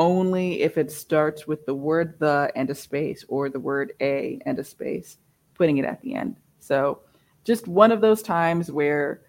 only 0.00 0.62
if 0.62 0.76
it 0.76 0.90
starts 0.90 1.46
with 1.46 1.64
the 1.64 1.76
word 1.76 2.18
the 2.18 2.50
and 2.56 2.68
a 2.70 2.74
space 2.74 3.24
or 3.28 3.50
the 3.50 3.60
word 3.60 3.92
a 4.00 4.40
and 4.44 4.58
a 4.58 4.64
space, 4.64 5.16
putting 5.54 5.78
it 5.78 5.84
at 5.84 6.02
the 6.02 6.16
end. 6.16 6.40
So 6.64 7.00
just 7.44 7.68
one 7.68 7.92
of 7.92 8.00
those 8.00 8.22
times 8.22 8.70
where 8.70 9.20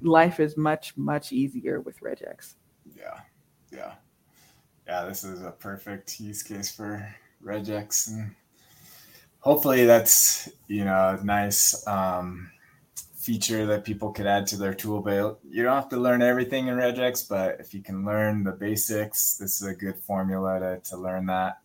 life 0.00 0.40
is 0.40 0.56
much, 0.56 0.96
much 0.96 1.32
easier 1.32 1.80
with 1.80 2.00
regex. 2.00 2.54
Yeah. 2.96 3.20
Yeah. 3.72 3.94
Yeah. 4.86 5.04
This 5.04 5.22
is 5.22 5.42
a 5.42 5.52
perfect 5.52 6.18
use 6.18 6.42
case 6.42 6.74
for 6.74 7.08
regex. 7.44 8.08
And 8.08 8.34
hopefully 9.38 9.86
that's, 9.86 10.48
you 10.66 10.84
know, 10.84 11.18
a 11.20 11.24
nice. 11.24 11.86
Um, 11.86 12.50
feature 13.24 13.64
that 13.64 13.84
people 13.84 14.12
could 14.12 14.26
add 14.26 14.46
to 14.46 14.54
their 14.54 14.74
tool 14.74 15.00
belt. 15.00 15.40
You 15.48 15.62
don't 15.62 15.74
have 15.74 15.88
to 15.88 15.96
learn 15.96 16.20
everything 16.20 16.66
in 16.66 16.74
regex, 16.74 17.26
but 17.26 17.58
if 17.58 17.72
you 17.72 17.80
can 17.80 18.04
learn 18.04 18.44
the 18.44 18.52
basics, 18.52 19.38
this 19.38 19.62
is 19.62 19.66
a 19.66 19.74
good 19.74 19.96
formula 19.96 20.60
to, 20.60 20.90
to 20.90 20.96
learn 20.98 21.24
that. 21.26 21.56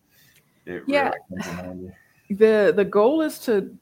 It 0.66 0.84
yeah. 0.88 1.12
Really 1.30 1.92
the 2.30 2.72
the 2.74 2.86
goal 2.86 3.20
is 3.20 3.40
to 3.40 3.76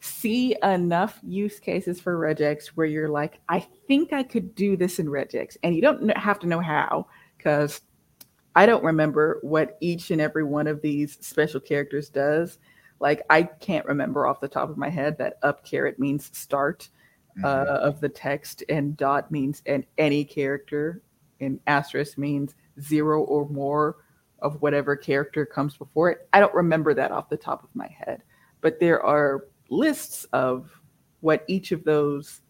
see 0.00 0.56
enough 0.62 1.18
use 1.22 1.58
cases 1.58 2.00
for 2.00 2.18
regex 2.18 2.68
where 2.68 2.86
you're 2.86 3.08
like, 3.08 3.40
I 3.48 3.60
think 3.88 4.12
I 4.12 4.22
could 4.22 4.54
do 4.54 4.76
this 4.76 4.98
in 4.98 5.06
regex, 5.06 5.56
and 5.62 5.74
you 5.74 5.82
don't 5.82 6.16
have 6.16 6.38
to 6.40 6.46
know 6.46 6.60
how 6.60 7.06
because 7.36 7.80
I 8.54 8.66
don't 8.66 8.84
remember 8.84 9.38
what 9.42 9.76
each 9.80 10.10
and 10.10 10.20
every 10.20 10.44
one 10.44 10.66
of 10.66 10.80
these 10.80 11.18
special 11.20 11.60
characters 11.60 12.08
does. 12.08 12.58
Like 13.00 13.22
I 13.28 13.42
can't 13.42 13.86
remember 13.86 14.26
off 14.26 14.40
the 14.40 14.48
top 14.48 14.70
of 14.70 14.78
my 14.78 14.88
head 14.88 15.18
that 15.18 15.38
up 15.42 15.64
caret 15.64 15.98
means 15.98 16.30
start 16.36 16.88
uh, 17.44 17.46
mm-hmm. 17.46 17.70
uh, 17.70 17.78
of 17.78 18.00
the 18.00 18.08
text, 18.08 18.64
and 18.68 18.96
dot 18.96 19.30
means 19.30 19.62
and 19.66 19.84
any 19.98 20.24
character, 20.24 21.02
and 21.40 21.60
asterisk 21.66 22.16
means 22.16 22.54
zero 22.80 23.22
or 23.22 23.48
more 23.48 23.96
of 24.40 24.60
whatever 24.62 24.96
character 24.96 25.44
comes 25.44 25.76
before 25.76 26.10
it. 26.10 26.28
I 26.32 26.40
don't 26.40 26.54
remember 26.54 26.94
that 26.94 27.10
off 27.10 27.28
the 27.28 27.36
top 27.36 27.62
of 27.62 27.74
my 27.74 27.88
head, 27.88 28.22
but 28.60 28.80
there 28.80 29.02
are 29.02 29.44
lists 29.68 30.24
of 30.32 30.70
what 31.20 31.44
each 31.48 31.72
of 31.72 31.84
those 31.84 32.42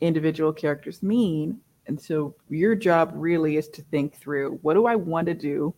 individual 0.00 0.52
characters 0.52 1.02
mean. 1.02 1.60
And 1.86 2.00
so 2.00 2.34
your 2.48 2.74
job 2.74 3.12
really 3.14 3.56
is 3.56 3.68
to 3.70 3.82
think 3.82 4.16
through 4.16 4.58
what 4.62 4.74
do 4.74 4.86
I 4.86 4.96
want 4.96 5.26
to 5.26 5.34
do? 5.34 5.74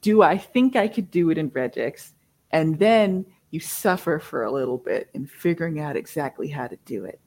Do 0.00 0.22
I 0.22 0.36
think 0.38 0.76
I 0.76 0.88
could 0.88 1.10
do 1.10 1.30
it 1.30 1.38
in 1.38 1.50
regex? 1.50 2.12
And 2.50 2.78
then 2.78 3.26
you 3.50 3.60
suffer 3.60 4.18
for 4.18 4.44
a 4.44 4.52
little 4.52 4.78
bit 4.78 5.10
in 5.14 5.26
figuring 5.26 5.80
out 5.80 5.96
exactly 5.96 6.48
how 6.48 6.66
to 6.66 6.76
do 6.84 7.04
it. 7.04 7.20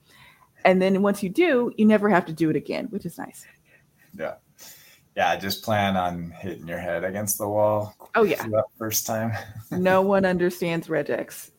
And 0.66 0.82
then 0.82 1.02
once 1.02 1.24
you 1.24 1.30
do, 1.30 1.72
you 1.78 1.86
never 1.86 2.10
have 2.10 2.26
to 2.26 2.34
do 2.34 2.50
it 2.50 2.56
again, 2.56 2.86
which 2.88 3.06
is 3.06 3.18
nice. 3.18 3.46
Yeah. 4.18 4.36
Yeah, 5.16 5.36
just 5.36 5.64
plan 5.64 5.98
on 5.98 6.32
hitting 6.32 6.68
your 6.68 6.80
head 6.80 7.04
against 7.04 7.38
the 7.38 7.48
wall. 7.48 7.96
Oh 8.16 8.24
yeah. 8.24 8.46
first 8.78 9.06
time. 9.06 9.34
no 9.72 10.02
one 10.02 10.26
understands 10.26 10.88
regex. 10.88 11.52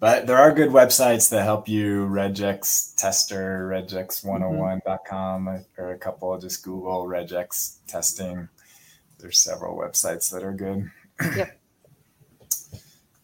But 0.00 0.28
there 0.28 0.38
are 0.38 0.52
good 0.52 0.70
websites 0.70 1.28
that 1.30 1.42
help 1.42 1.68
you 1.68 2.06
regex 2.06 2.94
tester, 2.94 3.68
regex101.com 3.72 5.44
mm-hmm. 5.46 5.82
or 5.82 5.92
a 5.92 5.98
couple 5.98 6.38
just 6.38 6.62
Google 6.62 7.04
regex 7.06 7.78
testing. 7.88 8.48
There's 9.18 9.40
several 9.40 9.76
websites 9.76 10.30
that 10.30 10.44
are 10.44 10.52
good. 10.52 10.90
Yep. 11.36 11.58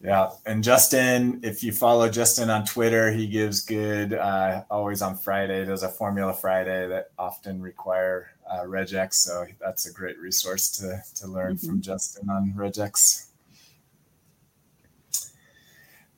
Yeah, 0.05 0.29
and 0.45 0.63
Justin, 0.63 1.39
if 1.41 1.63
you 1.63 1.71
follow 1.71 2.07
Justin 2.09 2.51
on 2.51 2.63
Twitter, 2.63 3.11
he 3.11 3.25
gives 3.25 3.61
good. 3.61 4.13
Uh, 4.13 4.63
always 4.69 5.01
on 5.01 5.17
Friday, 5.17 5.65
there's 5.65 5.81
a 5.81 5.89
Formula 5.89 6.31
Friday 6.31 6.87
that 6.89 7.09
often 7.17 7.59
require 7.59 8.29
uh, 8.47 8.65
regex, 8.65 9.15
so 9.15 9.47
that's 9.59 9.87
a 9.87 9.91
great 9.91 10.19
resource 10.19 10.69
to 10.77 11.01
to 11.15 11.27
learn 11.27 11.55
mm-hmm. 11.55 11.67
from 11.67 11.81
Justin 11.81 12.29
on 12.29 12.53
regex. 12.55 13.29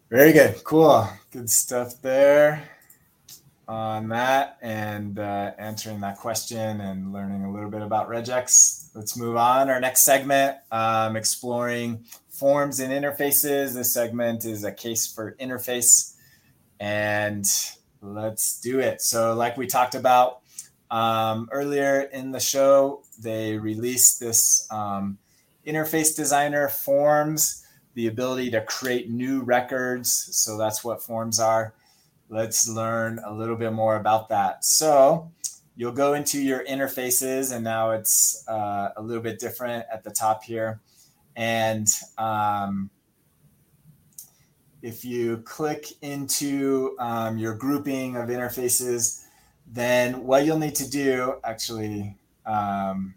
Very 0.09 0.31
good, 0.31 0.63
cool, 0.63 1.05
good 1.31 1.49
stuff 1.49 2.01
there 2.01 2.63
on 3.67 4.07
that, 4.07 4.57
and 4.61 5.19
uh, 5.19 5.51
answering 5.57 5.99
that 5.99 6.17
question 6.17 6.79
and 6.79 7.11
learning 7.11 7.43
a 7.43 7.51
little 7.51 7.69
bit 7.69 7.81
about 7.81 8.07
regex. 8.07 8.87
Let's 8.95 9.17
move 9.17 9.35
on. 9.35 9.69
Our 9.69 9.81
next 9.81 10.05
segment, 10.05 10.55
um, 10.71 11.17
exploring 11.17 12.05
forms 12.29 12.79
and 12.79 12.93
interfaces. 12.93 13.73
This 13.73 13.93
segment 13.93 14.45
is 14.45 14.63
a 14.63 14.71
case 14.71 15.05
for 15.05 15.35
interface. 15.41 16.13
And 16.79 17.43
let's 18.01 18.61
do 18.61 18.79
it. 18.79 19.01
So, 19.01 19.33
like 19.33 19.57
we 19.57 19.67
talked 19.67 19.93
about 19.93 20.39
um, 20.89 21.49
earlier 21.51 21.99
in 22.13 22.31
the 22.31 22.39
show, 22.39 23.03
they 23.21 23.57
released 23.57 24.21
this 24.21 24.69
um, 24.71 25.17
interface 25.65 26.15
designer 26.15 26.69
forms, 26.69 27.66
the 27.97 28.05
ability 28.05 28.51
to 28.51 28.61
create 28.61 29.09
new 29.09 29.41
records. 29.41 30.29
So, 30.31 30.55
that's 30.55 30.83
what 30.83 31.01
forms 31.01 31.39
are. 31.39 31.73
Let's 32.29 32.69
learn 32.69 33.19
a 33.25 33.33
little 33.33 33.55
bit 33.55 33.73
more 33.73 33.95
about 33.95 34.29
that. 34.29 34.63
So, 34.63 35.31
you'll 35.75 35.93
go 35.93 36.13
into 36.13 36.39
your 36.39 36.63
interfaces, 36.65 37.55
and 37.55 37.63
now 37.63 37.89
it's 37.89 38.47
uh, 38.47 38.89
a 38.97 39.01
little 39.01 39.23
bit 39.23 39.39
different 39.39 39.85
at 39.91 40.03
the 40.03 40.11
top 40.11 40.43
here. 40.43 40.79
And 41.35 41.87
um, 42.19 42.91
if 44.83 45.03
you 45.03 45.37
click 45.37 45.87
into 46.03 46.95
um, 46.99 47.39
your 47.39 47.55
grouping 47.55 48.15
of 48.15 48.29
interfaces, 48.29 49.23
then 49.65 50.23
what 50.23 50.45
you'll 50.45 50.59
need 50.59 50.75
to 50.75 50.89
do 50.89 51.39
actually, 51.43 52.15
um, 52.45 53.15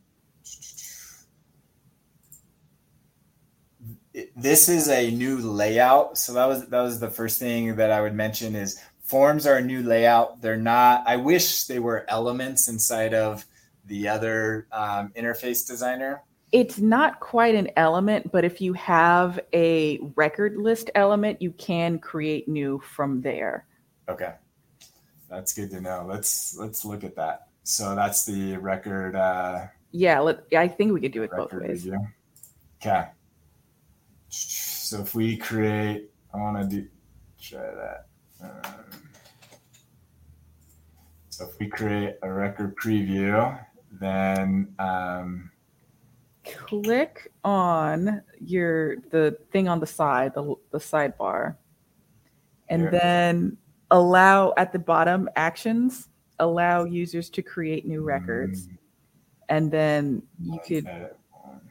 this 4.36 4.68
is 4.68 4.88
a 4.88 5.10
new 5.10 5.38
layout. 5.38 6.18
So 6.18 6.32
that 6.34 6.46
was 6.46 6.66
that 6.66 6.80
was 6.80 7.00
the 7.00 7.10
first 7.10 7.38
thing 7.38 7.76
that 7.76 7.90
I 7.90 8.00
would 8.00 8.14
mention 8.14 8.54
is 8.54 8.80
forms 9.02 9.46
are 9.46 9.56
a 9.56 9.62
new 9.62 9.82
layout. 9.82 10.40
They're 10.40 10.56
not. 10.56 11.04
I 11.06 11.16
wish 11.16 11.64
they 11.64 11.78
were 11.78 12.04
elements 12.08 12.68
inside 12.68 13.14
of 13.14 13.44
the 13.86 14.08
other 14.08 14.66
um, 14.72 15.12
interface 15.16 15.66
designer 15.66 16.22
it's 16.52 16.78
not 16.78 17.20
quite 17.20 17.54
an 17.54 17.68
element, 17.76 18.32
but 18.32 18.44
if 18.44 18.60
you 18.60 18.72
have 18.72 19.38
a 19.52 19.98
record 20.16 20.56
list 20.56 20.90
element, 20.94 21.40
you 21.40 21.52
can 21.52 21.98
create 21.98 22.48
new 22.48 22.80
from 22.80 23.20
there. 23.20 23.66
Okay. 24.08 24.34
That's 25.28 25.52
good 25.52 25.70
to 25.70 25.80
know. 25.80 26.04
Let's 26.08 26.56
let's 26.56 26.84
look 26.84 27.04
at 27.04 27.14
that. 27.16 27.48
So 27.62 27.94
that's 27.94 28.24
the 28.24 28.56
record 28.56 29.14
uh 29.14 29.66
Yeah, 29.92 30.18
let, 30.20 30.40
I 30.56 30.66
think 30.66 30.92
we 30.92 31.00
could 31.00 31.12
do 31.12 31.22
it 31.22 31.30
both 31.30 31.52
ways. 31.52 31.84
Review. 31.84 32.08
Okay. 32.82 33.06
So 34.30 35.00
if 35.00 35.14
we 35.14 35.36
create, 35.36 36.10
I 36.32 36.38
want 36.38 36.70
to 36.70 36.76
do 36.76 36.88
try 37.40 37.60
that. 37.60 38.06
Um, 38.42 39.10
so 41.28 41.44
if 41.46 41.58
we 41.58 41.68
create 41.68 42.16
a 42.22 42.32
record 42.32 42.76
preview, 42.76 43.58
then 43.92 44.72
um, 44.78 45.50
click 46.44 47.32
on 47.44 48.22
your 48.40 48.96
the 49.10 49.36
thing 49.52 49.68
on 49.68 49.80
the 49.80 49.86
side, 49.86 50.34
the 50.34 50.54
the 50.70 50.78
sidebar, 50.78 51.56
and 52.68 52.82
Here. 52.82 52.90
then 52.90 53.56
allow 53.90 54.54
at 54.56 54.72
the 54.72 54.78
bottom 54.78 55.28
actions 55.36 56.08
allow 56.40 56.84
users 56.84 57.30
to 57.30 57.42
create 57.42 57.86
new 57.86 58.02
records, 58.02 58.66
mm, 58.66 58.78
and 59.48 59.70
then 59.70 60.22
you 60.40 60.52
let's 60.52 60.68
could. 60.68 61.10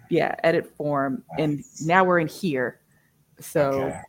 Yeah 0.10 0.36
edit 0.44 0.66
form, 0.76 1.24
and 1.38 1.64
now 1.82 2.04
we're 2.04 2.20
in 2.20 2.28
here. 2.28 2.82
So 3.40 3.70
Okay. 3.72 4.02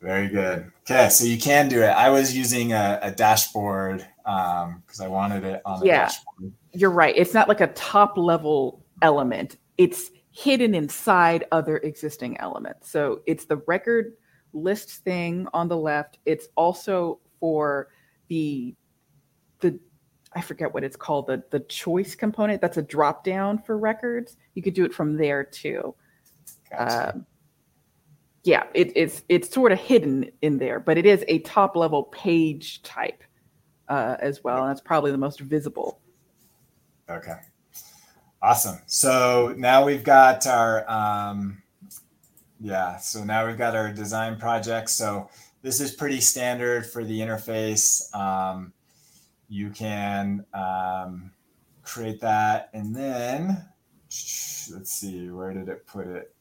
Very 0.00 0.26
good. 0.28 0.70
Okay, 0.80 1.08
so 1.10 1.24
you 1.24 1.38
can 1.38 1.68
do 1.68 1.80
it. 1.82 1.86
I 1.90 2.10
was 2.10 2.36
using 2.36 2.72
a, 2.72 2.98
a 3.02 3.12
dashboard 3.12 4.04
um, 4.26 4.82
because 4.84 5.00
I 5.00 5.06
wanted 5.06 5.44
it 5.44 5.62
on 5.64 5.80
a 5.80 5.86
Yeah. 5.86 6.04
dashboard. 6.06 6.52
you're 6.72 6.90
right. 6.90 7.14
It's 7.16 7.34
not 7.34 7.48
like 7.48 7.60
a 7.60 7.68
top 7.68 8.18
level 8.18 8.84
element. 9.00 9.58
It's 9.78 10.10
hidden 10.32 10.74
inside 10.74 11.44
other 11.52 11.76
existing 11.78 12.36
elements. 12.40 12.90
So 12.90 13.20
it's 13.26 13.44
the 13.44 13.58
record 13.68 14.14
list 14.52 14.90
thing 15.04 15.46
on 15.54 15.68
the 15.68 15.76
left. 15.76 16.18
It's 16.26 16.48
also 16.56 17.20
for 17.38 17.88
the 18.28 18.74
the 18.74 18.76
I 20.34 20.40
forget 20.40 20.72
what 20.72 20.84
it's 20.84 20.96
called, 20.96 21.26
the 21.26 21.42
the 21.50 21.60
choice 21.60 22.14
component. 22.14 22.60
That's 22.60 22.76
a 22.76 22.82
drop 22.82 23.24
down 23.24 23.58
for 23.58 23.78
records. 23.78 24.36
You 24.54 24.62
could 24.62 24.74
do 24.74 24.84
it 24.84 24.94
from 24.94 25.16
there 25.16 25.44
too. 25.44 25.94
Gotcha. 26.70 27.14
Um, 27.14 27.26
yeah, 28.44 28.64
it, 28.74 28.92
it's 28.96 29.22
it's 29.28 29.50
sort 29.50 29.72
of 29.72 29.78
hidden 29.78 30.30
in 30.42 30.58
there, 30.58 30.80
but 30.80 30.98
it 30.98 31.06
is 31.06 31.24
a 31.28 31.38
top 31.40 31.76
level 31.76 32.04
page 32.04 32.82
type 32.82 33.22
uh, 33.88 34.16
as 34.20 34.42
well, 34.42 34.62
and 34.62 34.70
that's 34.70 34.80
probably 34.80 35.12
the 35.12 35.18
most 35.18 35.40
visible. 35.40 36.00
Okay. 37.08 37.36
Awesome. 38.40 38.80
So 38.86 39.54
now 39.56 39.84
we've 39.84 40.02
got 40.02 40.46
our 40.46 40.88
um 40.90 41.62
yeah, 42.60 42.96
so 42.96 43.24
now 43.24 43.46
we've 43.46 43.58
got 43.58 43.74
our 43.74 43.92
design 43.92 44.38
project. 44.38 44.88
So 44.90 45.28
this 45.62 45.80
is 45.80 45.92
pretty 45.92 46.20
standard 46.20 46.86
for 46.86 47.04
the 47.04 47.20
interface. 47.20 48.12
Um, 48.14 48.72
you 49.52 49.68
can 49.68 50.46
um, 50.54 51.30
create 51.82 52.20
that 52.22 52.70
and 52.72 52.96
then 52.96 53.68
let's 54.08 54.90
see, 54.92 55.28
where 55.28 55.52
did 55.52 55.68
it 55.68 55.86
put 55.86 56.06
it? 56.06 56.34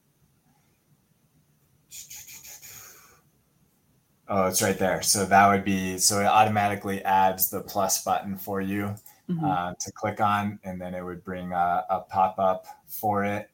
Oh, 4.30 4.46
it's 4.48 4.62
right 4.62 4.78
there. 4.80 5.02
So 5.02 5.26
that 5.26 5.48
would 5.50 5.66
be 5.66 5.98
so 5.98 6.22
it 6.22 6.26
automatically 6.26 7.04
adds 7.04 7.50
the 7.50 7.62
plus 7.62 8.02
button 8.04 8.38
for 8.38 8.62
you 8.62 8.96
Mhm. 9.30 9.44
uh, 9.44 9.74
to 9.80 9.92
click 9.92 10.20
on, 10.22 10.60
and 10.64 10.80
then 10.82 10.94
it 10.94 11.04
would 11.04 11.24
bring 11.24 11.52
a, 11.52 11.86
a 11.90 12.00
pop 12.02 12.40
up 12.40 12.66
for 12.88 13.26
it. 13.26 13.50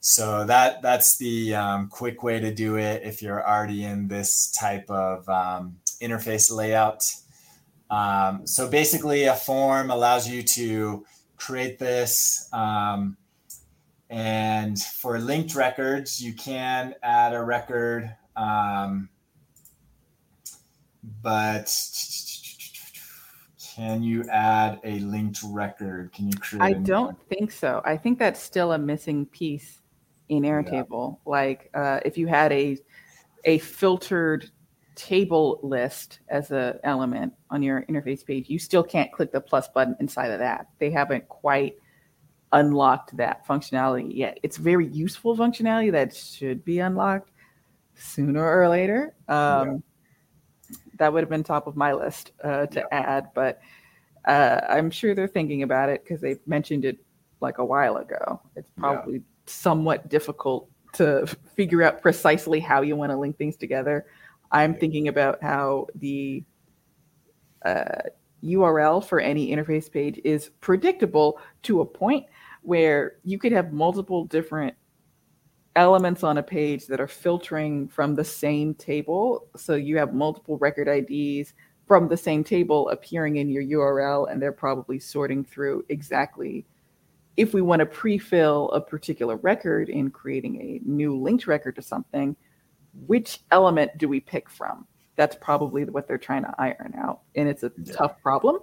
So 0.00 0.44
that 0.44 0.82
that's 0.82 1.18
the 1.18 1.54
um, 1.56 1.88
quick 1.88 2.22
way 2.22 2.38
to 2.40 2.54
do 2.54 2.76
it 2.76 3.02
if 3.04 3.22
you're 3.22 3.46
already 3.46 3.84
in 3.84 4.08
this 4.08 4.50
type 4.52 4.88
of 4.88 5.28
um, 5.28 5.78
interface 6.00 6.50
layout. 6.52 7.04
Um, 7.90 8.46
so 8.46 8.68
basically, 8.68 9.24
a 9.24 9.34
form 9.34 9.90
allows 9.90 10.28
you 10.28 10.42
to 10.42 11.04
create 11.36 11.78
this. 11.78 12.48
Um, 12.52 13.16
and 14.08 14.78
for 14.78 15.18
linked 15.18 15.54
records, 15.54 16.22
you 16.22 16.34
can 16.34 16.94
add 17.02 17.32
a 17.32 17.42
record, 17.42 18.10
um, 18.36 19.08
but 21.22 21.72
can 23.74 24.02
you 24.02 24.24
add 24.24 24.80
a 24.84 24.98
linked 24.98 25.40
record? 25.44 26.12
Can 26.12 26.26
you 26.26 26.36
create? 26.38 26.62
I 26.62 26.72
don't 26.72 27.16
think 27.28 27.52
so. 27.52 27.80
I 27.84 27.96
think 27.96 28.18
that's 28.18 28.40
still 28.42 28.72
a 28.72 28.78
missing 28.78 29.26
piece 29.26 29.80
in 30.28 30.44
Yeah. 30.44 30.62
Airtable. 30.62 31.18
Like 31.24 31.70
uh, 31.74 32.00
if 32.04 32.18
you 32.18 32.26
had 32.26 32.52
a 32.52 32.78
a 33.44 33.58
filtered 33.58 34.50
table 35.00 35.60
list 35.62 36.20
as 36.28 36.50
a 36.50 36.78
element 36.84 37.32
on 37.48 37.62
your 37.62 37.82
interface 37.88 38.24
page, 38.24 38.50
you 38.50 38.58
still 38.58 38.82
can't 38.82 39.10
click 39.10 39.32
the 39.32 39.40
plus 39.40 39.66
button 39.68 39.96
inside 39.98 40.30
of 40.30 40.38
that. 40.40 40.66
They 40.78 40.90
haven't 40.90 41.26
quite 41.28 41.76
unlocked 42.52 43.16
that 43.16 43.46
functionality 43.46 44.14
yet. 44.14 44.38
It's 44.42 44.58
very 44.58 44.86
useful 44.88 45.34
functionality 45.36 45.90
that 45.92 46.14
should 46.14 46.64
be 46.64 46.80
unlocked 46.80 47.30
sooner 47.94 48.44
or 48.44 48.68
later. 48.68 49.14
Um, 49.28 49.82
That 50.98 51.12
would 51.12 51.22
have 51.22 51.30
been 51.30 51.44
top 51.44 51.66
of 51.66 51.76
my 51.76 51.94
list 51.94 52.32
uh, 52.44 52.66
to 52.66 52.94
add, 52.94 53.30
but 53.34 53.60
uh, 54.26 54.60
I'm 54.68 54.90
sure 54.90 55.14
they're 55.14 55.26
thinking 55.26 55.62
about 55.62 55.88
it 55.88 56.04
because 56.04 56.20
they 56.20 56.36
mentioned 56.46 56.84
it 56.84 56.98
like 57.40 57.56
a 57.56 57.64
while 57.64 57.96
ago. 57.96 58.40
It's 58.54 58.70
Yeah. 58.76 58.80
probably 58.82 59.22
somewhat 59.46 60.10
difficult 60.10 60.68
to 60.92 61.26
figure 61.56 61.82
out 61.82 62.02
precisely 62.02 62.60
how 62.60 62.82
you 62.82 62.96
want 62.96 63.12
to 63.12 63.16
link 63.16 63.38
things 63.38 63.56
together. 63.56 64.04
I'm 64.52 64.74
thinking 64.74 65.08
about 65.08 65.42
how 65.42 65.86
the 65.94 66.44
uh, 67.64 68.02
URL 68.42 69.04
for 69.04 69.20
any 69.20 69.50
interface 69.50 69.90
page 69.90 70.20
is 70.24 70.50
predictable 70.60 71.38
to 71.62 71.80
a 71.80 71.86
point 71.86 72.26
where 72.62 73.16
you 73.24 73.38
could 73.38 73.52
have 73.52 73.72
multiple 73.72 74.24
different 74.24 74.74
elements 75.76 76.24
on 76.24 76.38
a 76.38 76.42
page 76.42 76.86
that 76.86 77.00
are 77.00 77.06
filtering 77.06 77.88
from 77.88 78.14
the 78.14 78.24
same 78.24 78.74
table. 78.74 79.46
So 79.56 79.74
you 79.74 79.96
have 79.98 80.14
multiple 80.14 80.58
record 80.58 80.88
IDs 80.88 81.54
from 81.86 82.08
the 82.08 82.16
same 82.16 82.44
table 82.44 82.88
appearing 82.90 83.36
in 83.36 83.50
your 83.50 83.62
URL, 83.62 84.30
and 84.30 84.40
they're 84.40 84.52
probably 84.52 84.98
sorting 84.98 85.44
through 85.44 85.84
exactly 85.88 86.66
if 87.36 87.54
we 87.54 87.62
want 87.62 87.80
to 87.80 87.86
pre-fill 87.86 88.70
a 88.72 88.80
particular 88.80 89.36
record 89.36 89.88
in 89.88 90.10
creating 90.10 90.60
a 90.60 90.80
new 90.84 91.16
linked 91.16 91.46
record 91.46 91.76
to 91.76 91.82
something, 91.82 92.36
which 93.06 93.40
element 93.50 93.96
do 93.98 94.08
we 94.08 94.20
pick 94.20 94.48
from? 94.48 94.86
That's 95.16 95.36
probably 95.36 95.84
what 95.84 96.08
they're 96.08 96.18
trying 96.18 96.42
to 96.42 96.54
iron 96.58 96.94
out. 96.98 97.20
And 97.34 97.48
it's 97.48 97.62
a 97.62 97.72
Yeah. 97.82 97.92
tough 97.94 98.22
problem, 98.22 98.58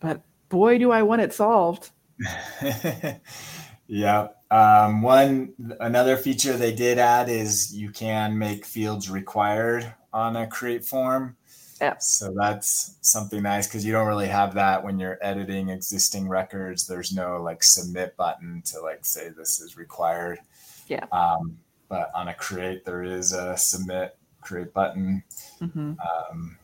but 0.00 0.22
boy, 0.48 0.78
do 0.78 0.90
I 0.90 1.02
want 1.02 1.22
it 1.22 1.32
solved. 1.32 1.90
yeah. 3.86 4.28
Um, 4.50 5.02
one 5.02 5.54
another 5.80 6.16
feature 6.16 6.56
they 6.56 6.72
did 6.74 6.98
add 6.98 7.28
is 7.28 7.74
you 7.74 7.90
can 7.90 8.38
make 8.38 8.64
fields 8.66 9.10
required 9.10 9.94
on 10.12 10.36
a 10.36 10.46
create 10.46 10.84
form. 10.84 11.36
Yeah. 11.80 11.96
So 11.98 12.32
that's 12.38 12.96
something 13.00 13.42
nice 13.42 13.66
because 13.66 13.84
you 13.84 13.92
don't 13.92 14.06
really 14.06 14.28
have 14.28 14.54
that 14.54 14.84
when 14.84 15.00
you're 15.00 15.18
editing 15.20 15.68
existing 15.70 16.28
records. 16.28 16.86
There's 16.86 17.12
no 17.12 17.42
like 17.42 17.62
submit 17.64 18.16
button 18.16 18.62
to 18.66 18.80
like 18.80 19.04
say 19.04 19.30
this 19.30 19.60
is 19.60 19.76
required. 19.76 20.38
Yeah. 20.86 21.06
Um, 21.10 21.58
but 21.92 22.10
on 22.14 22.28
a 22.28 22.34
create, 22.34 22.86
there 22.86 23.02
is 23.02 23.34
a 23.34 23.54
submit 23.54 24.16
create 24.40 24.72
button. 24.72 25.22
Mhm. 25.60 25.98
Um, 26.00 26.56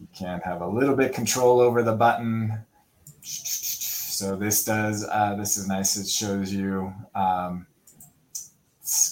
you 0.00 0.08
can 0.12 0.40
have 0.40 0.60
a 0.60 0.66
little 0.66 0.96
bit 0.96 1.14
control 1.14 1.60
over 1.60 1.84
the 1.84 1.94
button. 1.94 2.58
So 3.22 4.34
this 4.34 4.64
does, 4.64 5.06
uh, 5.08 5.36
this 5.36 5.56
is 5.56 5.68
nice. 5.68 5.96
It 5.96 6.08
shows 6.08 6.52
you 6.52 6.92
um, 7.14 7.68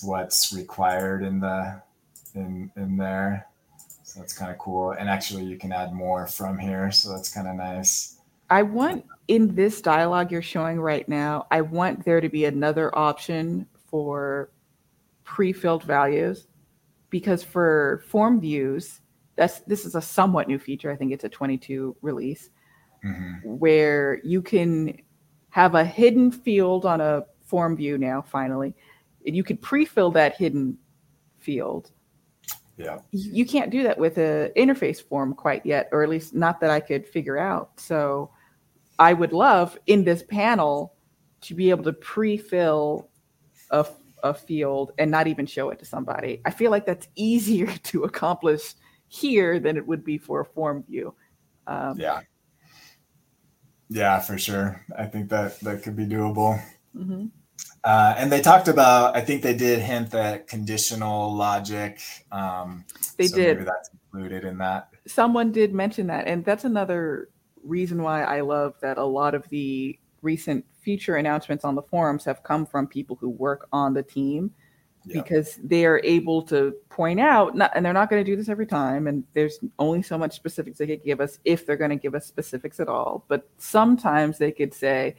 what's 0.02 0.52
required 0.52 1.22
in 1.22 1.38
the, 1.38 1.80
in, 2.34 2.72
in 2.74 2.96
there. 2.96 3.46
So 4.02 4.18
that's 4.18 4.36
kind 4.36 4.50
of 4.50 4.58
cool. 4.58 4.90
And 4.90 5.08
actually 5.08 5.44
you 5.44 5.56
can 5.56 5.70
add 5.70 5.92
more 5.92 6.26
from 6.26 6.58
here. 6.58 6.90
So 6.90 7.12
that's 7.12 7.32
kind 7.32 7.46
of 7.46 7.54
nice. 7.54 8.16
I 8.50 8.62
want 8.62 9.04
in 9.28 9.54
this 9.54 9.80
dialogue 9.80 10.32
you're 10.32 10.42
showing 10.42 10.80
right 10.80 11.08
now, 11.08 11.46
I 11.52 11.60
want 11.60 12.04
there 12.04 12.20
to 12.20 12.28
be 12.28 12.46
another 12.46 12.90
option 12.98 13.68
for 13.88 14.50
pre-filled 15.34 15.84
values 15.84 16.48
because 17.08 17.44
for 17.44 18.02
form 18.08 18.40
views, 18.40 19.00
that's 19.36 19.60
this 19.60 19.84
is 19.84 19.94
a 19.94 20.02
somewhat 20.02 20.48
new 20.48 20.58
feature. 20.58 20.90
I 20.90 20.96
think 20.96 21.12
it's 21.12 21.22
a 21.22 21.28
22 21.28 21.96
release 22.02 22.50
Mhm. 23.04 23.44
where 23.44 24.20
you 24.24 24.42
can 24.42 25.00
have 25.50 25.76
a 25.76 25.84
hidden 25.84 26.32
field 26.32 26.84
on 26.84 27.00
a 27.00 27.24
form 27.44 27.76
view 27.76 27.96
now 27.96 28.20
finally. 28.22 28.74
And 29.24 29.36
you 29.36 29.44
could 29.44 29.62
pre-fill 29.62 30.10
that 30.12 30.34
hidden 30.36 30.76
field 31.38 31.92
Yeah. 32.76 32.98
you 33.12 33.46
can't 33.46 33.70
do 33.70 33.82
that 33.84 33.98
with 33.98 34.18
a 34.18 34.50
interface 34.56 35.00
form 35.02 35.34
quite 35.34 35.64
yet 35.64 35.88
or 35.92 36.02
at 36.02 36.08
least 36.08 36.34
not 36.34 36.60
that 36.60 36.70
i 36.70 36.80
could 36.80 37.06
figure 37.06 37.36
out 37.38 37.78
so 37.78 38.30
i 38.98 39.12
would 39.12 39.32
love 39.34 39.78
in 39.86 40.02
this 40.04 40.22
panel 40.22 40.94
to 41.42 41.54
be 41.54 41.68
able 41.70 41.84
to 41.84 41.92
pre-fill 41.92 43.08
a, 43.70 43.86
a 44.22 44.34
field 44.34 44.92
and 44.98 45.10
not 45.10 45.26
even 45.26 45.46
show 45.46 45.70
it 45.70 45.78
to 45.78 45.84
somebody 45.84 46.40
i 46.44 46.50
feel 46.50 46.70
like 46.70 46.86
that's 46.86 47.08
easier 47.14 47.66
to 47.82 48.04
accomplish 48.04 48.74
here 49.08 49.58
than 49.58 49.76
it 49.76 49.86
would 49.86 50.04
be 50.04 50.18
for 50.18 50.40
a 50.40 50.44
form 50.44 50.82
view 50.84 51.14
um, 51.66 51.98
Yeah. 51.98 52.20
Yeah, 53.88 54.20
for 54.20 54.38
sure. 54.38 54.84
I 54.96 55.06
think 55.06 55.30
that 55.30 55.58
that 55.60 55.82
could 55.82 55.96
be 55.96 56.06
doable. 56.06 56.62
mhm. 56.96 57.30
Uh, 57.82 58.14
and 58.16 58.30
they 58.30 58.40
talked 58.40 58.68
about, 58.68 59.16
I 59.16 59.20
think 59.20 59.42
they 59.42 59.54
did 59.54 59.80
hint 59.80 60.10
that 60.10 60.46
conditional 60.46 61.34
logic. 61.34 62.00
Um, 62.30 62.84
they 63.16 63.26
so 63.26 63.36
did. 63.36 63.66
that's 63.66 63.90
included 64.04 64.44
in 64.44 64.58
that. 64.58 64.90
Someone 65.06 65.50
did 65.50 65.74
mention 65.74 66.06
that. 66.08 66.26
And 66.26 66.44
that's 66.44 66.64
another 66.64 67.30
reason 67.62 68.02
why 68.02 68.22
I 68.22 68.42
love 68.42 68.74
that 68.82 68.96
a 68.98 69.04
lot 69.04 69.34
of 69.34 69.48
the 69.48 69.98
recent 70.22 70.64
feature 70.82 71.16
announcements 71.16 71.64
on 71.64 71.74
the 71.74 71.82
forums 71.82 72.24
have 72.24 72.42
come 72.42 72.66
from 72.66 72.86
people 72.86 73.16
who 73.20 73.28
work 73.28 73.68
on 73.72 73.94
the 73.94 74.02
team 74.02 74.50
yeah. 75.04 75.20
because 75.20 75.58
they 75.62 75.84
are 75.84 76.00
able 76.04 76.42
to 76.42 76.74
point 76.88 77.20
out 77.20 77.56
not, 77.56 77.72
and 77.74 77.84
they're 77.84 77.92
not 77.92 78.10
going 78.10 78.24
to 78.24 78.30
do 78.30 78.36
this 78.36 78.48
every 78.48 78.66
time 78.66 79.06
and 79.06 79.24
there's 79.34 79.58
only 79.78 80.02
so 80.02 80.18
much 80.18 80.34
specifics 80.34 80.78
they 80.78 80.86
could 80.86 81.04
give 81.04 81.20
us 81.20 81.38
if 81.44 81.66
they're 81.66 81.76
going 81.76 81.90
to 81.90 81.96
give 81.96 82.14
us 82.14 82.26
specifics 82.26 82.80
at 82.80 82.88
all. 82.88 83.24
But 83.28 83.48
sometimes 83.58 84.38
they 84.38 84.52
could 84.52 84.74
say 84.74 85.16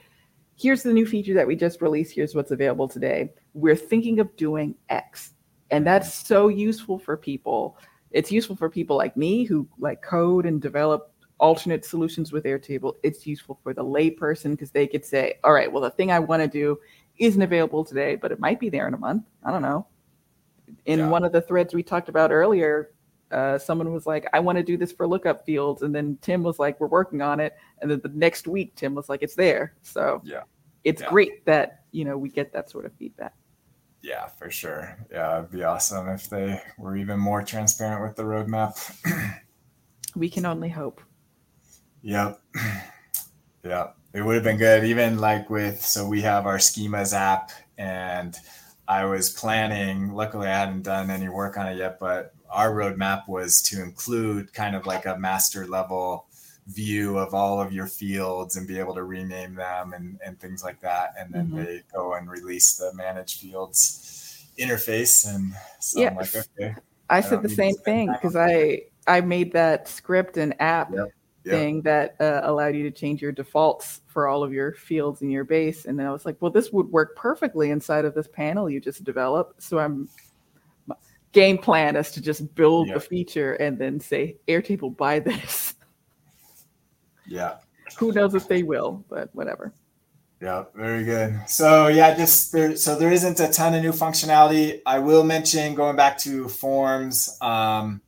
here's 0.56 0.84
the 0.84 0.94
new 0.94 1.06
feature 1.06 1.34
that 1.34 1.48
we 1.48 1.56
just 1.56 1.82
released. 1.82 2.14
Here's 2.14 2.36
what's 2.36 2.52
available 2.52 2.88
today. 2.88 3.34
We're 3.54 3.76
thinking 3.76 4.20
of 4.20 4.36
doing 4.36 4.76
x. 4.90 5.34
And 5.72 5.88
that's 5.88 6.14
so 6.14 6.50
useful 6.50 7.00
for 7.00 7.18
people. 7.18 7.78
It's 8.12 8.32
useful 8.32 8.56
for 8.56 8.70
people 8.70 8.98
like 8.98 9.16
me 9.16 9.46
who 9.46 9.68
like 9.80 10.02
code 10.02 10.46
and 10.46 10.62
develop 10.62 11.11
alternate 11.42 11.84
solutions 11.84 12.32
with 12.32 12.46
airtable 12.46 12.94
it's 13.04 13.28
useful 13.28 13.60
for 13.64 13.74
the 13.74 13.84
layperson 13.84 14.52
because 14.52 14.72
they 14.72 14.88
could 14.88 15.04
say 15.04 15.34
all 15.44 15.52
right 15.52 15.72
well 15.72 15.82
the 15.82 15.90
thing 15.90 16.12
i 16.12 16.20
want 16.20 16.42
to 16.42 16.48
do 16.48 16.78
isn't 17.22 17.42
available 17.42 17.86
today, 17.86 18.16
but 18.16 18.32
it 18.32 18.40
might 18.40 18.60
be 18.60 18.70
there 18.70 18.88
in 18.88 18.94
a 18.94 18.98
month. 18.98 19.24
I 19.44 19.52
don't 19.52 19.62
know. 19.62 19.86
In 20.86 21.00
yeah. 21.00 21.10
one 21.10 21.24
of 21.24 21.32
the 21.32 21.42
threads 21.42 21.74
we 21.74 21.84
talked 21.84 22.10
about 22.10 22.32
earlier, 22.32 22.94
uh, 23.32 23.60
someone 23.60 23.94
was 23.94 24.08
like, 24.08 24.28
I 24.34 24.40
want 24.40 24.58
to 24.58 24.64
do 24.64 24.76
this 24.76 24.92
for 24.92 25.08
lookup 25.08 25.46
fields. 25.46 25.84
And 25.84 25.94
then 25.94 26.18
Tim 26.22 26.42
was 26.42 26.58
like, 26.58 26.80
we're 26.80 26.88
working 26.88 27.22
on 27.22 27.40
it. 27.40 27.56
And 27.82 27.92
then 27.92 28.02
the 28.02 28.10
next 28.10 28.48
week, 28.48 28.76
Tim 28.76 28.96
was 28.96 29.08
like, 29.08 29.22
it's 29.22 29.36
there. 29.36 29.76
So 29.84 30.22
yeah, 30.26 30.44
it's 30.84 31.02
yeah. 31.02 31.10
great 31.10 31.46
that, 31.46 31.84
you 31.92 32.06
know, 32.06 32.18
we 32.18 32.30
get 32.30 32.52
that 32.54 32.70
sort 32.70 32.86
of 32.86 32.94
feedback. 32.94 33.34
Yeah, 34.02 34.26
for 34.28 34.50
sure. 34.50 34.98
Yeah, 35.12 35.38
it'd 35.38 35.52
be 35.52 35.64
awesome 35.64 36.10
if 36.10 36.28
they 36.28 36.60
were 36.80 36.98
even 36.98 37.20
more 37.20 37.44
transparent 37.44 38.02
with 38.02 38.16
the 38.16 38.24
roadmap. 38.24 38.76
we 40.16 40.28
can 40.28 40.48
only 40.48 40.70
hope. 40.70 41.02
Yep. 42.04 42.42
Yeah 43.64 43.92
it 44.14 44.22
would 44.22 44.36
have 44.36 44.44
been 44.44 44.58
good 44.58 44.84
even 44.84 45.18
like 45.20 45.50
with 45.50 45.82
so 45.82 46.08
we 46.08 46.22
have 46.22 46.46
our 46.46 46.58
schemas 46.58 47.14
app 47.14 47.52
and 47.78 48.36
i 48.88 49.06
was 49.06 49.30
planning 49.30 50.12
luckily 50.14 50.48
i 50.48 50.60
hadn't 50.60 50.84
done 50.84 51.10
any 51.10 51.30
work 51.30 51.58
on 51.58 51.68
it 51.68 51.78
yet 51.78 52.00
but 52.00 52.34
our 52.50 52.72
roadmap 52.72 53.28
was 53.28 53.62
to 53.62 53.82
include 53.82 54.54
kind 54.54 54.76
of 54.76 54.86
like 54.86 55.06
a 55.06 55.18
master 55.18 55.66
level 55.68 56.26
view 56.68 57.18
of 57.18 57.34
all 57.34 57.60
of 57.60 57.74
your 57.74 57.88
fields 57.88 58.56
and 58.56 58.68
be 58.68 58.78
able 58.78 58.94
to 58.94 59.04
rename 59.04 59.56
them 59.56 59.94
and, 59.94 60.20
and 60.24 60.40
things 60.40 60.64
like 60.64 60.80
that 60.80 61.14
and 61.18 61.34
then 61.34 61.48
mm-hmm. 61.48 61.64
they 61.64 61.82
go 61.94 62.14
and 62.14 62.30
release 62.30 62.76
the 62.76 62.94
managed 62.94 63.40
fields 63.40 64.46
interface 64.60 65.34
and 65.34 65.54
so 65.80 66.02
yeah. 66.02 66.10
i'm 66.10 66.16
like 66.18 66.36
okay 66.36 66.76
i, 67.10 67.18
I 67.18 67.22
said 67.22 67.42
the 67.42 67.50
same 67.50 67.76
thing 67.76 68.12
because 68.12 68.36
i 68.36 68.82
i 69.08 69.22
made 69.22 69.54
that 69.54 69.88
script 69.88 70.38
and 70.38 70.54
app 70.62 70.92
yep 70.94 71.08
yeah. 71.44 71.54
thing 71.54 71.82
that 71.82 72.16
uh, 72.20 72.42
allowed 72.44 72.76
you 72.76 72.84
to 72.84 72.92
change 72.92 73.22
your 73.22 73.32
defaults 73.32 74.02
for 74.08 74.28
all 74.28 74.44
of 74.44 74.54
your 74.54 74.74
fields 74.74 75.22
in 75.22 75.30
your 75.30 75.44
base. 75.44 75.86
And 75.86 75.98
then 75.98 76.06
I 76.06 76.12
was 76.12 76.26
like, 76.26 76.38
well, 76.40 76.52
this 76.52 76.72
would 76.72 76.92
work 76.92 77.16
perfectly 77.16 77.72
inside 77.72 78.06
of 78.06 78.14
this 78.14 78.28
panel 78.28 78.70
you 78.70 78.80
just 78.80 79.04
developed. 79.04 79.62
So 79.62 79.80
I'm 79.80 80.08
game 81.32 81.58
plan 81.58 81.96
is 81.96 82.12
to 82.12 82.22
just 82.22 82.54
build 82.56 82.88
yeah. 82.88 82.96
the 82.96 83.00
feature 83.00 83.54
and 83.54 83.78
then 83.78 84.00
say 84.00 84.38
Airtable 84.48 84.96
buy 84.96 85.20
this. 85.20 85.76
Yeah. 87.28 87.58
Who 87.98 88.12
knows 88.12 88.36
if 88.36 88.50
they 88.50 88.64
will, 88.64 89.06
but 89.08 89.30
whatever. 89.34 89.74
Yeah, 90.42 90.66
very 90.74 91.06
good. 91.06 91.40
So 91.48 91.88
yeah, 91.88 92.14
just 92.18 92.52
there. 92.52 92.76
So 92.76 92.98
there 92.98 93.12
isn't 93.12 93.40
a 93.40 93.48
ton 93.48 93.76
of 93.76 93.84
new 93.84 93.92
functionality. 93.92 94.82
I 94.86 95.00
will 95.00 95.24
mention 95.24 95.76
going 95.76 95.96
back 95.96 96.18
to 96.20 96.50
forms. 96.50 97.38
Um, 97.40 98.02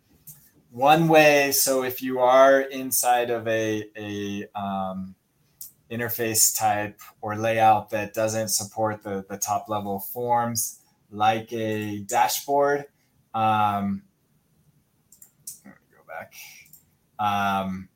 one 0.73 1.07
way 1.07 1.51
so 1.51 1.83
if 1.83 2.01
you 2.01 2.19
are 2.19 2.61
inside 2.61 3.29
of 3.29 3.47
a, 3.47 3.85
a 3.95 4.43
um, 4.59 5.13
interface 5.91 6.57
type 6.57 6.99
or 7.21 7.35
layout 7.35 7.91
that 7.91 8.11
doesn't 8.15 8.47
support 8.47 9.03
the, 9.03 9.23
the 9.29 9.37
top 9.37 9.69
level 9.69 9.99
forms 9.99 10.79
like 11.11 11.53
a 11.53 11.99
dashboard 11.99 12.85
um, 13.35 14.01
let 15.63 15.75
me 15.75 15.81
go 15.91 16.03
back. 16.07 16.33
Um, 17.19 17.87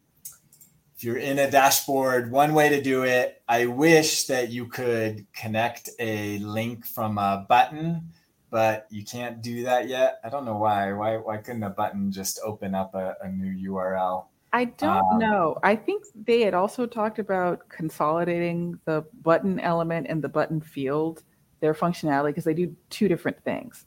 if 0.96 1.04
you're 1.04 1.18
in 1.18 1.40
a 1.40 1.50
dashboard 1.50 2.32
one 2.32 2.54
way 2.54 2.70
to 2.70 2.82
do 2.82 3.04
it 3.04 3.42
i 3.48 3.66
wish 3.66 4.26
that 4.26 4.52
you 4.52 4.68
could 4.68 5.26
connect 5.34 5.90
a 5.98 6.38
link 6.40 6.86
from 6.86 7.18
a 7.18 7.44
button 7.50 8.04
but 8.50 8.88
you 8.90 9.04
can't 9.04 9.42
do 9.42 9.64
that 9.64 9.88
yet. 9.88 10.20
I 10.24 10.30
don't 10.30 10.46
know 10.46 10.58
why. 10.58 10.94
Why 10.94 11.18
why 11.18 11.38
couldn't 11.38 11.64
a 11.64 11.70
button 11.70 12.12
just 12.12 12.40
open 12.44 12.76
up 12.76 12.96
a, 12.96 13.16
a 13.22 13.30
new 13.30 13.72
URL? 13.72 14.26
I 14.54 14.66
don't 14.66 15.14
um, 15.14 15.20
know. 15.20 15.58
I 15.64 15.76
think 15.76 16.06
they 16.16 16.42
had 16.42 16.54
also 16.54 16.86
talked 16.86 17.20
about 17.20 17.68
consolidating 17.70 18.80
the 18.86 19.06
button 19.22 19.60
element 19.60 20.08
and 20.10 20.24
the 20.24 20.30
button 20.30 20.62
field, 20.62 21.24
their 21.60 21.74
functionality, 21.74 22.28
because 22.28 22.46
they 22.46 22.54
do 22.54 22.76
two 22.90 23.08
different 23.08 23.44
things. 23.44 23.86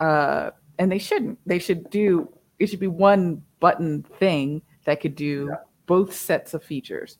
Uh, 0.00 0.50
and 0.78 0.90
they 0.90 0.98
shouldn't. 0.98 1.38
They 1.46 1.60
should 1.60 1.88
do 1.90 2.28
it 2.62 2.68
should 2.68 2.80
be 2.80 2.86
one 2.86 3.42
button 3.58 4.04
thing 4.18 4.62
that 4.84 5.00
could 5.00 5.16
do 5.16 5.48
yeah. 5.50 5.56
both 5.86 6.14
sets 6.14 6.54
of 6.54 6.62
features. 6.62 7.18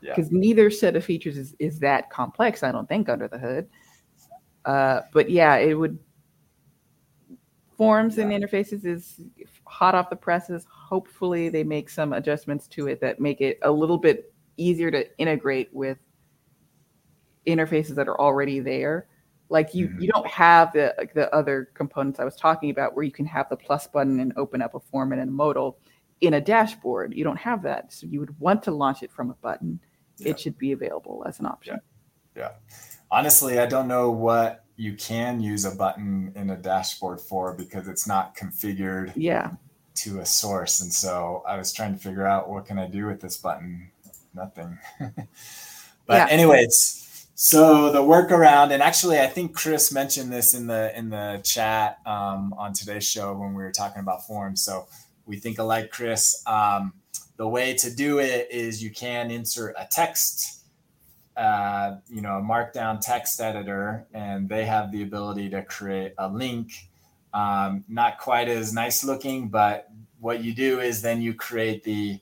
Because 0.00 0.30
yeah. 0.30 0.38
neither 0.38 0.70
set 0.70 0.96
of 0.96 1.04
features 1.04 1.36
is, 1.36 1.54
is 1.58 1.80
that 1.80 2.08
complex, 2.08 2.62
I 2.62 2.72
don't 2.72 2.88
think, 2.88 3.08
under 3.08 3.28
the 3.28 3.38
hood. 3.38 3.68
Uh, 4.64 5.00
but 5.12 5.28
yeah, 5.28 5.56
it 5.56 5.74
would 5.74 5.98
forms 7.78 8.18
yeah. 8.18 8.24
and 8.24 8.32
interfaces 8.32 8.84
is 8.84 9.20
hot 9.64 9.94
off 9.94 10.10
the 10.10 10.16
presses. 10.16 10.66
Hopefully, 10.70 11.48
they 11.48 11.64
make 11.64 11.88
some 11.88 12.12
adjustments 12.12 12.66
to 12.68 12.88
it 12.88 13.00
that 13.00 13.20
make 13.20 13.40
it 13.40 13.58
a 13.62 13.70
little 13.70 13.96
bit 13.96 14.34
easier 14.58 14.90
to 14.90 15.06
integrate 15.18 15.70
with 15.72 15.96
interfaces 17.46 17.94
that 17.94 18.08
are 18.08 18.20
already 18.20 18.60
there. 18.60 19.06
Like 19.48 19.74
you, 19.74 19.86
mm-hmm. 19.88 20.00
you 20.02 20.08
don't 20.08 20.26
have 20.26 20.72
the 20.74 20.94
like 20.98 21.14
the 21.14 21.34
other 21.34 21.70
components 21.72 22.20
I 22.20 22.24
was 22.24 22.36
talking 22.36 22.68
about, 22.68 22.94
where 22.94 23.04
you 23.04 23.12
can 23.12 23.24
have 23.26 23.48
the 23.48 23.56
plus 23.56 23.86
button 23.86 24.20
and 24.20 24.34
open 24.36 24.60
up 24.60 24.74
a 24.74 24.80
form 24.80 25.12
and 25.12 25.22
a 25.22 25.26
modal 25.26 25.78
in 26.20 26.34
a 26.34 26.40
dashboard. 26.40 27.14
You 27.14 27.24
don't 27.24 27.38
have 27.38 27.62
that, 27.62 27.92
so 27.92 28.06
you 28.06 28.20
would 28.20 28.38
want 28.40 28.62
to 28.64 28.72
launch 28.72 29.02
it 29.02 29.10
from 29.10 29.30
a 29.30 29.34
button. 29.34 29.80
Yeah. 30.18 30.30
It 30.30 30.40
should 30.40 30.58
be 30.58 30.72
available 30.72 31.24
as 31.26 31.38
an 31.38 31.46
option. 31.46 31.78
Yeah. 32.36 32.42
yeah. 32.42 32.76
Honestly, 33.10 33.58
I 33.58 33.66
don't 33.66 33.88
know 33.88 34.10
what 34.10 34.64
you 34.78 34.94
can 34.94 35.40
use 35.40 35.64
a 35.64 35.74
button 35.74 36.32
in 36.36 36.50
a 36.50 36.56
dashboard 36.56 37.20
for 37.20 37.52
because 37.52 37.88
it's 37.88 38.06
not 38.06 38.36
configured 38.36 39.12
yeah. 39.16 39.50
to 39.96 40.20
a 40.20 40.26
source. 40.26 40.80
And 40.80 40.92
so 40.92 41.42
i 41.46 41.58
was 41.58 41.72
trying 41.72 41.92
to 41.92 42.00
figure 42.00 42.26
out 42.26 42.48
what 42.48 42.64
can 42.64 42.78
i 42.78 42.86
do 42.86 43.06
with 43.06 43.20
this 43.20 43.36
button? 43.36 43.90
Nothing. 44.34 44.78
But 46.06 46.14
yeah. 46.14 46.34
anyways 46.34 47.26
so 47.34 47.92
the 47.92 48.00
workaround 48.00 48.72
and 48.72 48.82
actually 48.82 49.20
i 49.20 49.26
think 49.26 49.54
chris 49.54 49.92
mentioned 49.92 50.32
this 50.32 50.54
in 50.54 50.66
the 50.66 50.98
in 50.98 51.10
the 51.10 51.40
chat 51.44 51.98
um, 52.06 52.54
on 52.56 52.72
today's 52.72 53.04
show 53.04 53.34
when 53.34 53.50
we 53.50 53.62
were 53.62 53.70
talking 53.70 54.00
about 54.00 54.26
forms. 54.26 54.62
So 54.62 54.86
we 55.26 55.36
think 55.36 55.58
alike 55.58 55.90
chris. 55.90 56.42
Um, 56.46 56.94
the 57.36 57.46
way 57.46 57.74
to 57.74 57.94
do 57.94 58.18
it 58.18 58.48
is 58.50 58.82
you 58.82 58.90
can 58.90 59.30
insert 59.30 59.76
a 59.78 59.86
text 59.90 60.57
uh, 61.38 61.98
you 62.08 62.20
know, 62.20 62.38
a 62.38 62.42
markdown 62.42 63.00
text 63.00 63.40
editor, 63.40 64.04
and 64.12 64.48
they 64.48 64.66
have 64.66 64.90
the 64.90 65.04
ability 65.04 65.48
to 65.48 65.62
create 65.62 66.12
a 66.18 66.28
link. 66.28 66.72
Um, 67.32 67.84
not 67.88 68.18
quite 68.18 68.48
as 68.48 68.72
nice 68.72 69.04
looking, 69.04 69.48
but 69.48 69.88
what 70.18 70.42
you 70.42 70.52
do 70.52 70.80
is 70.80 71.00
then 71.00 71.22
you 71.22 71.34
create 71.34 71.84
the, 71.84 72.18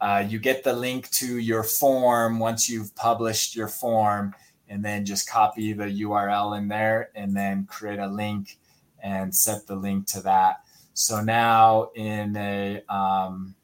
uh, 0.00 0.24
you 0.26 0.38
get 0.38 0.64
the 0.64 0.72
link 0.72 1.10
to 1.10 1.36
your 1.36 1.62
form 1.62 2.38
once 2.38 2.66
you've 2.66 2.96
published 2.96 3.54
your 3.54 3.68
form, 3.68 4.34
and 4.70 4.82
then 4.82 5.04
just 5.04 5.28
copy 5.28 5.74
the 5.74 5.84
URL 5.84 6.56
in 6.56 6.66
there, 6.66 7.10
and 7.14 7.36
then 7.36 7.66
create 7.66 7.98
a 7.98 8.06
link 8.06 8.56
and 9.02 9.34
set 9.34 9.66
the 9.66 9.76
link 9.76 10.06
to 10.06 10.22
that. 10.22 10.62
So 10.94 11.20
now 11.20 11.90
in 11.94 12.34
a 12.36 12.82
um, 12.88 13.54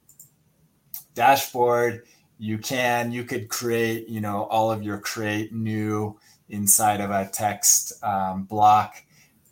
dashboard, 1.15 2.03
you 2.43 2.59
can 2.59 3.13
you 3.13 3.23
could 3.23 3.49
create 3.49 4.09
you 4.09 4.21
know 4.21 4.49
all 4.51 4.73
of 4.73 4.83
your 4.83 4.99
create 4.99 5.53
new 5.53 6.19
inside 6.49 7.01
of 7.01 7.09
a 7.13 7.31
text 7.33 7.93
um, 8.03 8.43
block 8.43 8.97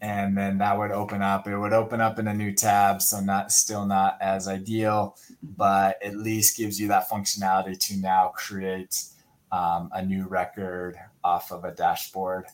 and 0.01 0.37
then 0.37 0.59
that 0.59 0.77
would 0.77 0.91
open 0.91 1.23
up 1.23 1.47
it 1.47 1.57
would 1.57 1.73
open 1.73 2.01
up 2.01 2.19
in 2.19 2.27
a 2.27 2.35
new 2.35 2.53
tab 2.53 3.01
so 3.01 3.21
not 3.21 3.53
still 3.53 3.87
not 3.87 4.19
as 4.21 4.49
ideal 4.49 5.17
but 5.57 6.03
at 6.03 6.17
least 6.17 6.57
gives 6.57 6.81
you 6.81 6.89
that 6.89 7.09
functionality 7.09 7.79
to 7.79 7.97
now 7.99 8.33
create 8.35 9.05
um, 9.53 9.89
a 9.93 10.05
new 10.05 10.27
record 10.27 10.97
off 11.23 11.53
of 11.53 11.65
a 11.65 11.71
dashboard. 11.71 12.47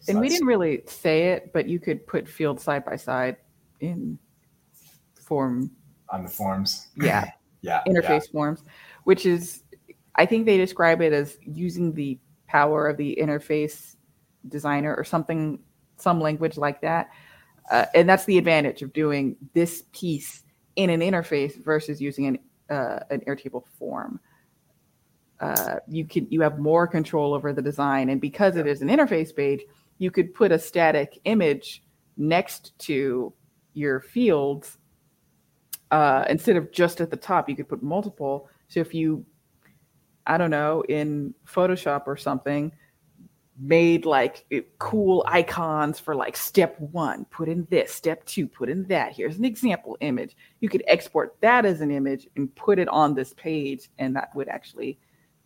So 0.00 0.12
and 0.12 0.20
we 0.20 0.30
didn't 0.30 0.46
really 0.46 0.82
say 0.86 1.32
it 1.32 1.52
but 1.52 1.68
you 1.68 1.78
could 1.78 2.06
put 2.06 2.26
fields 2.26 2.62
side 2.62 2.86
by 2.86 2.96
side 2.96 3.36
in 3.80 4.18
form 5.14 5.70
on 6.08 6.22
the 6.22 6.30
forms? 6.30 6.88
Yeah. 6.96 7.30
Yeah 7.60 7.82
interface 7.88 8.08
yeah. 8.26 8.32
forms 8.32 8.62
which 9.04 9.26
is 9.26 9.62
I 10.16 10.26
think 10.26 10.46
they 10.46 10.56
describe 10.56 11.00
it 11.00 11.12
as 11.12 11.38
using 11.42 11.92
the 11.92 12.18
power 12.46 12.88
of 12.88 12.96
the 12.96 13.18
interface 13.20 13.96
designer 14.48 14.94
or 14.94 15.04
something, 15.04 15.58
some 15.96 16.20
language 16.20 16.56
like 16.56 16.80
that. 16.82 17.10
Uh, 17.70 17.86
and 17.94 18.08
that's 18.08 18.24
the 18.26 18.38
advantage 18.38 18.82
of 18.82 18.92
doing 18.92 19.36
this 19.54 19.84
piece 19.92 20.44
in 20.76 20.90
an 20.90 21.00
interface 21.00 21.62
versus 21.64 22.00
using 22.00 22.26
an 22.26 22.38
uh, 22.70 23.00
an 23.10 23.20
Airtable 23.26 23.64
form. 23.78 24.18
Uh, 25.40 25.76
you 25.88 26.04
can 26.04 26.26
you 26.30 26.40
have 26.40 26.58
more 26.58 26.86
control 26.86 27.34
over 27.34 27.52
the 27.52 27.62
design, 27.62 28.08
and 28.08 28.20
because 28.20 28.56
it 28.56 28.66
is 28.66 28.82
an 28.82 28.88
interface 28.88 29.34
page, 29.34 29.62
you 29.98 30.10
could 30.10 30.32
put 30.34 30.52
a 30.52 30.58
static 30.58 31.18
image 31.24 31.82
next 32.16 32.78
to 32.78 33.32
your 33.74 34.00
fields 34.00 34.78
uh, 35.90 36.24
instead 36.28 36.56
of 36.56 36.70
just 36.72 37.00
at 37.00 37.10
the 37.10 37.16
top. 37.16 37.48
You 37.48 37.56
could 37.56 37.68
put 37.68 37.82
multiple. 37.82 38.48
So 38.68 38.80
if 38.80 38.94
you, 38.94 39.24
I 40.26 40.38
don't 40.38 40.50
know, 40.50 40.82
in 40.88 41.34
Photoshop 41.46 42.04
or 42.06 42.16
something, 42.16 42.72
made 43.58 44.04
like 44.04 44.44
cool 44.78 45.24
icons 45.28 46.00
for 46.00 46.14
like 46.14 46.36
step 46.36 46.78
one, 46.80 47.24
put 47.26 47.48
in 47.48 47.66
this, 47.70 47.92
step 47.92 48.24
two, 48.24 48.48
put 48.48 48.68
in 48.68 48.84
that. 48.88 49.12
Here's 49.14 49.36
an 49.38 49.44
example 49.44 49.96
image. 50.00 50.36
You 50.60 50.68
could 50.68 50.82
export 50.88 51.36
that 51.40 51.64
as 51.64 51.80
an 51.80 51.90
image 51.90 52.26
and 52.36 52.52
put 52.56 52.78
it 52.78 52.88
on 52.88 53.14
this 53.14 53.32
page, 53.34 53.88
and 53.98 54.16
that 54.16 54.34
would 54.34 54.48
actually, 54.48 54.98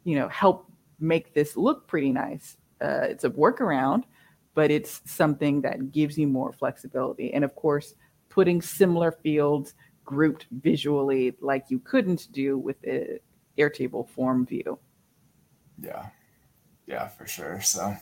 you 0.05 0.17
know, 0.17 0.29
help 0.29 0.71
make 1.01 1.35
this 1.35 1.57
look 1.57 1.87
pretty 1.87 2.13
nice. 2.13 2.57
Uh, 2.81 3.07
it's 3.11 3.25
a 3.25 3.31
workaround, 3.31 4.05
but 4.55 4.71
it's 4.71 5.03
something 5.05 5.61
that 5.63 5.93
gives 5.93 6.17
you 6.17 6.27
more 6.27 6.53
flexibility. 6.53 7.33
And 7.35 7.45
of 7.45 7.55
course, 7.57 7.95
putting 8.29 8.63
similar 8.63 9.13
fields 9.13 9.75
grouped 10.05 10.47
visually 10.63 11.35
like 11.41 11.67
you 11.69 11.79
couldn't 11.79 12.33
do 12.33 12.57
with 12.57 12.81
the 12.81 13.21
Airtable 13.59 14.09
form 14.09 14.47
view. 14.47 14.79
Yeah 15.81 16.09
yeah, 16.89 17.07
for 17.07 17.27
sure. 17.27 17.61
So, 17.61 17.95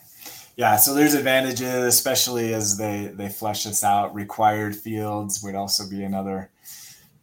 yeah, 0.55 0.77
so 0.77 0.93
there's 0.93 1.13
advantages, 1.13 1.83
especially 1.83 2.53
as 2.53 2.77
they 2.77 3.11
they 3.13 3.29
flesh 3.29 3.65
this 3.65 3.83
out. 3.83 4.15
Required 4.15 4.75
fields 4.75 5.43
would 5.43 5.55
also 5.55 5.87
be 5.87 6.03
another 6.03 6.49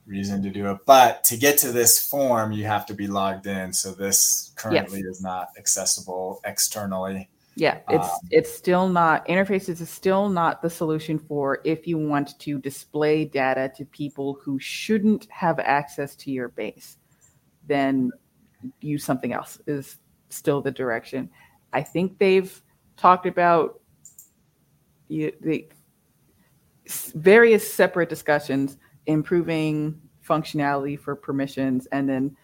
reason 0.07 0.43
to 0.43 0.51
do 0.51 0.71
it. 0.71 0.79
But 0.87 1.25
to 1.25 1.37
get 1.37 1.59
to 1.59 1.73
this 1.73 2.07
form, 2.07 2.53
you 2.53 2.65
have 2.67 2.85
to 2.87 2.95
be 2.95 3.07
logged 3.07 3.47
in. 3.47 3.73
So 3.73 3.93
this 3.93 4.53
currently 4.57 5.01
yes. 5.01 5.17
is 5.17 5.23
not 5.23 5.49
accessible 5.57 6.41
externally. 6.45 7.31
Yeah, 7.57 7.79
it's 7.89 8.09
um, 8.09 8.19
it's 8.31 8.53
still 8.53 8.89
not 8.89 9.27
interfaces 9.27 9.81
is 9.81 9.89
still 9.89 10.29
not 10.29 10.61
the 10.61 10.69
solution 10.69 11.19
for 11.19 11.61
if 11.65 11.87
you 11.87 11.97
want 11.97 12.39
to 12.41 12.59
display 12.59 13.25
data 13.25 13.73
to 13.77 13.85
people 13.87 14.39
who 14.43 14.59
shouldn't 14.59 15.31
have 15.31 15.59
access 15.61 16.15
to 16.17 16.31
your 16.31 16.49
base. 16.49 16.99
Then 17.67 18.11
use 18.81 19.05
something 19.05 19.33
else 19.33 19.61
is 19.67 19.99
still 20.29 20.61
the 20.61 20.71
direction. 20.71 21.31
I 21.73 21.83
think 21.83 22.19
they've 22.19 22.63
talked 22.97 23.27
about 23.27 23.81
the 25.09 25.69
various 27.15 27.73
separate 27.73 28.09
discussions, 28.09 28.79
improving 29.07 30.01
functionality 30.27 30.99
for 30.99 31.15
permissions, 31.15 31.87
and 31.93 32.09
then 32.09 32.37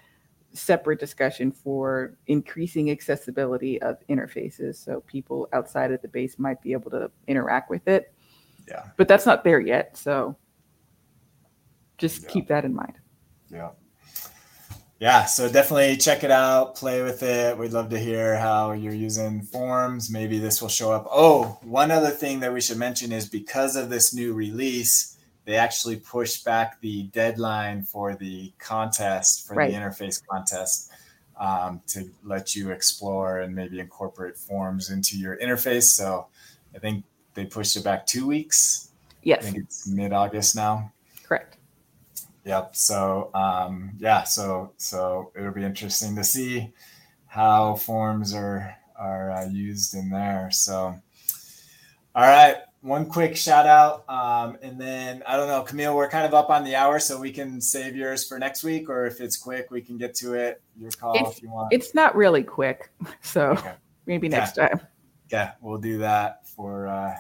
separate 0.53 0.99
discussion 0.99 1.53
for 1.53 2.17
increasing 2.27 2.91
accessibility 2.91 3.81
of 3.83 3.99
interfaces 4.09 4.75
so 4.75 5.01
people 5.03 5.49
outside 5.53 5.93
of 5.93 6.03
the 6.03 6.09
base 6.09 6.39
might 6.39 6.61
be 6.61 6.73
able 6.73 6.91
to 6.91 7.11
interact 7.29 7.71
with 7.71 7.87
it. 7.87 8.13
Yeah. 8.69 8.89
But 8.97 9.07
that's 9.07 9.27
not 9.27 9.45
there 9.45 9.61
yet. 9.61 9.97
So 9.97 10.37
just 11.99 12.23
yeah. 12.25 12.29
keep 12.31 12.49
that 12.49 12.65
in 12.65 12.75
mind. 12.75 12.95
Yeah 13.49 13.71
yeah, 15.01 15.25
so 15.25 15.51
definitely 15.51 15.97
check 15.97 16.25
it 16.25 16.31
out, 16.31 16.75
play 16.75 17.01
with 17.03 17.23
it. 17.23 17.57
We'd 17.57 17.73
love 17.73 17.89
to 17.89 17.99
hear 17.99 18.37
how 18.37 18.73
you're 18.73 18.93
using 18.93 19.41
forms. 19.41 20.11
Maybe 20.11 20.39
this 20.39 20.61
will 20.61 20.69
show 20.69 20.93
up. 20.93 21.07
Oh, 21.11 21.59
one 21.63 21.91
other 21.91 22.11
thing 22.11 22.41
that 22.41 22.53
we 22.53 22.61
should 22.61 22.77
mention 22.77 23.11
is 23.11 23.27
because 23.27 23.77
of 23.77 23.89
this 23.89 24.13
new 24.13 24.35
release, 24.35 25.17
they 25.47 25.55
actually 25.55 25.97
pushed 25.97 26.45
back 26.45 26.79
the 26.83 27.05
deadline 27.05 27.83
for 27.83 28.15
the 28.15 28.53
contest, 28.59 29.49
for 29.49 29.55
right. 29.55 29.73
the 29.73 29.77
interface 29.79 30.21
contest, 30.29 30.93
um, 31.39 31.81
to 31.87 32.11
let 32.23 32.55
you 32.55 32.71
explore 32.71 33.41
and 33.41 33.55
maybe 33.55 33.81
incorporate 33.81 34.37
forms 34.37 34.91
into 34.91 35.17
your 35.17 35.39
interface. 35.39 35.85
So 35.85 36.27
I 36.77 36.79
think 36.79 37.05
they 37.33 37.47
pushed 37.47 37.75
it 37.75 37.85
back 37.85 38.07
two 38.07 38.27
weeks. 38.27 38.91
Yes. 39.23 39.39
I 39.41 39.43
think 39.45 39.65
it's 39.65 39.89
mid 39.89 40.13
August 40.13 40.55
now. 40.55 40.93
Correct. 41.23 41.57
Yep. 42.45 42.77
So 42.77 43.31
um, 43.35 43.93
yeah, 43.99 44.25
so 44.25 44.73
so 44.77 45.33
it'll 45.37 45.53
be 45.53 45.65
interesting 45.65 46.17
to 46.17 46.25
see 46.25 46.71
how 47.27 47.77
forms 47.77 48.35
are 48.35 48.77
are 48.97 49.31
uh, 49.31 49.47
used 49.47 49.95
in 49.95 50.11
there. 50.11 50.51
So 50.51 50.95
all 52.15 52.23
right, 52.23 52.57
one 52.81 53.07
quick 53.07 53.37
shout 53.37 53.67
out, 53.67 54.09
um, 54.09 54.59
and 54.63 54.81
then 54.81 55.23
I 55.27 55.37
don't 55.37 55.49
know, 55.49 55.63
Camille, 55.63 55.95
we're 55.95 56.09
kind 56.09 56.27
of 56.27 56.35
up 56.35 56.51
on 56.51 56.65
the 56.65 56.75
hour, 56.75 56.99
so 56.99 57.21
we 57.21 57.31
can 57.31 57.61
save 57.61 57.95
yours 57.95 58.27
for 58.27 58.39
next 58.39 58.65
week, 58.65 58.89
or 58.89 59.07
if 59.07 59.21
it's 59.21 59.37
quick, 59.37 59.71
we 59.71 59.81
can 59.81 59.97
get 59.97 60.15
to 60.17 60.35
it. 60.35 60.61
Your 60.77 60.91
call 60.91 61.15
it's, 61.15 61.37
if 61.37 61.43
you 61.43 61.51
want. 61.51 61.73
It's 61.73 61.95
not 61.95 62.17
really 62.17 62.43
quick, 62.43 62.91
so 63.21 63.51
okay. 63.51 63.75
maybe 64.07 64.29
next 64.29 64.57
yeah. 64.57 64.69
time. 64.69 64.81
Yeah, 65.31 65.53
we'll 65.61 65.79
do 65.79 65.99
that 65.99 66.49
for 66.49 66.89
uh, 66.89 67.15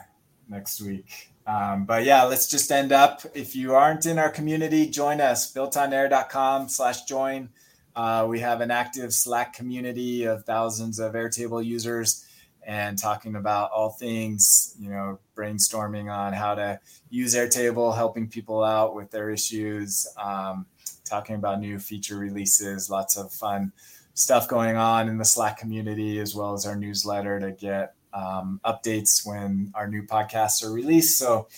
next 0.49 0.81
week. 0.81 1.30
Um, 1.47 1.84
but 1.84 2.05
yeah, 2.05 2.24
let's 2.24 2.47
just 2.47 2.70
end 2.70 2.93
up. 2.93 3.22
If 3.34 3.57
you 3.57 3.74
aren't 3.74 4.07
in 4.07 4.18
our 4.18 4.30
community, 4.30 4.88
join 4.88 5.20
us, 5.20 5.53
builtonair.com 5.53 6.68
slash 6.68 7.05
join. 7.05 7.49
Uh, 7.97 8.26
we 8.28 8.38
have 8.41 8.61
an 8.61 8.70
active 8.70 9.12
Slack 9.12 9.53
community 9.53 10.24
of 10.24 10.45
thousands 10.45 10.99
of 10.99 11.14
Airtable 11.14 11.64
users 11.64 12.26
and 12.66 12.99
talking 12.99 13.36
about 13.36 13.70
all 13.72 13.91
things, 13.91 14.76
you 14.78 14.91
know, 14.91 15.18
brainstorming 15.34 16.12
on 16.12 16.32
how 16.32 16.55
to 16.55 16.78
use 17.09 17.34
Airtable, 17.34 17.95
helping 17.95 18.28
people 18.28 18.62
out 18.62 18.95
with 18.95 19.11
their 19.11 19.30
issues, 19.30 20.07
um, 20.18 20.66
talking 21.05 21.34
about 21.34 21.61
new 21.61 21.78
feature 21.78 22.16
releases, 22.16 22.91
lots 22.91 23.16
of 23.16 23.32
fun 23.32 23.72
stuff 24.14 24.47
going 24.47 24.76
on 24.76 25.09
in 25.09 25.18
the 25.18 25.24
Slack 25.24 25.59
community, 25.59 26.20
as 26.20 26.34
well 26.34 26.53
as 26.53 26.66
our 26.66 26.76
newsletter 26.76 27.41
to 27.41 27.51
get 27.51 27.95
um, 28.13 28.61
updates 28.65 29.25
when 29.25 29.73
our 29.75 29.89
new 29.89 30.03
podcasts 30.03 30.65
are 30.65 30.73
released. 30.73 31.19
So 31.19 31.49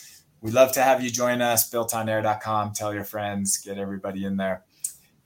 we'd 0.41 0.55
love 0.55 0.73
to 0.73 0.83
have 0.83 1.03
you 1.03 1.11
join 1.11 1.41
us, 1.41 1.71
builtonair.com. 1.71 2.73
Tell 2.73 2.93
your 2.95 3.05
friends, 3.05 3.59
get 3.59 3.79
everybody 3.79 4.25
in 4.25 4.37
there. 4.37 4.65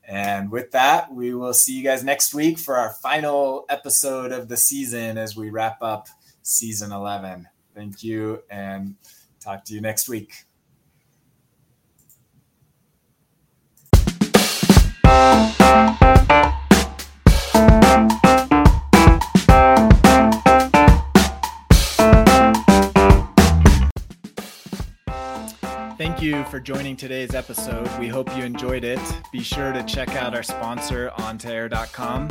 And 0.09 0.53
with 0.53 0.71
that, 0.71 1.13
we 1.13 1.35
will 1.35 1.55
see 1.55 1.77
you 1.77 1.83
guys 1.83 2.05
next 2.05 2.33
week 2.33 2.59
for 2.59 2.77
our 2.77 2.93
final 3.03 3.65
episode 3.69 4.31
of 4.31 4.49
the 4.49 4.57
season 4.57 5.19
as 5.19 5.37
we 5.37 5.51
wrap 5.51 5.83
up 5.83 6.07
season 6.43 6.93
11. 6.93 7.49
Thank 7.75 8.05
you 8.05 8.43
and 8.49 8.95
talk 9.41 9.65
to 9.65 9.75
you 9.75 9.81
next 9.81 10.09
week. 10.09 10.33
Thank 26.07 26.23
you 26.23 26.45
for 26.45 26.61
joining 26.61 26.97
today's 26.97 27.35
episode. 27.35 27.91
We 27.99 28.07
hope 28.07 28.35
you 28.37 28.45
enjoyed 28.45 28.85
it. 28.85 29.01
Be 29.33 29.43
sure 29.43 29.73
to 29.73 29.83
check 29.83 30.11
out 30.11 30.37
our 30.37 30.45
sponsor, 30.45 31.11
on2air.com, 31.19 32.29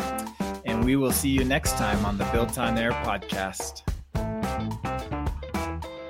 and 0.63 0.85
we 0.85 0.95
will 0.95 1.11
see 1.11 1.27
you 1.27 1.43
next 1.43 1.73
time 1.73 2.05
on 2.05 2.17
the 2.17 2.23
Built 2.31 2.57
on 2.57 2.77
Air 2.77 2.93
podcast. 2.93 3.83